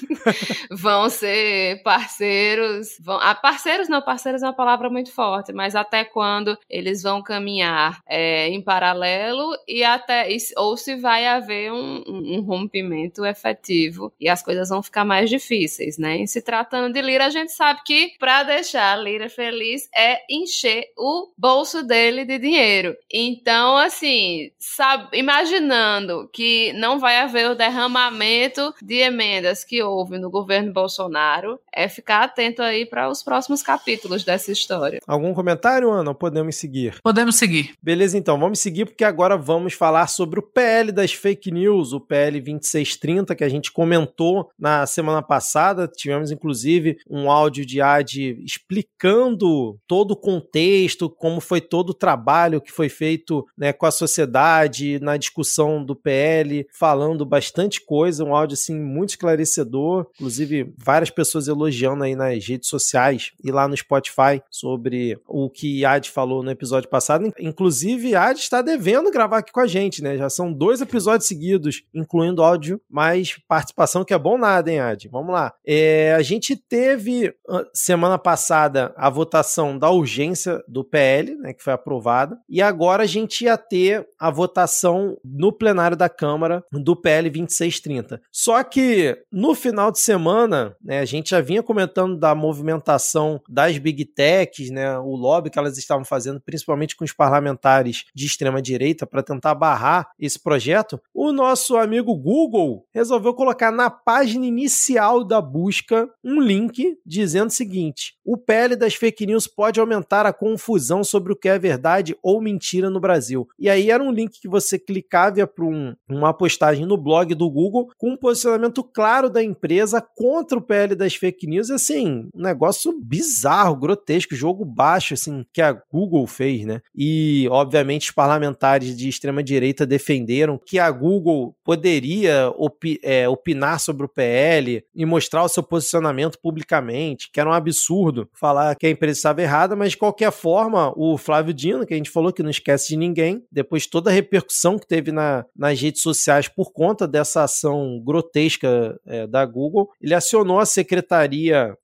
[0.70, 2.96] vão ser parceiros.
[3.00, 7.22] Vão, ah, parceiros não, parceiros é uma palavra muito forte, mas até quando eles vão
[7.22, 14.28] caminhar é, em paralelo e até ou se vai haver um, um, rompimento efetivo e
[14.28, 16.18] as coisas vão ficar mais difíceis, né?
[16.18, 20.20] E se tratando de Lira, a gente sabe que para deixar a Lira feliz é
[20.30, 22.96] encher o bolso dele de dinheiro.
[23.12, 30.30] Então, assim, sabe, imaginando que não vai haver o derramamento de emendas que houve no
[30.30, 35.00] governo Bolsonaro, é ficar atento aí para os próximos capítulos dessa história.
[35.06, 36.14] Algum comentário, Ana?
[36.14, 36.98] Podemos seguir?
[37.02, 37.74] Podemos seguir.
[37.82, 42.00] Beleza, então, vamos seguir porque agora vamos falar sobre o PL das fake news, o
[42.00, 45.86] PL 2630, que a gente comentou na semana passada.
[45.86, 52.60] Tivemos, inclusive, um áudio de AD explicando todo o contexto, como foi todo o trabalho
[52.60, 58.34] que foi feito né, com a sociedade na discussão do PL, falando bastante coisa, um
[58.34, 63.76] áudio assim muito esclarecedor, inclusive várias pessoas elogiando aí nas redes sociais e lá no
[63.76, 67.32] Spotify sobre o que Ad falou no episódio passado.
[67.38, 70.16] Inclusive, Ad está devendo gravar aqui com a gente, né?
[70.16, 75.08] Já são dois episódios seguidos, incluindo áudio, mais participação, que é bom nada, hein, Ad?
[75.08, 75.52] Vamos lá.
[75.64, 77.34] É, a gente teve
[77.72, 83.06] semana passada a votação da urgência do PL, né, que foi aprovada, e agora a
[83.06, 88.20] gente ia ter a votação no plenário da Câmara do PL 2630.
[88.30, 93.76] Só que no final de semana, né, a gente já vinha comentando da movimentação das
[93.78, 98.62] big techs, né, o lobby que elas estavam fazendo, principalmente com os parlamentares de extrema
[98.62, 101.00] direita, para tentar barrar esse projeto.
[101.12, 107.52] O nosso amigo Google resolveu colocar na página inicial da busca um link dizendo o
[107.52, 112.16] seguinte: o PL das fake news pode aumentar a confusão sobre o que é verdade
[112.22, 113.46] ou mentira no Brasil.
[113.58, 117.50] E aí era um link que você clicava para um, uma postagem no blog do
[117.50, 121.70] Google com um posicionamento claro da empresa contra o PL das fake news.
[121.70, 126.80] Assim, um negócio bizarro, grotesco, jogo baixo, assim, que a Google fez, né?
[126.94, 134.04] E, obviamente, os parlamentares de extrema-direita defenderam que a Google poderia opi é, opinar sobre
[134.04, 138.90] o PL e mostrar o seu posicionamento publicamente, que era um absurdo falar que a
[138.90, 142.42] empresa estava errada, mas de qualquer forma, o Flávio Dino, que a gente falou que
[142.42, 146.72] não esquece de ninguém, depois toda a repercussão que teve na, nas redes sociais por
[146.72, 151.05] conta dessa ação grotesca é, da Google, ele acionou a Secretaria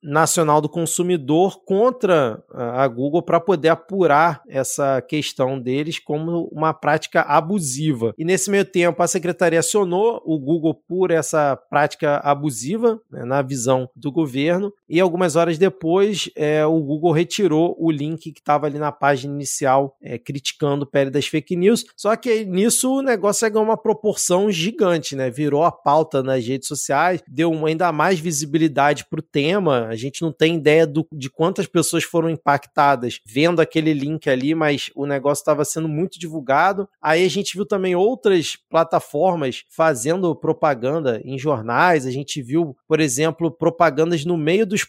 [0.01, 7.21] Nacional do Consumidor contra a Google para poder apurar essa questão deles como uma prática
[7.21, 8.13] abusiva.
[8.17, 13.41] E nesse meio tempo, a secretaria acionou o Google por essa prática abusiva, né, na
[13.41, 18.67] visão do governo, e algumas horas depois, é, o Google retirou o link que estava
[18.67, 21.85] ali na página inicial é, criticando o PL das fake news.
[21.95, 25.29] Só que nisso o negócio ganhou uma proporção gigante, né?
[25.29, 29.85] Virou a pauta nas redes sociais, deu ainda mais visibilidade para o tema.
[29.85, 34.55] A gente não tem ideia do, de quantas pessoas foram impactadas vendo aquele link ali,
[34.55, 36.89] mas o negócio estava sendo muito divulgado.
[36.99, 42.07] Aí a gente viu também outras plataformas fazendo propaganda em jornais.
[42.07, 44.83] A gente viu, por exemplo, propagandas no meio dos,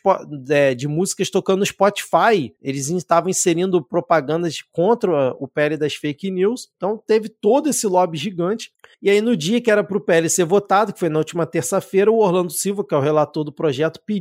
[0.49, 2.55] é, de músicas tocando no Spotify.
[2.63, 6.71] Eles estavam inserindo propagandas contra o PL das fake news.
[6.77, 8.73] Então teve todo esse lobby gigante.
[9.03, 11.45] E aí, no dia que era para o PL ser votado, que foi na última
[11.45, 14.14] terça-feira, o Orlando Silva, que é o relator do projeto, pediu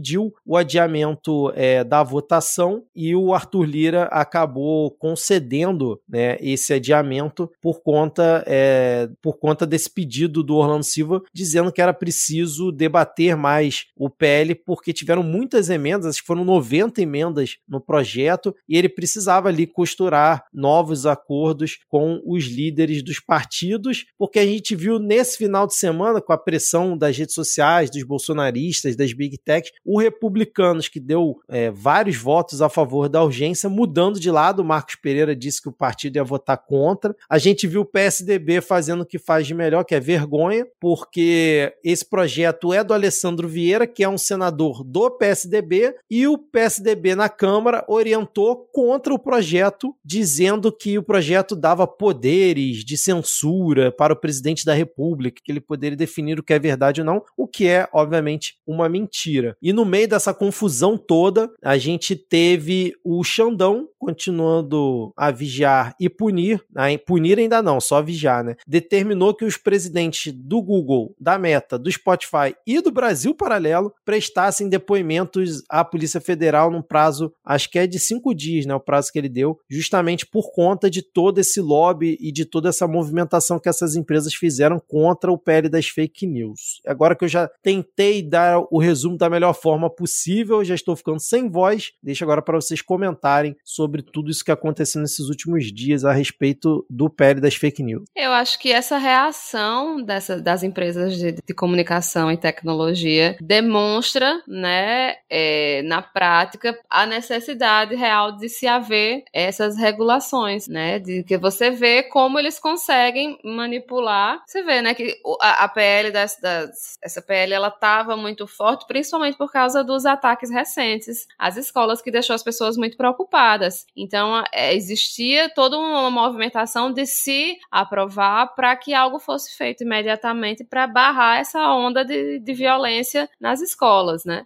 [0.46, 7.82] o adiamento é, da votação e o Arthur Lira acabou concedendo né, esse adiamento por
[7.82, 13.88] conta, é, por conta desse pedido do Orlando Silva, dizendo que era preciso debater mais
[13.96, 18.90] o PL, porque tiveram muitas emendas, acho que foram 90 emendas no projeto, e ele
[18.90, 25.38] precisava ali costurar novos acordos com os líderes dos partidos, porque a gente viu nesse
[25.38, 30.00] final de semana, com a pressão das redes sociais, dos bolsonaristas, das big techs, o
[30.00, 34.62] republicanos, que deu é, vários votos a favor da urgência, mudando de lado.
[34.62, 37.16] O Marcos Pereira disse que o partido ia votar contra.
[37.30, 41.74] A gente viu o PSDB fazendo o que faz de melhor, que é vergonha, porque
[41.84, 47.16] esse projeto é do Alessandro Vieira, que é um senador do PSDB, e o PSDB
[47.16, 54.14] na Câmara orientou contra o projeto, dizendo que o projeto dava poderes de censura para
[54.14, 57.48] o presidente da República, que ele poderia definir o que é verdade ou não, o
[57.48, 59.58] que é, obviamente, uma mentira.
[59.62, 66.10] E no meio dessa confusão toda, a gente teve o Xandão continuando a vigiar e
[66.10, 66.98] punir, né?
[66.98, 68.56] punir ainda não, só vigiar, né?
[68.68, 74.68] Determinou que os presidentes do Google, da Meta, do Spotify e do Brasil Paralelo prestassem
[74.68, 78.76] depoimentos à Polícia Federal num prazo, acho que é de cinco dias, né?
[78.76, 82.70] O prazo que ele deu, justamente por conta de todo esse lobby e de toda
[82.70, 86.82] essa movimentação que essas empresas fizeram contra o PL das fake news.
[86.86, 90.62] Agora que eu já tentei dar o resumo da melhor forma possível.
[90.62, 91.94] Já estou ficando sem voz.
[92.04, 96.86] Deixa agora para vocês comentarem sobre tudo isso que aconteceu nesses últimos dias a respeito
[96.90, 98.04] do PL das fake news.
[98.14, 105.16] Eu acho que essa reação dessa, das empresas de, de comunicação e tecnologia demonstra, né,
[105.30, 111.72] é, na prática, a necessidade real de se haver essas regulações, né, de que você
[111.72, 114.42] vê como eles conseguem manipular.
[114.46, 118.86] Você vê, né, que a, a PL das, das, essa PL ela estava muito forte,
[118.86, 123.86] principalmente por causa dos ataques recentes às escolas, que deixou as pessoas muito preocupadas.
[123.96, 130.64] Então, é, existia toda uma movimentação de se aprovar para que algo fosse feito imediatamente
[130.64, 134.46] para barrar essa onda de, de violência nas escolas, né?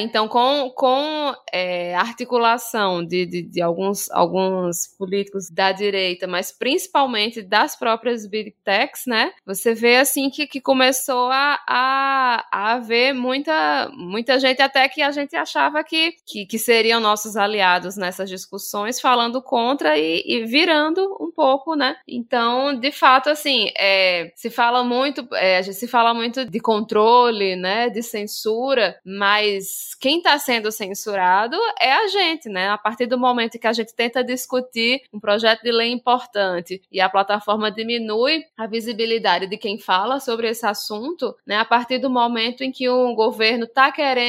[0.00, 7.40] Então, com, com é, articulação de, de, de, alguns, alguns políticos da direita, mas principalmente
[7.42, 9.30] das próprias big techs, né?
[9.46, 15.02] Você vê, assim, que, que começou a, a, a haver muita, muita gente até que
[15.02, 20.44] a gente achava que, que, que seriam nossos aliados nessas discussões, falando contra e, e
[20.44, 21.96] virando um pouco, né?
[22.08, 26.60] Então, de fato, assim, é, se fala muito, é, a gente se fala muito de
[26.60, 32.68] controle, né, de censura, mas quem está sendo censurado é a gente, né?
[32.70, 37.00] A partir do momento que a gente tenta discutir um projeto de lei importante e
[37.00, 41.56] a plataforma diminui a visibilidade de quem fala sobre esse assunto, né?
[41.56, 44.19] A partir do momento em que o governo está querendo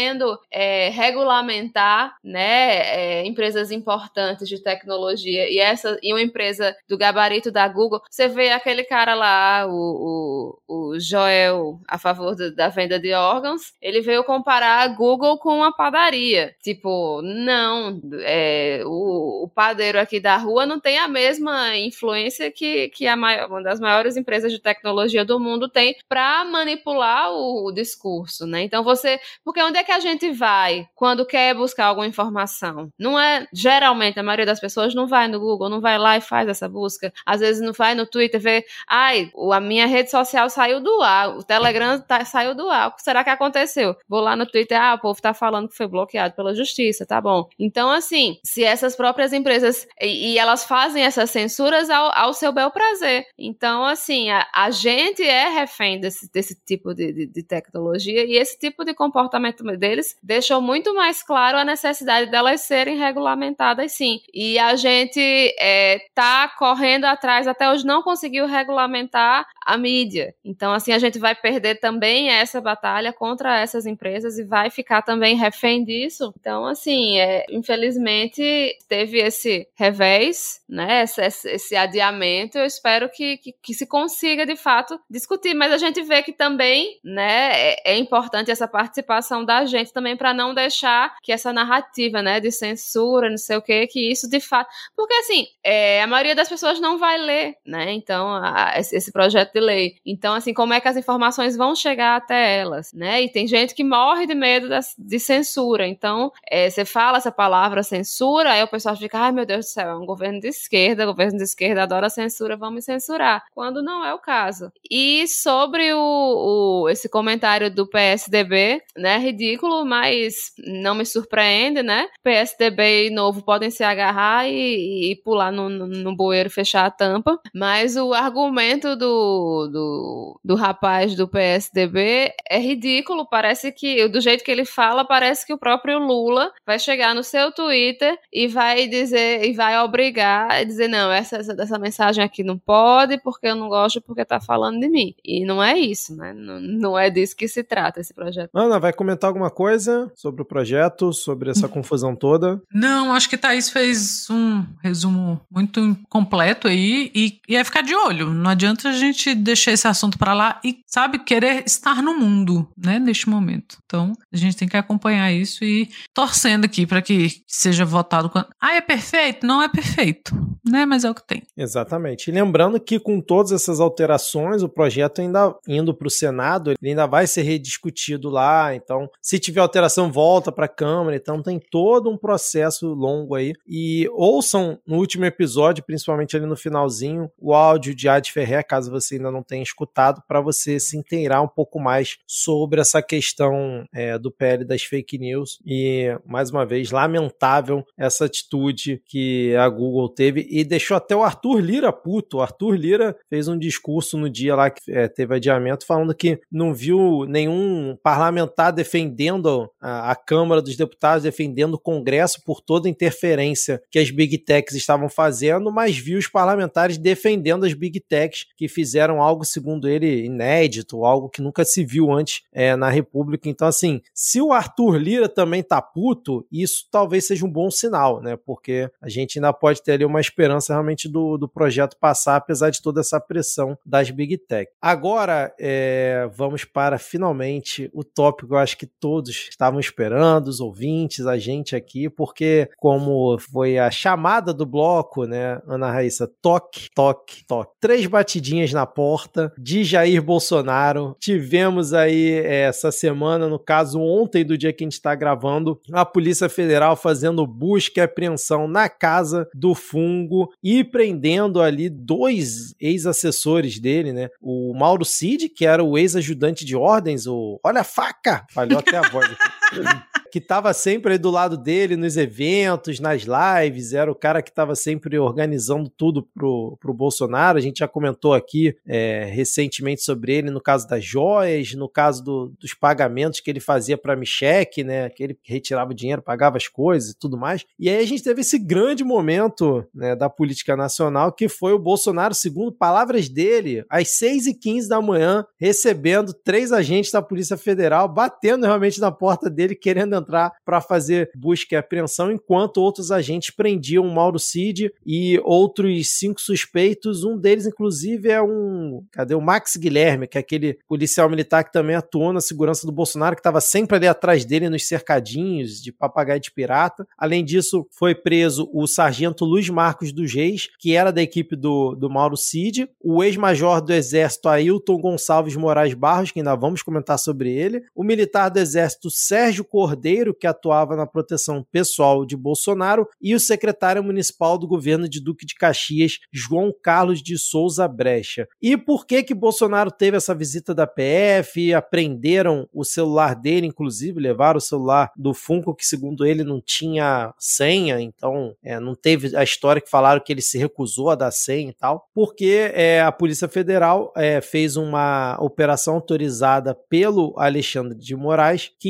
[0.52, 7.52] é, regulamentar, né, é, empresas importantes de tecnologia e essa e uma empresa do gabarito
[7.52, 12.70] da Google, você vê aquele cara lá, o, o, o Joel, a favor do, da
[12.70, 16.56] venda de órgãos, ele veio comparar a Google com uma padaria.
[16.62, 22.90] Tipo, não, é, o, o padeiro aqui da rua não tem a mesma influência que,
[22.90, 27.68] que a maior, uma das maiores empresas de tecnologia do mundo tem para manipular o,
[27.68, 28.64] o discurso, né?
[28.64, 32.90] Então você, porque onde é que a gente vai quando quer buscar alguma informação?
[32.98, 36.22] Não é, geralmente, a maioria das pessoas não vai no Google, não vai lá e
[36.22, 37.12] faz essa busca.
[37.26, 41.38] Às vezes não vai no Twitter ver, ai, a minha rede social saiu do ar,
[41.38, 42.90] o Telegram tá, saiu do ar.
[42.90, 43.96] O que será que aconteceu?
[44.08, 47.20] Vou lá no Twitter, ah, o povo tá falando que foi bloqueado pela justiça, tá
[47.20, 47.48] bom.
[47.60, 52.52] Então, assim, se essas próprias empresas, e, e elas fazem essas censuras ao, ao, seu
[52.52, 53.26] bel prazer.
[53.38, 58.38] Então, assim, a, a gente é refém desse, desse tipo de, de, de tecnologia e
[58.38, 64.22] esse tipo de comportamento deles deixou muito mais claro a necessidade delas serem regulamentadas, sim.
[64.34, 65.20] E a gente
[65.60, 70.34] é, tá correndo atrás, até hoje não conseguiu regulamentar a mídia.
[70.44, 75.02] Então, assim, a gente vai perder também essa batalha contra essas empresas e vai ficar
[75.02, 76.34] também refém disso.
[76.40, 81.04] Então, assim, é, infelizmente, teve esse revés, né?
[81.04, 82.58] Esse, esse adiamento.
[82.58, 85.54] Eu espero que, que, que, se consiga, de fato, discutir.
[85.54, 90.16] Mas a gente vê que também, né, é, é importante essa participação da gente também
[90.16, 94.30] para não deixar que essa narrativa, né, de censura, não sei o que, que isso
[94.30, 94.70] de fato.
[94.96, 97.92] Porque, assim, é, a maioria das pessoas não vai ler, né?
[97.94, 99.96] Então, a, esse projeto de lei.
[100.06, 103.22] Então, assim, como é que as informações vão chegar até elas, né?
[103.22, 105.88] E tem gente que morre de medo das, de censura.
[105.88, 109.70] Então, é, você fala essa palavra censura, aí o pessoal fica, ai meu Deus do
[109.70, 113.44] céu, é um governo de esquerda, governo de esquerda adora censura, vamos censurar.
[113.54, 114.72] Quando não é o caso.
[114.90, 119.18] E sobre o, o esse comentário do PSDB, né?
[119.18, 119.51] Ridículo,
[119.86, 122.08] mas não me surpreende, né?
[122.24, 127.40] PSDB novo podem se agarrar e, e pular no, no, no bueiro fechar a tampa.
[127.54, 133.28] Mas o argumento do, do, do rapaz do PSDB é ridículo.
[133.30, 137.24] Parece que, do jeito que ele fala, parece que o próprio Lula vai chegar no
[137.24, 142.44] seu Twitter e vai dizer, e vai obrigar dizer, não, essa, essa, essa mensagem aqui
[142.44, 145.14] não pode, porque eu não gosto, porque tá falando de mim.
[145.24, 146.34] E não é isso, né?
[146.34, 148.50] Não, não é disso que se trata esse projeto.
[148.54, 152.62] Ana, vai comentar alguma coisa sobre o projeto, sobre essa confusão toda?
[152.74, 157.96] Não, acho que Thaís fez um resumo muito completo aí e, e é ficar de
[157.96, 158.30] olho.
[158.30, 162.68] Não adianta a gente deixar esse assunto para lá e, sabe, querer estar no mundo,
[162.78, 163.78] né, neste momento.
[163.86, 168.32] Então, a gente tem que acompanhar isso e torcendo aqui para que seja votado.
[168.60, 169.46] Ah, é perfeito?
[169.46, 170.36] Não é perfeito,
[170.66, 171.44] né, mas é o que tem.
[171.58, 172.30] Exatamente.
[172.30, 176.90] E lembrando que com todas essas alterações, o projeto ainda indo para o Senado, ele
[176.90, 178.74] ainda vai ser rediscutido lá.
[178.76, 181.16] Então, se tiver alteração, volta para a Câmara.
[181.16, 183.54] Então, tem todo um processo longo aí.
[183.66, 188.92] E ouçam no último episódio, principalmente ali no finalzinho, o áudio de Ad Ferrer, caso
[188.92, 193.86] você ainda não tenha escutado, para você se inteirar um pouco mais sobre essa questão
[193.94, 195.60] é, do PL das fake news.
[195.66, 201.24] E, mais uma vez, lamentável essa atitude que a Google teve e deixou até o
[201.24, 202.40] Arthur Lira puto.
[202.40, 206.38] O Arthur Lira fez um discurso no dia lá que é, teve adiamento falando que
[206.52, 212.62] não viu nenhum parlamentar defender defendendo a, a, Câmara dos Deputados, defendendo o Congresso por
[212.62, 218.00] toda interferência que as Big Techs estavam fazendo, mas viu os parlamentares defendendo as Big
[218.00, 222.90] Techs que fizeram algo, segundo ele, inédito, algo que nunca se viu antes é, na
[222.90, 223.50] República.
[223.50, 228.22] Então, assim, se o Arthur Lira também tá puto, isso talvez seja um bom sinal,
[228.22, 228.38] né?
[228.38, 232.70] Porque a gente ainda pode ter ali uma esperança realmente do, do projeto passar, apesar
[232.70, 234.72] de toda essa pressão das Big Tech.
[234.82, 241.28] Agora, é, vamos para finalmente o tópico eu acho que todos estavam esperando, os ouvintes,
[241.28, 247.44] a gente aqui, porque como foi a chamada do bloco, né, Ana Raíssa, toque, toque,
[247.46, 247.74] toque.
[247.82, 251.14] Três batidinhas na porta de Jair Bolsonaro.
[251.20, 255.78] Tivemos aí é, essa semana, no caso ontem do dia que a gente está gravando,
[255.92, 262.74] a Polícia Federal fazendo busca e apreensão na casa do Fungo e prendendo ali dois
[262.80, 264.30] ex-assessores dele, né?
[264.42, 268.46] O Mauro Cid, que era o ex-ajudante de ordens, o Olha a faca!
[268.54, 269.61] Falhou até a voz aqui.
[270.32, 274.76] que estava sempre do lado dele nos eventos, nas lives, era o cara que estava
[274.76, 277.58] sempre organizando tudo pro, pro Bolsonaro.
[277.58, 282.24] A gente já comentou aqui é, recentemente sobre ele, no caso das joias, no caso
[282.24, 285.10] do, dos pagamentos que ele fazia para Michek, né?
[285.10, 287.66] Que ele retirava o dinheiro, pagava as coisas e tudo mais.
[287.78, 291.80] E aí a gente teve esse grande momento né, da política nacional, que foi o
[291.80, 298.66] Bolsonaro, segundo palavras dele, às 6h15 da manhã, recebendo três agentes da Polícia Federal, batendo
[298.66, 304.06] realmente na porta dele, querendo entrar para fazer busca e apreensão, enquanto outros agentes prendiam
[304.06, 307.24] o Mauro Cid e outros cinco suspeitos.
[307.24, 309.04] Um deles, inclusive, é um.
[309.12, 309.36] Cadê?
[309.36, 313.36] O Max Guilherme, que é aquele policial militar que também atuou na segurança do Bolsonaro,
[313.36, 317.08] que estava sempre ali atrás dele nos cercadinhos de papagaio de pirata.
[317.18, 321.96] Além disso, foi preso o sargento Luiz Marcos dos Reis, que era da equipe do,
[321.96, 327.20] do Mauro Cid, o ex-major do Exército Ailton Gonçalves Moraes Barros, que ainda vamos comentar
[327.20, 333.08] sobre ele, o militar do Exército Sérgio Cordeiro, que atuava na proteção pessoal de Bolsonaro,
[333.22, 338.48] e o secretário municipal do governo de Duque de Caxias, João Carlos de Souza Brecha.
[338.62, 341.74] E por que que Bolsonaro teve essa visita da PF?
[341.74, 347.34] Aprenderam o celular dele, inclusive, levaram o celular do Funko, que segundo ele não tinha
[347.38, 351.32] senha, então é, não teve a história que falaram que ele se recusou a dar
[351.32, 357.98] senha e tal, porque é, a Polícia Federal é, fez uma operação autorizada pelo Alexandre
[357.98, 358.90] de Moraes, que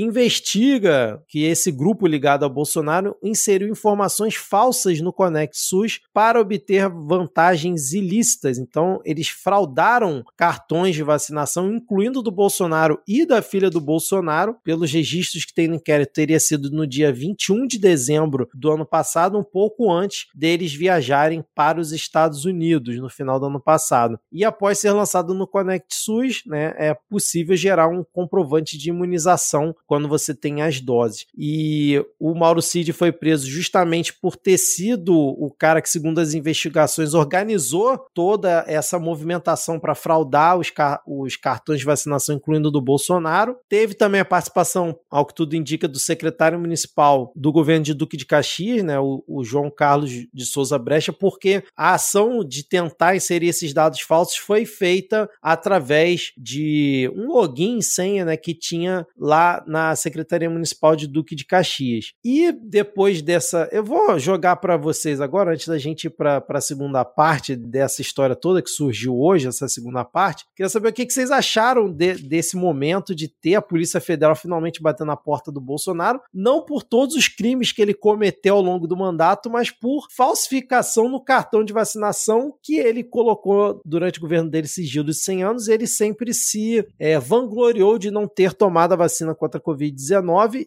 [0.51, 6.89] investiga que esse grupo ligado ao Bolsonaro inseriu informações falsas no Conect SUS para obter
[6.89, 8.57] vantagens ilícitas.
[8.57, 14.91] Então, eles fraudaram cartões de vacinação, incluindo do Bolsonaro e da filha do Bolsonaro, pelos
[14.91, 19.37] registros que tem no inquérito, teria sido no dia 21 de dezembro do ano passado,
[19.37, 24.19] um pouco antes deles viajarem para os Estados Unidos no final do ano passado.
[24.31, 29.75] E após ser lançado no Conect SUS, né, é possível gerar um comprovante de imunização
[29.85, 31.27] quando você tem as doses.
[31.37, 36.33] E o Mauro Cid foi preso justamente por ter sido o cara que, segundo as
[36.33, 42.81] investigações, organizou toda essa movimentação para fraudar os, car os cartões de vacinação, incluindo do
[42.81, 43.55] Bolsonaro.
[43.69, 48.17] Teve também a participação, ao que tudo indica, do secretário municipal do governo de Duque
[48.17, 53.15] de Caxias, né, o, o João Carlos de Souza Brecha, porque a ação de tentar
[53.15, 59.63] inserir esses dados falsos foi feita através de um login senha né, que tinha lá
[59.67, 62.13] na Secretaria Municipal de Duque de Caxias.
[62.23, 66.61] E depois dessa, eu vou jogar para vocês agora, antes da gente ir para a
[66.61, 70.45] segunda parte dessa história toda que surgiu hoje, essa segunda parte.
[70.55, 74.35] Queria saber o que, que vocês acharam de, desse momento de ter a Polícia Federal
[74.35, 78.61] finalmente batendo na porta do Bolsonaro, não por todos os crimes que ele cometeu ao
[78.61, 84.21] longo do mandato, mas por falsificação no cartão de vacinação que ele colocou durante o
[84.21, 85.67] governo dele sigilo de 100 anos.
[85.67, 90.10] Ele sempre se é, vangloriou de não ter tomado a vacina contra a Covid-19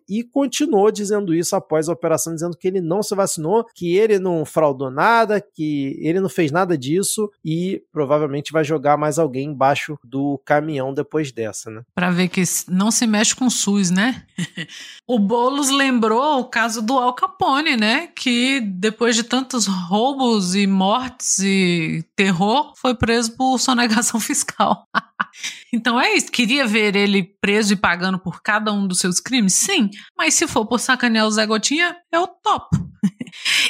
[0.09, 4.19] e continuou dizendo isso após a operação, dizendo que ele não se vacinou, que ele
[4.19, 9.49] não fraudou nada, que ele não fez nada disso e provavelmente vai jogar mais alguém
[9.49, 11.83] embaixo do caminhão depois dessa, né?
[11.95, 14.23] Para ver que não se mexe com o SUS, né?
[15.07, 18.09] o Boulos lembrou o caso do Al Capone, né?
[18.09, 24.87] Que depois de tantos roubos e mortes e terror, foi preso por sonegação fiscal.
[25.73, 26.31] Então é isso.
[26.31, 29.55] Queria ver ele preso e pagando por cada um dos seus crimes?
[29.55, 29.91] Sim.
[30.17, 32.77] Mas se for por sacanear o Zé Gotinha, eu topo.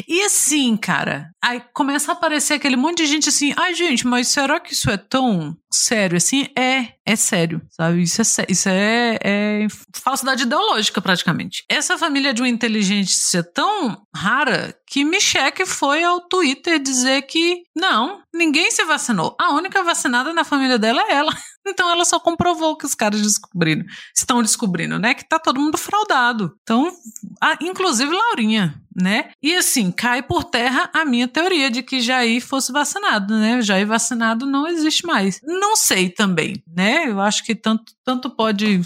[0.08, 4.28] E assim, cara, aí começa a aparecer aquele monte de gente assim, ai gente, mas
[4.28, 6.46] será que isso é tão sério assim?
[6.56, 8.02] É, é sério, sabe?
[8.02, 11.64] Isso é, isso é, é falsidade ideológica praticamente.
[11.68, 18.20] Essa família de uma inteligência tão rara que Michelle foi ao Twitter dizer que não,
[18.32, 19.36] ninguém se vacinou.
[19.40, 21.32] A única vacinada na família dela é ela.
[21.66, 25.14] Então ela só comprovou que os caras descobriram, estão descobrindo, né?
[25.14, 26.54] Que tá todo mundo fraudado.
[26.62, 26.94] Então,
[27.42, 29.30] a- inclusive Laurinha, né?
[29.42, 33.60] E assim, cai por terra a minha teoria de que Jair fosse vacinado, né?
[33.62, 35.40] Jair vacinado não existe mais.
[35.42, 37.08] Não sei também, né?
[37.08, 38.80] Eu acho que tanto, tanto pode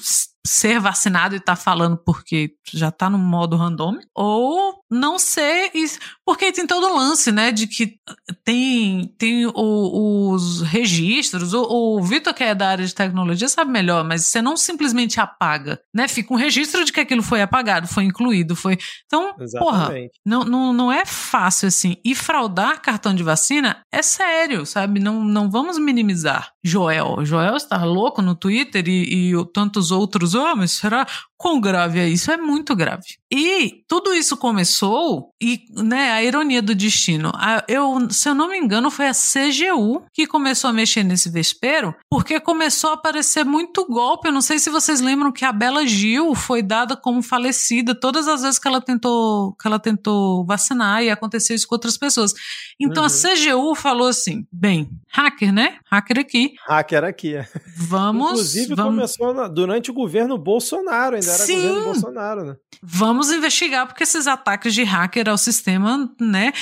[0.46, 5.86] ser vacinado e tá falando porque já tá no modo random, ou não ser, e-
[6.24, 7.96] porque tem todo o lance, né, de que
[8.44, 11.62] tem, tem o- os registros, o,
[11.98, 15.80] o Vitor que é da área de tecnologia sabe melhor, mas você não simplesmente apaga,
[15.94, 20.12] né, fica um registro de que aquilo foi apagado, foi incluído, foi, então, porra, Exatamente.
[20.24, 21.96] não, não, não é fácil assim.
[22.04, 25.00] E fraudar cartão de vacina é sério, sabe?
[25.00, 26.52] Não, não vamos minimizar.
[26.64, 27.24] Joel.
[27.24, 30.72] Joel está louco no Twitter e, e tantos outros homens.
[30.72, 31.06] Será?
[31.36, 32.30] Quão grave é isso?
[32.30, 33.04] É muito grave.
[33.30, 37.30] E tudo isso começou, e né, a ironia do destino.
[37.34, 41.28] A- eu, se eu não me engano, foi a CGU que começou a mexer nesse
[41.30, 44.28] vespeiro, porque começou a aparecer muito golpe.
[44.28, 48.26] Eu não sei se vocês lembram que a Bela Gil foi dada como falecida todas
[48.28, 52.32] as vezes que ela tentou, que ela tentou vacinar e aconteceu isso com outras pessoas.
[52.80, 53.12] Então a Uhum.
[53.12, 55.76] CGU falou assim: bem, hacker, né?
[55.90, 56.54] Hacker aqui.
[56.66, 57.34] Hacker aqui.
[57.76, 58.30] Vamos.
[58.30, 61.56] Inclusive vamos começou na- durante o governo Bolsonaro, ainda era Sim.
[61.60, 62.56] governo Bolsonaro, né?
[62.82, 66.52] Vamos investigar porque esses ataques de hacker ao sistema, né?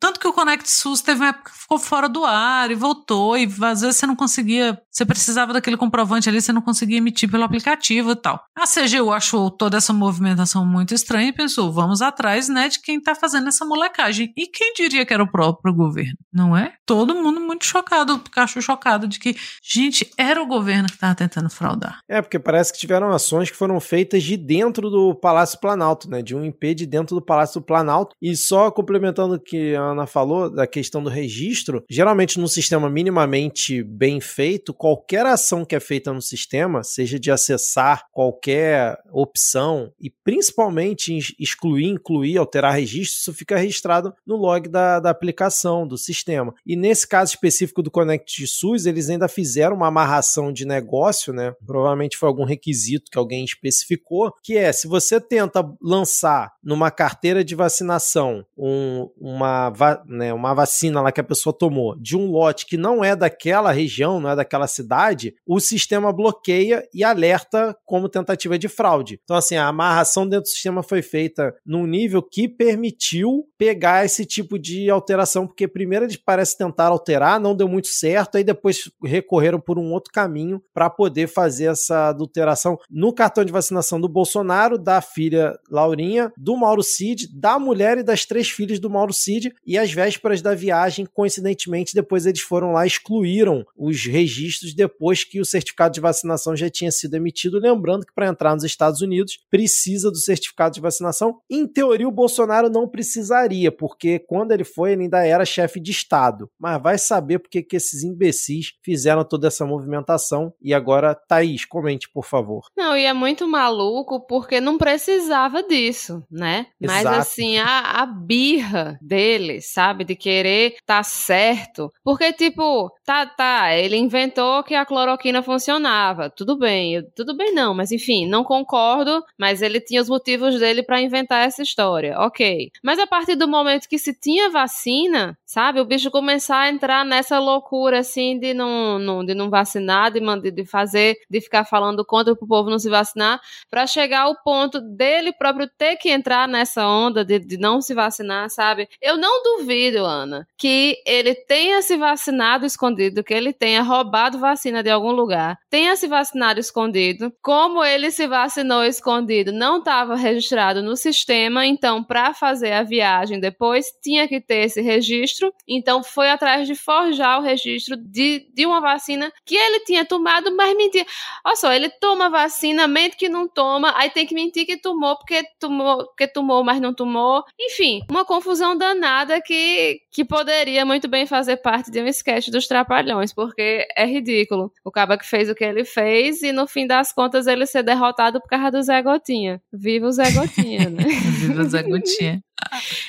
[0.00, 3.36] Tanto que o Connect SUS teve uma época que ficou fora do ar e voltou,
[3.36, 7.30] e às vezes você não conseguia, você precisava daquele comprovante ali, você não conseguia emitir
[7.30, 8.42] pelo aplicativo e tal.
[8.56, 13.00] A CGU achou toda essa movimentação muito estranha e pensou, vamos atrás, né, de quem
[13.00, 14.32] tá fazendo essa molecagem.
[14.36, 16.74] E quem diria que era o próprio governo, não é?
[16.86, 21.14] Todo mundo muito chocado, o Pikachu chocado de que, gente, era o governo que tava
[21.14, 22.00] tentando fraudar.
[22.08, 26.22] É, porque parece que tiveram ações que foram feitas de dentro do Palácio Planalto, né?
[26.22, 28.14] De um IP de dentro do Palácio Planalto.
[28.22, 32.88] E só complementando o que a Ana falou, da questão do registro, geralmente num sistema
[32.88, 39.92] minimamente bem feito, qualquer ação que é feita no sistema, seja de acessar qualquer opção
[40.00, 45.98] e principalmente excluir, incluir, alterar registro, isso fica registrado no log da, da aplicação, do
[45.98, 46.54] sistema.
[46.64, 51.52] E nesse caso específico do Connect SUS, eles ainda fizeram uma amarração de negócio, né?
[51.66, 57.42] Provavelmente foi algum requisito que alguém especificou, que é se você tenta lançar numa carteira
[57.44, 62.30] de vacinação um- uma, va- né, uma vacina lá que a pessoa tomou de um
[62.30, 67.76] lote que não é daquela região, não é daquela cidade, o sistema bloqueia e alerta
[67.84, 69.20] como tentativa de fraude.
[69.22, 74.24] Então, assim, a amarração dentro do sistema foi feita num nível que permitiu pegar esse
[74.24, 78.90] tipo de alteração, porque primeiro eles parecem tentar alterar, não deu muito certo, aí depois
[79.04, 84.08] recorreram por um outro caminho para poder fazer essa adulteração no cartão de vacinação do
[84.08, 89.12] Bolsonaro, da filha Laurinha, do Mauro Cid, da mulher e das três filhas do Mauro
[89.12, 94.74] Cid, e às vésperas da viagem, coincidentemente, depois eles foram lá e excluíram os registros
[94.74, 97.58] depois que o certificado de vacinação já tinha sido emitido.
[97.58, 101.40] Lembrando que para entrar nos Estados Unidos precisa do certificado de vacinação.
[101.50, 105.90] Em teoria, o Bolsonaro não precisaria, porque quando ele foi, ele ainda era chefe de
[105.90, 106.50] Estado.
[106.58, 110.52] Mas vai saber porque que esses imbecis fizeram toda essa movimentação.
[110.60, 112.62] E agora, Thaís, comente, por favor.
[112.76, 116.66] Não, e é muito maluco porque não precisava disso, né?
[116.80, 117.18] Mas Exato.
[117.18, 119.27] assim, a, a birra dele,
[119.60, 120.04] sabe?
[120.04, 121.92] De querer tá certo.
[122.02, 126.30] Porque, tipo, tá, tá, ele inventou que a cloroquina funcionava.
[126.30, 130.58] Tudo bem, eu- tudo bem não, mas enfim, não concordo, mas ele tinha os motivos
[130.58, 132.18] dele pra inventar essa história.
[132.20, 132.70] Ok.
[132.82, 135.80] Mas a partir do momento que se tinha vacina, sabe?
[135.80, 140.50] O bicho começar a entrar nessa loucura, assim, de não, não, de não vacinar, de,
[140.50, 143.40] de fazer, de ficar falando contra pro povo não se vacinar,
[143.70, 147.94] pra chegar ao ponto dele próprio ter que entrar nessa onda de, de não se
[147.94, 148.88] vacinar, sabe?
[149.00, 154.82] Eu não duvido, Ana, que ele tenha se vacinado escondido, que ele tenha roubado vacina
[154.82, 157.32] de algum lugar, tenha se vacinado escondido.
[157.42, 163.40] Como ele se vacinou escondido não estava registrado no sistema, então para fazer a viagem
[163.40, 165.52] depois tinha que ter esse registro.
[165.66, 170.54] Então foi atrás de forjar o registro de, de uma vacina que ele tinha tomado,
[170.56, 171.06] mas mentia.
[171.44, 175.16] Olha só, ele toma vacina, mente que não toma, aí tem que mentir que tomou
[175.16, 177.42] porque tomou, porque tomou, mas não tomou.
[177.58, 179.07] Enfim, uma confusão danada.
[179.08, 184.04] Nada que, que poderia muito bem fazer parte de um sketch dos Trapalhões, porque é
[184.04, 184.70] ridículo.
[184.84, 187.82] O Caba que fez o que ele fez e no fim das contas ele ser
[187.82, 189.62] derrotado por causa do Zé Gotinha.
[189.72, 191.04] Viva o Zé Gotinha, né?
[191.40, 192.42] Viva o Zé Gotinha.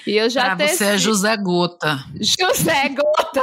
[0.08, 2.00] E eu já pra você é José Gota.
[2.16, 3.42] José Gota!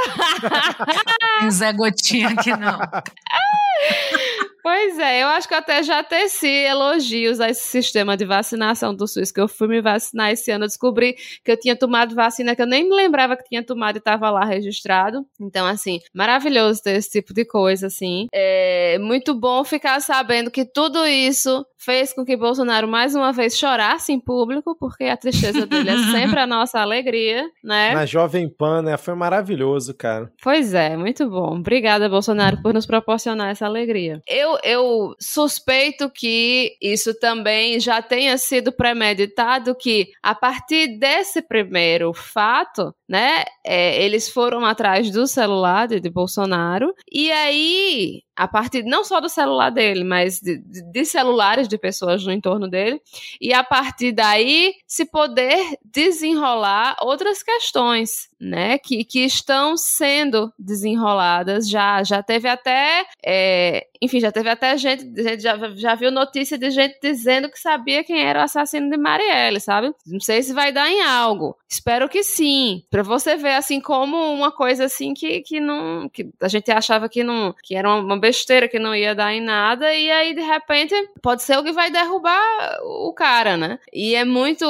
[1.39, 2.79] Tem Zé Gotinha aqui não.
[4.67, 8.93] Pois é, eu acho que eu até já teci elogios a esse sistema de vacinação
[8.93, 12.13] do SUS, que eu fui me vacinar esse ano, eu descobri que eu tinha tomado
[12.13, 15.25] vacina que eu nem me lembrava que tinha tomado e estava lá registrado.
[15.39, 18.27] Então, assim, maravilhoso ter esse tipo de coisa, assim.
[18.33, 23.57] É muito bom ficar sabendo que tudo isso fez com que Bolsonaro mais uma vez
[23.57, 27.93] chorasse em público, porque a tristeza dele é sempre a nossa alegria, né?
[27.93, 28.97] Na Jovem Pan, né?
[28.97, 30.31] Foi maravilhoso, cara.
[30.41, 31.57] Pois é, muito bom.
[31.57, 34.21] Obrigada, Bolsonaro, por nos proporcionar essa alegria.
[34.27, 42.13] Eu, eu suspeito que isso também já tenha sido premeditado, que a partir desse primeiro
[42.13, 48.83] fato, né, é, eles foram atrás do celular de, de Bolsonaro, e aí a partir
[48.83, 53.01] não só do celular dele, mas de, de, celulares de pessoas no entorno dele,
[53.39, 61.67] e a partir daí se poder desenrolar outras questões, né, que, que estão sendo desenroladas
[61.69, 66.57] já, já teve até, é, enfim, já teve até gente, gente já, já viu notícia
[66.57, 69.91] de gente dizendo que sabia quem era o assassino de Marielle, sabe?
[70.05, 74.15] Não sei se vai dar em algo, espero que sim, para você ver assim como
[74.33, 78.19] uma coisa assim que, que não, que a gente achava que não, que era uma
[78.19, 81.71] besteira que não ia dar em nada, e aí de repente pode ser o que
[81.71, 82.41] vai derrubar
[82.83, 83.79] o cara, né?
[83.91, 84.65] E é muito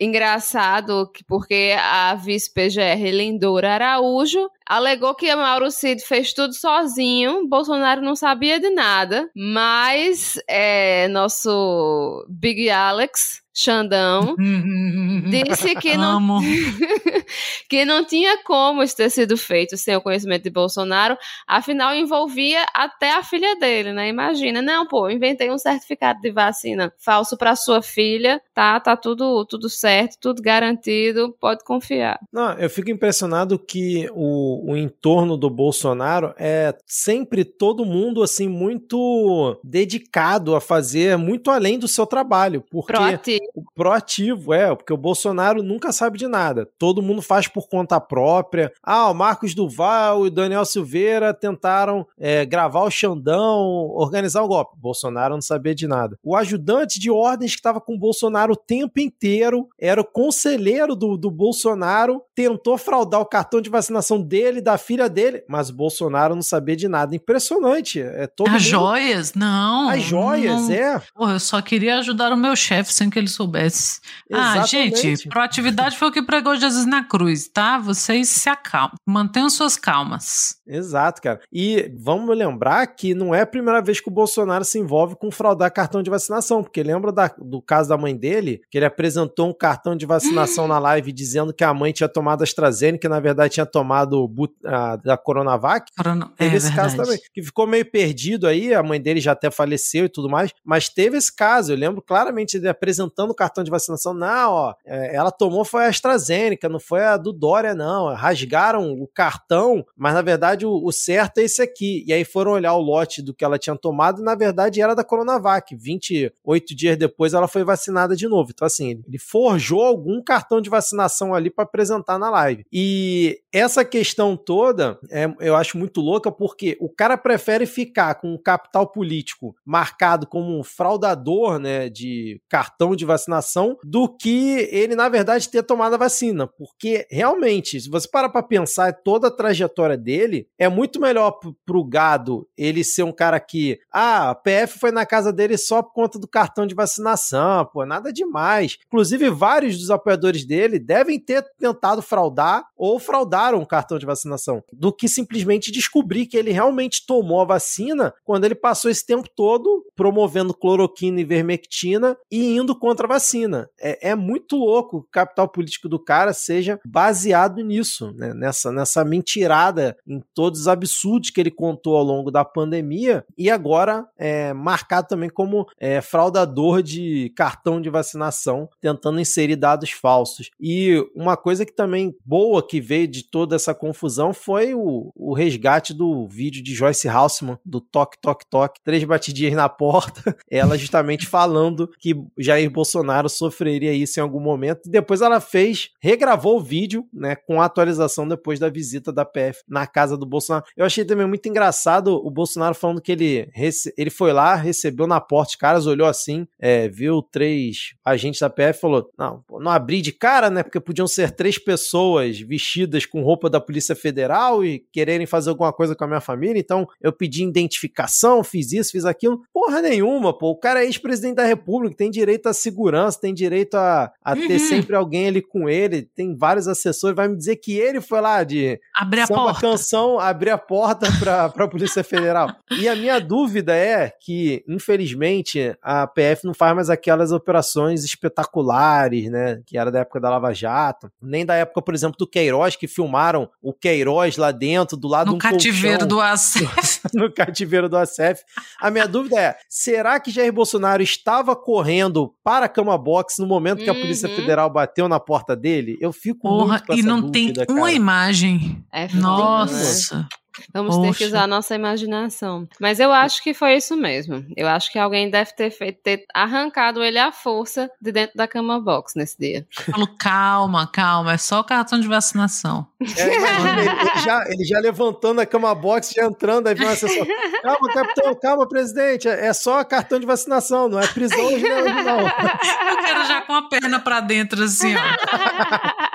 [0.00, 8.14] engraçado porque a vice-PGR Lindora Araújo alegou que Mauro Cid fez tudo sozinho, Bolsonaro não
[8.14, 14.36] sabia de nada, mas é, nosso Big Alex Xandão,
[15.28, 16.40] disse que não,
[17.68, 22.64] que não tinha como isso ter sido feito sem o conhecimento de Bolsonaro, afinal envolvia
[22.72, 24.08] até a filha dele, né?
[24.08, 29.44] Imagina, não, pô, inventei um certificado de vacina falso para sua filha, tá, tá tudo,
[29.44, 32.20] tudo certo, tudo garantido, pode confiar.
[32.32, 38.48] Não, eu fico impressionado que o, o entorno do Bolsonaro é sempre todo mundo assim
[38.48, 43.40] muito dedicado a fazer muito além do seu trabalho, porque Proativo
[43.74, 46.68] proativo, é, porque o Bolsonaro nunca sabe de nada.
[46.78, 48.72] Todo mundo faz por conta própria.
[48.82, 53.58] Ah, o Marcos Duval e o Daniel Silveira tentaram é, gravar o Xandão,
[53.94, 54.76] organizar o golpe.
[54.78, 56.18] Bolsonaro não sabia de nada.
[56.22, 60.94] O ajudante de ordens que estava com o Bolsonaro o tempo inteiro era o conselheiro
[60.94, 65.70] do, do Bolsonaro, tentou fraudar o cartão de vacinação dele e da filha dele, mas
[65.70, 67.14] o Bolsonaro não sabia de nada.
[67.14, 68.00] Impressionante.
[68.00, 68.62] É todo As mundo...
[68.62, 69.34] joias?
[69.34, 69.88] Não.
[69.88, 70.72] As joias, não.
[70.72, 71.02] é.
[71.14, 74.00] Porra, eu só queria ajudar o meu chefe sem que ele soubesse.
[74.32, 77.78] Ah, gente, proatividade foi o que pregou Jesus na cruz, tá?
[77.78, 78.94] Vocês se acalmam.
[79.06, 80.56] Mantenham suas calmas.
[80.66, 81.40] Exato, cara.
[81.52, 85.30] E vamos lembrar que não é a primeira vez que o Bolsonaro se envolve com
[85.30, 89.48] fraudar cartão de vacinação, porque lembra da, do caso da mãe dele, que ele apresentou
[89.48, 93.20] um cartão de vacinação na live dizendo que a mãe tinha tomado AstraZeneca, que na
[93.20, 94.26] verdade tinha tomado
[94.64, 95.90] a, da Coronavac.
[95.96, 96.32] Corona...
[96.36, 96.96] Teve é, esse verdade.
[96.96, 100.28] caso também, que ficou meio perdido aí, a mãe dele já até faleceu e tudo
[100.28, 104.52] mais, mas teve esse caso, eu lembro claramente ele apresentando o cartão de vacinação, não,
[104.52, 109.06] ó, é, ela tomou foi a AstraZeneca, não foi a do Dória, não, rasgaram o
[109.06, 112.80] cartão, mas na verdade o, o certo é esse aqui, e aí foram olhar o
[112.80, 117.32] lote do que ela tinha tomado, e na verdade era da Coronavac, 28 dias depois
[117.34, 121.64] ela foi vacinada de novo, então assim, ele forjou algum cartão de vacinação ali para
[121.64, 127.16] apresentar na live, e essa questão toda, é, eu acho muito louca, porque o cara
[127.16, 133.76] prefere ficar com o capital político marcado como um fraudador, né, de cartão de vacinação,
[133.84, 136.46] do que ele, na verdade, ter tomado a vacina.
[136.46, 141.84] Porque, realmente, se você parar para pensar toda a trajetória dele, é muito melhor pro
[141.84, 145.92] gado ele ser um cara que, ah, a PF foi na casa dele só por
[145.92, 148.78] conta do cartão de vacinação, pô, nada demais.
[148.86, 154.62] Inclusive, vários dos apoiadores dele devem ter tentado fraudar ou fraudaram o cartão de vacinação,
[154.72, 159.28] do que simplesmente descobrir que ele realmente tomou a vacina quando ele passou esse tempo
[159.34, 163.68] todo promovendo cloroquina e vermectina e indo contra a vacina.
[163.80, 168.32] É, é muito louco o capital político do cara seja baseado nisso, né?
[168.34, 173.50] nessa, nessa mentirada em todos os absurdos que ele contou ao longo da pandemia e
[173.50, 180.50] agora é marcado também como é, fraudador de cartão de vacinação, tentando inserir dados falsos.
[180.60, 183.99] E uma coisa que também boa que veio de toda essa confusão
[184.32, 189.54] foi o, o resgate do vídeo de Joyce Halseman, do Toque, Toque, Toque, três batidinhas
[189.54, 194.86] na porta, ela justamente falando que Jair Bolsonaro sofreria isso em algum momento.
[194.86, 199.12] E depois ela fez, regravou o vídeo vídeo, né, com a atualização depois da visita
[199.12, 200.64] da PF na casa do Bolsonaro.
[200.76, 203.50] Eu achei também muito engraçado o Bolsonaro falando que ele,
[203.96, 208.50] ele foi lá, recebeu na porta os caras, olhou assim, é, viu três agentes da
[208.50, 210.62] PF e falou: Não, não abri de cara, né?
[210.62, 215.72] Porque podiam ser três pessoas vestidas com roupa da Polícia Federal e quererem fazer alguma
[215.72, 219.42] coisa com a minha família, então eu pedi identificação, fiz isso, fiz aquilo.
[219.52, 220.50] Porra nenhuma, pô.
[220.50, 224.46] O cara é ex-presidente da República, tem direito à segurança, tem direito a, a uhum.
[224.46, 227.16] ter sempre alguém ali com ele, tem vários assessores.
[227.16, 229.60] Vai me dizer que ele foi lá de abrir a porta.
[229.60, 232.54] canção, abrir a porta pra, pra Polícia Federal.
[232.70, 239.30] E a minha dúvida é que, infelizmente, a PF não faz mais aquelas operações espetaculares,
[239.30, 239.60] né?
[239.66, 242.86] Que era da época da Lava Jato, nem da época, por exemplo, do Queiroz, que
[242.86, 247.00] filmaram o Queiroz lá dentro, do lado no um cativeiro colchão, do ACF.
[247.14, 248.42] no cativeiro do ACF.
[248.80, 253.46] A minha dúvida é: será que Jair Bolsonaro estava correndo para a cama box no
[253.46, 254.36] momento que a Polícia Uhum.
[254.36, 255.96] Federal bateu na porta dele?
[256.00, 257.92] Eu fico Porra, muito com e não dúvida, tem uma cara.
[257.92, 258.84] imagem.
[258.92, 259.10] É né?
[259.14, 260.28] Nossa.
[260.72, 261.26] Vamos ter que Poxa.
[261.26, 262.66] usar a nossa imaginação.
[262.80, 264.44] Mas eu acho que foi isso mesmo.
[264.56, 268.48] Eu acho que alguém deve ter feito, ter arrancado ele à força de dentro da
[268.48, 269.66] cama box nesse dia.
[269.90, 272.86] Falou, calma, calma, é só o cartão de vacinação.
[273.16, 276.92] É, imagina, ele, já, ele já levantando a cama box, já entrando, aí vem uma
[276.92, 277.26] assessor.
[277.62, 279.28] Calma, capitão, calma, presidente.
[279.28, 281.84] É é só cartão de vacinação, não é prisão hoje, não.
[281.84, 282.20] não.
[282.20, 285.00] Eu quero já com a perna pra dentro, assim, ó.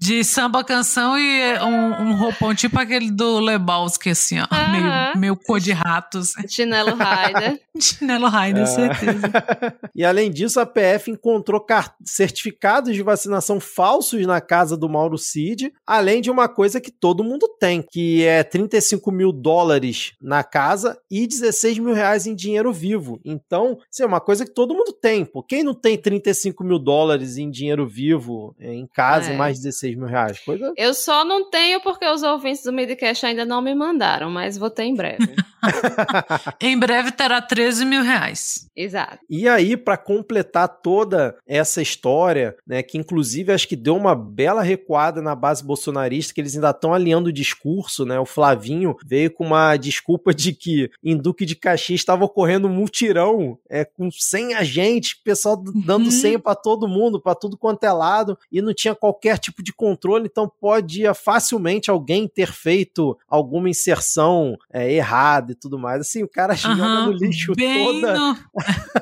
[0.00, 4.46] De samba canção e um, um roupão tipo aquele do Lebowski, assim, ó.
[4.70, 6.32] Meio, meio cor de ratos.
[6.48, 7.60] Chinelo Raider.
[7.78, 9.30] Chinelo Raider, certeza.
[9.94, 11.62] E além disso, a PF encontrou
[12.02, 17.22] certificados de vacinação falsos na casa do Mauro Cid, além de uma coisa que todo
[17.24, 22.72] mundo tem, que é 35 mil dólares na casa e 16 mil reais em dinheiro
[22.72, 23.20] vivo.
[23.24, 25.24] Então, isso é uma coisa que todo mundo tem.
[25.24, 25.42] Pô.
[25.42, 29.36] Quem não tem 35 mil dólares em dinheiro vivo em casa É.
[29.36, 30.38] mais 16 mil reais?
[30.40, 34.56] Coisa Eu só não tenho porque os ouvintes do Midcast ainda não me mandaram, mas
[34.58, 35.34] vou ter em breve.
[36.60, 38.66] Em breve terá 13 mil reais.
[38.74, 39.18] Exato.
[39.28, 44.62] E aí, para completar toda essa história, né, que inclusive acho que deu uma bela
[44.62, 48.18] recuada na base bolsonarista, que eles ainda estão alinhando o discurso, né?
[48.18, 52.72] O Flavinho veio com uma desculpa de que em Duque de Caxias estava ocorrendo um
[52.74, 56.10] mutirão é, com 100 agentes, pessoal d- dando Uhum.
[56.10, 59.72] senha para todo mundo, para tudo quanto é lado, e não tinha qualquer tipo de
[59.80, 66.02] controle, então podia facilmente alguém ter feito alguma inserção é, errada e tudo mais.
[66.02, 68.36] Assim, o cara joga Aham, no lixo toda no-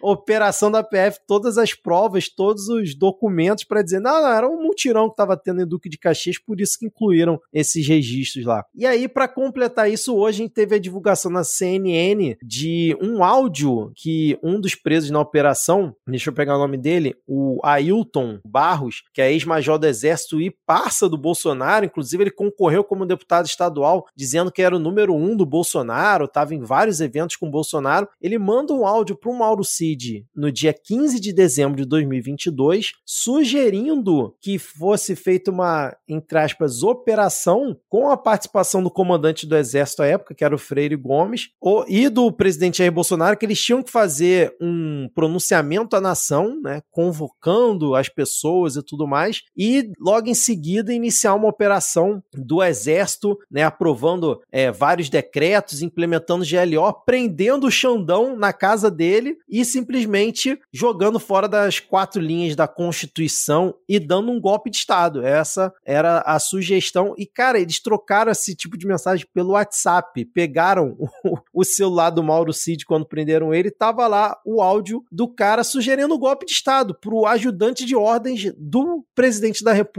[0.00, 4.62] operação da PF, todas as provas, todos os documentos para dizer, não, não, era um
[4.62, 8.64] mutirão que estava tendo em Duque de Caxias, por isso que incluíram esses registros lá.
[8.74, 13.24] E aí, para completar isso, hoje a gente teve a divulgação na CNN de um
[13.24, 18.38] áudio que um dos presos na operação, deixa eu pegar o nome dele, o Ailton
[18.44, 23.46] Barros, que é ex-major do Exército e parça do Bolsonaro, inclusive ele concorreu como deputado
[23.46, 27.50] estadual, dizendo que era o número um do Bolsonaro, estava em vários eventos com o
[27.50, 28.08] Bolsonaro.
[28.20, 32.92] Ele manda um áudio para o Mauro Cid no dia 15 de dezembro de 2022,
[33.04, 40.02] sugerindo que fosse feita uma, entre aspas, operação com a participação do comandante do Exército
[40.02, 41.50] à época, que era o Freire Gomes,
[41.86, 46.82] e do presidente Jair Bolsonaro, que eles tinham que fazer um pronunciamento à nação, né,
[46.90, 53.38] convocando as pessoas e tudo mais, e logo em seguida iniciar uma operação do Exército,
[53.50, 60.58] né, aprovando é, vários decretos, implementando GLO, prendendo o Xandão na casa dele e simplesmente
[60.72, 65.22] jogando fora das quatro linhas da Constituição e dando um golpe de Estado.
[65.22, 67.14] Essa era a sugestão.
[67.18, 70.24] E, cara, eles trocaram esse tipo de mensagem pelo WhatsApp.
[70.24, 75.28] Pegaram o, o celular do Mauro Cid quando prenderam ele, tava lá o áudio do
[75.28, 79.97] cara sugerindo o golpe de Estado pro ajudante de ordens do presidente da República.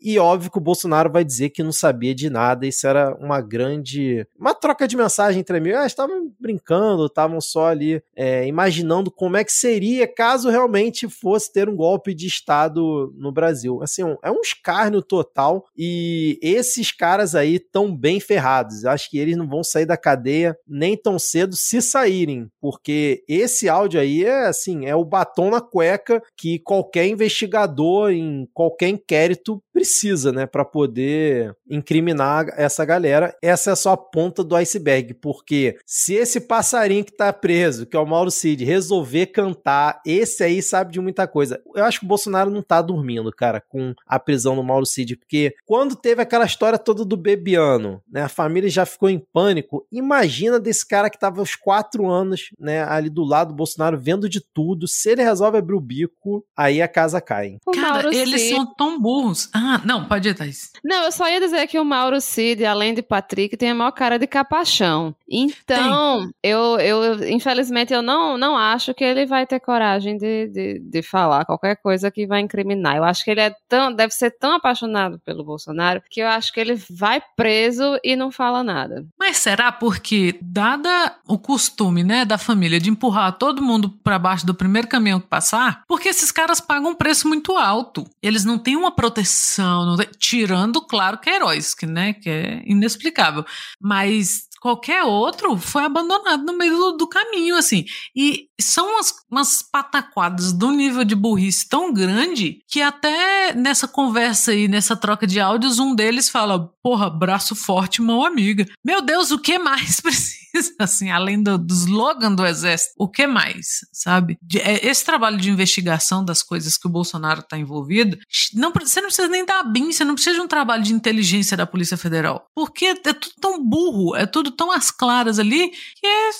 [0.00, 2.66] E óbvio que o Bolsonaro vai dizer que não sabia de nada.
[2.66, 4.26] Isso era uma grande.
[4.38, 5.78] Uma troca de mensagem entre amigos.
[5.78, 11.52] Ah, estavam brincando, estavam só ali é, imaginando como é que seria caso realmente fosse
[11.52, 13.82] ter um golpe de Estado no Brasil.
[13.82, 15.64] Assim, é um escárnio total.
[15.76, 18.84] E esses caras aí estão bem ferrados.
[18.84, 23.68] Acho que eles não vão sair da cadeia nem tão cedo se saírem, porque esse
[23.68, 29.29] áudio aí é assim, é o batom na cueca que qualquer investigador em qualquer inquérito
[29.30, 33.34] mérito precisa, né, para poder incriminar essa galera.
[33.40, 37.96] Essa é só a ponta do iceberg, porque se esse passarinho que tá preso, que
[37.96, 41.58] é o Mauro Cid, resolver cantar, esse aí sabe de muita coisa.
[41.74, 45.16] Eu acho que o Bolsonaro não tá dormindo, cara, com a prisão do Mauro Cid,
[45.16, 49.86] porque quando teve aquela história toda do Bebiano, né, a família já ficou em pânico.
[49.90, 54.28] Imagina desse cara que tava aos quatro anos, né, ali do lado do Bolsonaro, vendo
[54.28, 54.86] de tudo.
[54.86, 57.56] Se ele resolve abrir o bico, aí a casa cai.
[57.74, 59.48] Cara, eles são tão burros.
[59.54, 60.72] Ah, Ah, não, pode ir, Thaís.
[60.84, 63.92] Não, eu só ia dizer que o Mauro Cid, além de Patrick, tem a maior
[63.92, 65.14] cara de capachão.
[65.28, 70.78] Então, eu, eu, infelizmente, eu não, não acho que ele vai ter coragem de, de,
[70.80, 72.96] de falar qualquer coisa que vai incriminar.
[72.96, 76.52] Eu acho que ele é tão, deve ser tão apaixonado pelo Bolsonaro que eu acho
[76.52, 79.06] que ele vai preso e não fala nada.
[79.16, 84.44] Mas será porque, dada o costume, né, da família de empurrar todo mundo para baixo
[84.44, 88.04] do primeiro caminhão que passar, porque esses caras pagam um preço muito alto.
[88.20, 89.20] Eles não têm uma proteção,
[89.58, 93.44] não tem- tirando, claro, Queiroz, que, né, que é inexplicável.
[93.80, 97.84] Mas qualquer outro foi abandonado no meio do, do caminho, assim.
[98.14, 104.50] E são umas, umas pataquadas do nível de burrice tão grande que até nessa conversa
[104.50, 108.66] aí, nessa troca de áudios, um deles fala: Porra, braço forte, mão amiga.
[108.84, 110.40] Meu Deus, o que mais precisa?
[110.78, 114.38] Assim, além do, do slogan do exército, o que mais, sabe?
[114.42, 118.18] De- é, esse trabalho de investigação das coisas que o Bolsonaro está envolvido,
[118.54, 121.56] não, você não precisa nem dar BIM, você não precisa de um trabalho de inteligência
[121.56, 122.46] da Polícia Federal.
[122.54, 126.30] Porque é tudo tão burro, é tudo tão às claras ali, que é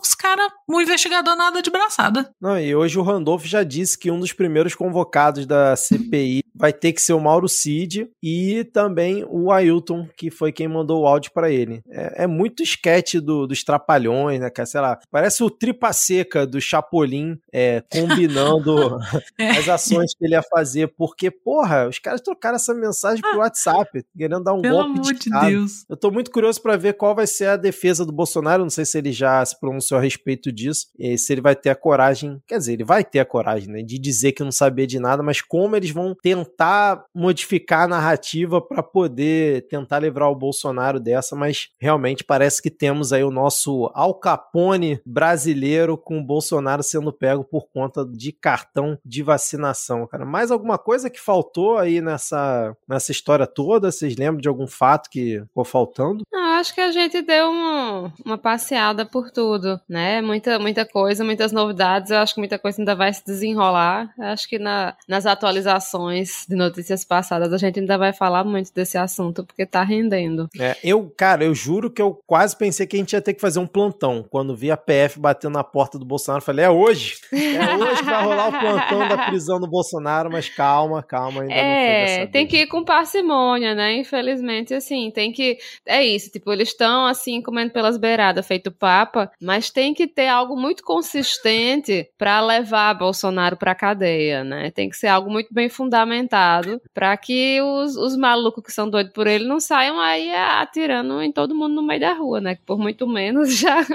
[0.00, 2.30] os caras, um investigador nada de braçada.
[2.40, 6.72] Não, e hoje o Randolph já disse que um dos primeiros convocados da CPI vai
[6.72, 11.06] ter que ser o Mauro Cid e também o Ailton, que foi quem mandou o
[11.06, 11.82] áudio pra ele.
[11.88, 14.66] É, é muito esquete do, dos trapalhões, né, cara?
[14.66, 18.98] Sei lá, parece o tripa seca do Chapolin é, combinando
[19.58, 24.04] as ações que ele ia fazer, porque, porra, os caras trocaram essa mensagem pro WhatsApp,
[24.16, 25.46] querendo dar um Pelo golpe amor de Estado.
[25.46, 25.84] Deus.
[25.88, 28.62] Eu tô muito curioso pra ver qual vai ser a defesa do Bolsonaro.
[28.62, 30.86] Não sei se ele já se pronunciou a respeito disso.
[30.98, 33.82] E se ele vai ter a coragem, quer dizer, ele vai ter a coragem, né,
[33.82, 38.60] de dizer que não sabia de nada, mas como eles vão tentar modificar a narrativa
[38.60, 43.49] pra poder tentar livrar o Bolsonaro dessa, mas realmente parece que temos aí o nosso
[43.94, 50.24] Al Capone brasileiro com o Bolsonaro sendo pego por conta de cartão de vacinação, cara.
[50.24, 53.90] Mais alguma coisa que faltou aí nessa, nessa história toda?
[53.90, 56.22] Vocês lembram de algum fato que ficou faltando?
[56.32, 60.20] Não, acho que a gente deu um- uma passeada por tudo, né?
[60.20, 62.10] Muita, muita coisa, muitas novidades.
[62.10, 64.12] Eu acho que muita coisa ainda vai se desenrolar.
[64.18, 68.72] Eu acho que na- nas atualizações de notícias passadas a gente ainda vai falar muito
[68.72, 70.48] desse assunto, porque tá rendendo.
[70.58, 73.39] É, eu, cara, eu juro que eu quase pensei que a gente ia ter que
[73.40, 74.24] fazer um plantão.
[74.28, 77.16] Quando vi a PF batendo na porta do Bolsonaro, falei, é hoje.
[77.32, 81.54] É hoje que vai rolar o plantão da prisão do Bolsonaro, mas calma, calma, ainda
[81.54, 83.96] É, tem que ir com parcimônia, né?
[83.96, 85.58] Infelizmente, assim, tem que.
[85.86, 90.28] É isso, tipo, eles estão assim, comendo pelas beiradas, feito papa, mas tem que ter
[90.28, 94.70] algo muito consistente pra levar Bolsonaro pra cadeia, né?
[94.70, 99.12] Tem que ser algo muito bem fundamentado pra que os, os malucos que são doidos
[99.12, 102.54] por ele não saiam aí atirando em todo mundo no meio da rua, né?
[102.56, 103.86] Que por muito menos já,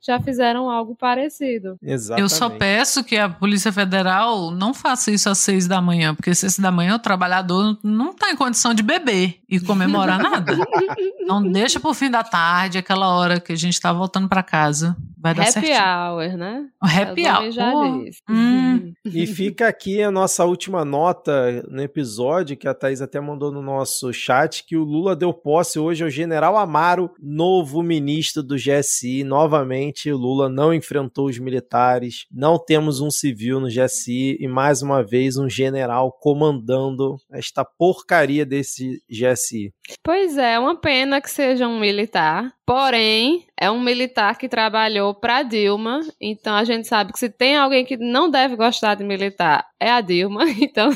[0.00, 1.78] já fizeram algo parecido.
[1.82, 2.22] Exatamente.
[2.22, 6.30] Eu só peço que a Polícia Federal não faça isso às seis da manhã, porque
[6.30, 10.56] às seis da manhã o trabalhador não está em condição de beber e comemorar nada.
[11.20, 14.96] Então deixa pro fim da tarde, aquela hora que a gente tá voltando para casa.
[15.20, 15.76] Vai dar Happy certinho.
[15.76, 16.66] hour, né?
[16.82, 17.50] O happy hour.
[17.50, 18.92] já hum.
[19.04, 23.60] E fica aqui a nossa última nota no episódio, que a Thaís até mandou no
[23.60, 29.24] nosso chat, que o Lula deu posse hoje ao general Amaro, novo ministro do GSI.
[29.24, 34.82] Novamente, o Lula não enfrentou os militares, não temos um civil no GSI e mais
[34.82, 39.72] uma vez um general comandando esta porcaria desse GSI.
[40.04, 42.52] Pois é, uma pena que seja um militar.
[42.68, 46.00] Porém, é um militar que trabalhou para Dilma.
[46.20, 49.90] Então a gente sabe que se tem alguém que não deve gostar de militar, é
[49.90, 50.44] a Dilma.
[50.68, 50.90] Então,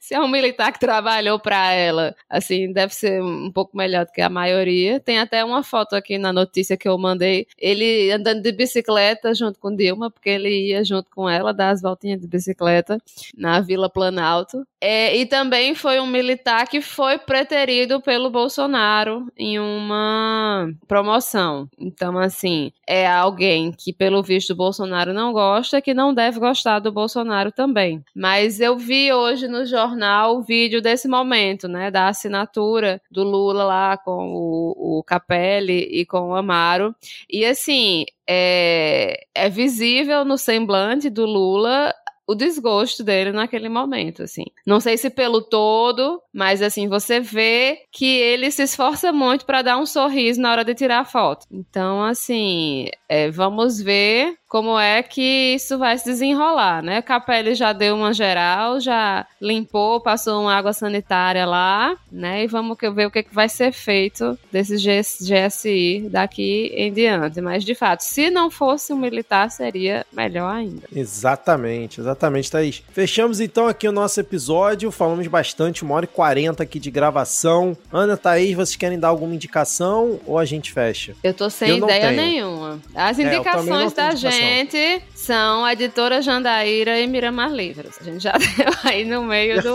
[0.00, 4.12] se é um militar que trabalhou para ela, assim, deve ser um pouco melhor do
[4.12, 4.98] que a maioria.
[4.98, 9.58] Tem até uma foto aqui na notícia que eu mandei, ele andando de bicicleta junto
[9.60, 12.98] com Dilma, porque ele ia junto com ela dar as voltinhas de bicicleta
[13.36, 14.66] na Vila Planalto.
[14.80, 21.68] É, e também foi um militar que foi preterido pelo Bolsonaro em uma promoção.
[21.78, 26.80] Então, assim, é alguém que, pelo visto, o Bolsonaro não gosta, que não deve gostar
[26.80, 28.02] do Bolsonaro também.
[28.22, 33.64] Mas eu vi hoje no jornal o vídeo desse momento, né, da assinatura do Lula
[33.64, 36.94] lá com o, o Capelli e com o Amaro.
[37.28, 41.92] E, assim, é, é visível no semblante do Lula
[42.26, 44.44] o desgosto dele naquele momento, assim.
[44.66, 49.62] Não sei se pelo todo, mas assim, você vê que ele se esforça muito para
[49.62, 51.46] dar um sorriso na hora de tirar a foto.
[51.50, 57.00] Então, assim, É, vamos ver como é que isso vai se desenrolar, né?
[57.02, 62.44] Capelli já deu uma geral, já limpou, passou uma água sanitária lá, né?
[62.44, 67.40] E vamos ver o que, que vai ser feito desse GSI daqui em diante.
[67.40, 70.82] Mas, de fato, se não fosse um militar, seria melhor ainda.
[70.94, 72.82] Exatamente, exatamente, Thaís.
[72.92, 77.76] Fechamos então aqui o nosso episódio, falamos bastante, uma hora e quarenta aqui de gravação.
[77.92, 81.14] Ana, Thaís, vocês querem dar alguma indicação ou a gente fecha?
[81.22, 82.16] Eu tô sem Eu não ideia tenho.
[82.20, 82.80] nenhuma.
[83.08, 87.96] As É, indicações não da gente são a editora Jandaíra e Miramar Livros.
[88.00, 89.74] A gente já deu aí no meio do,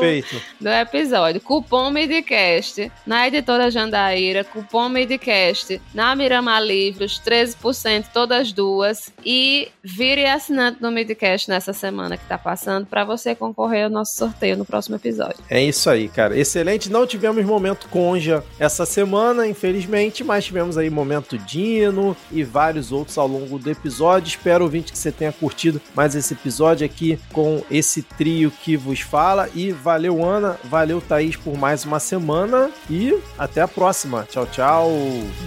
[0.59, 1.39] do episódio.
[1.39, 9.13] Cupom Midcast na editora Jandaíra, cupom Midcast na Miramar Livros, 13% todas duas.
[9.25, 14.17] E vire assinante do Midcast nessa semana que tá passando para você concorrer ao nosso
[14.17, 15.37] sorteio no próximo episódio.
[15.49, 16.37] É isso aí, cara.
[16.37, 16.89] Excelente.
[16.89, 23.17] Não tivemos momento conja essa semana, infelizmente, mas tivemos aí momento Dino e vários outros
[23.17, 24.27] ao longo do episódio.
[24.27, 29.01] Espero, ouvinte, que você tenha curtido mais esse episódio aqui com esse trio que vos
[29.01, 29.49] fala.
[29.53, 30.57] E valeu, Ana.
[30.63, 32.69] Valeu, Thaís, por mais uma semana.
[32.89, 34.27] E até a próxima.
[34.29, 34.91] Tchau, tchau.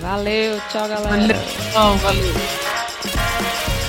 [0.00, 1.34] Valeu, tchau, galera.
[1.72, 1.96] Valeu.
[1.98, 3.79] Valeu.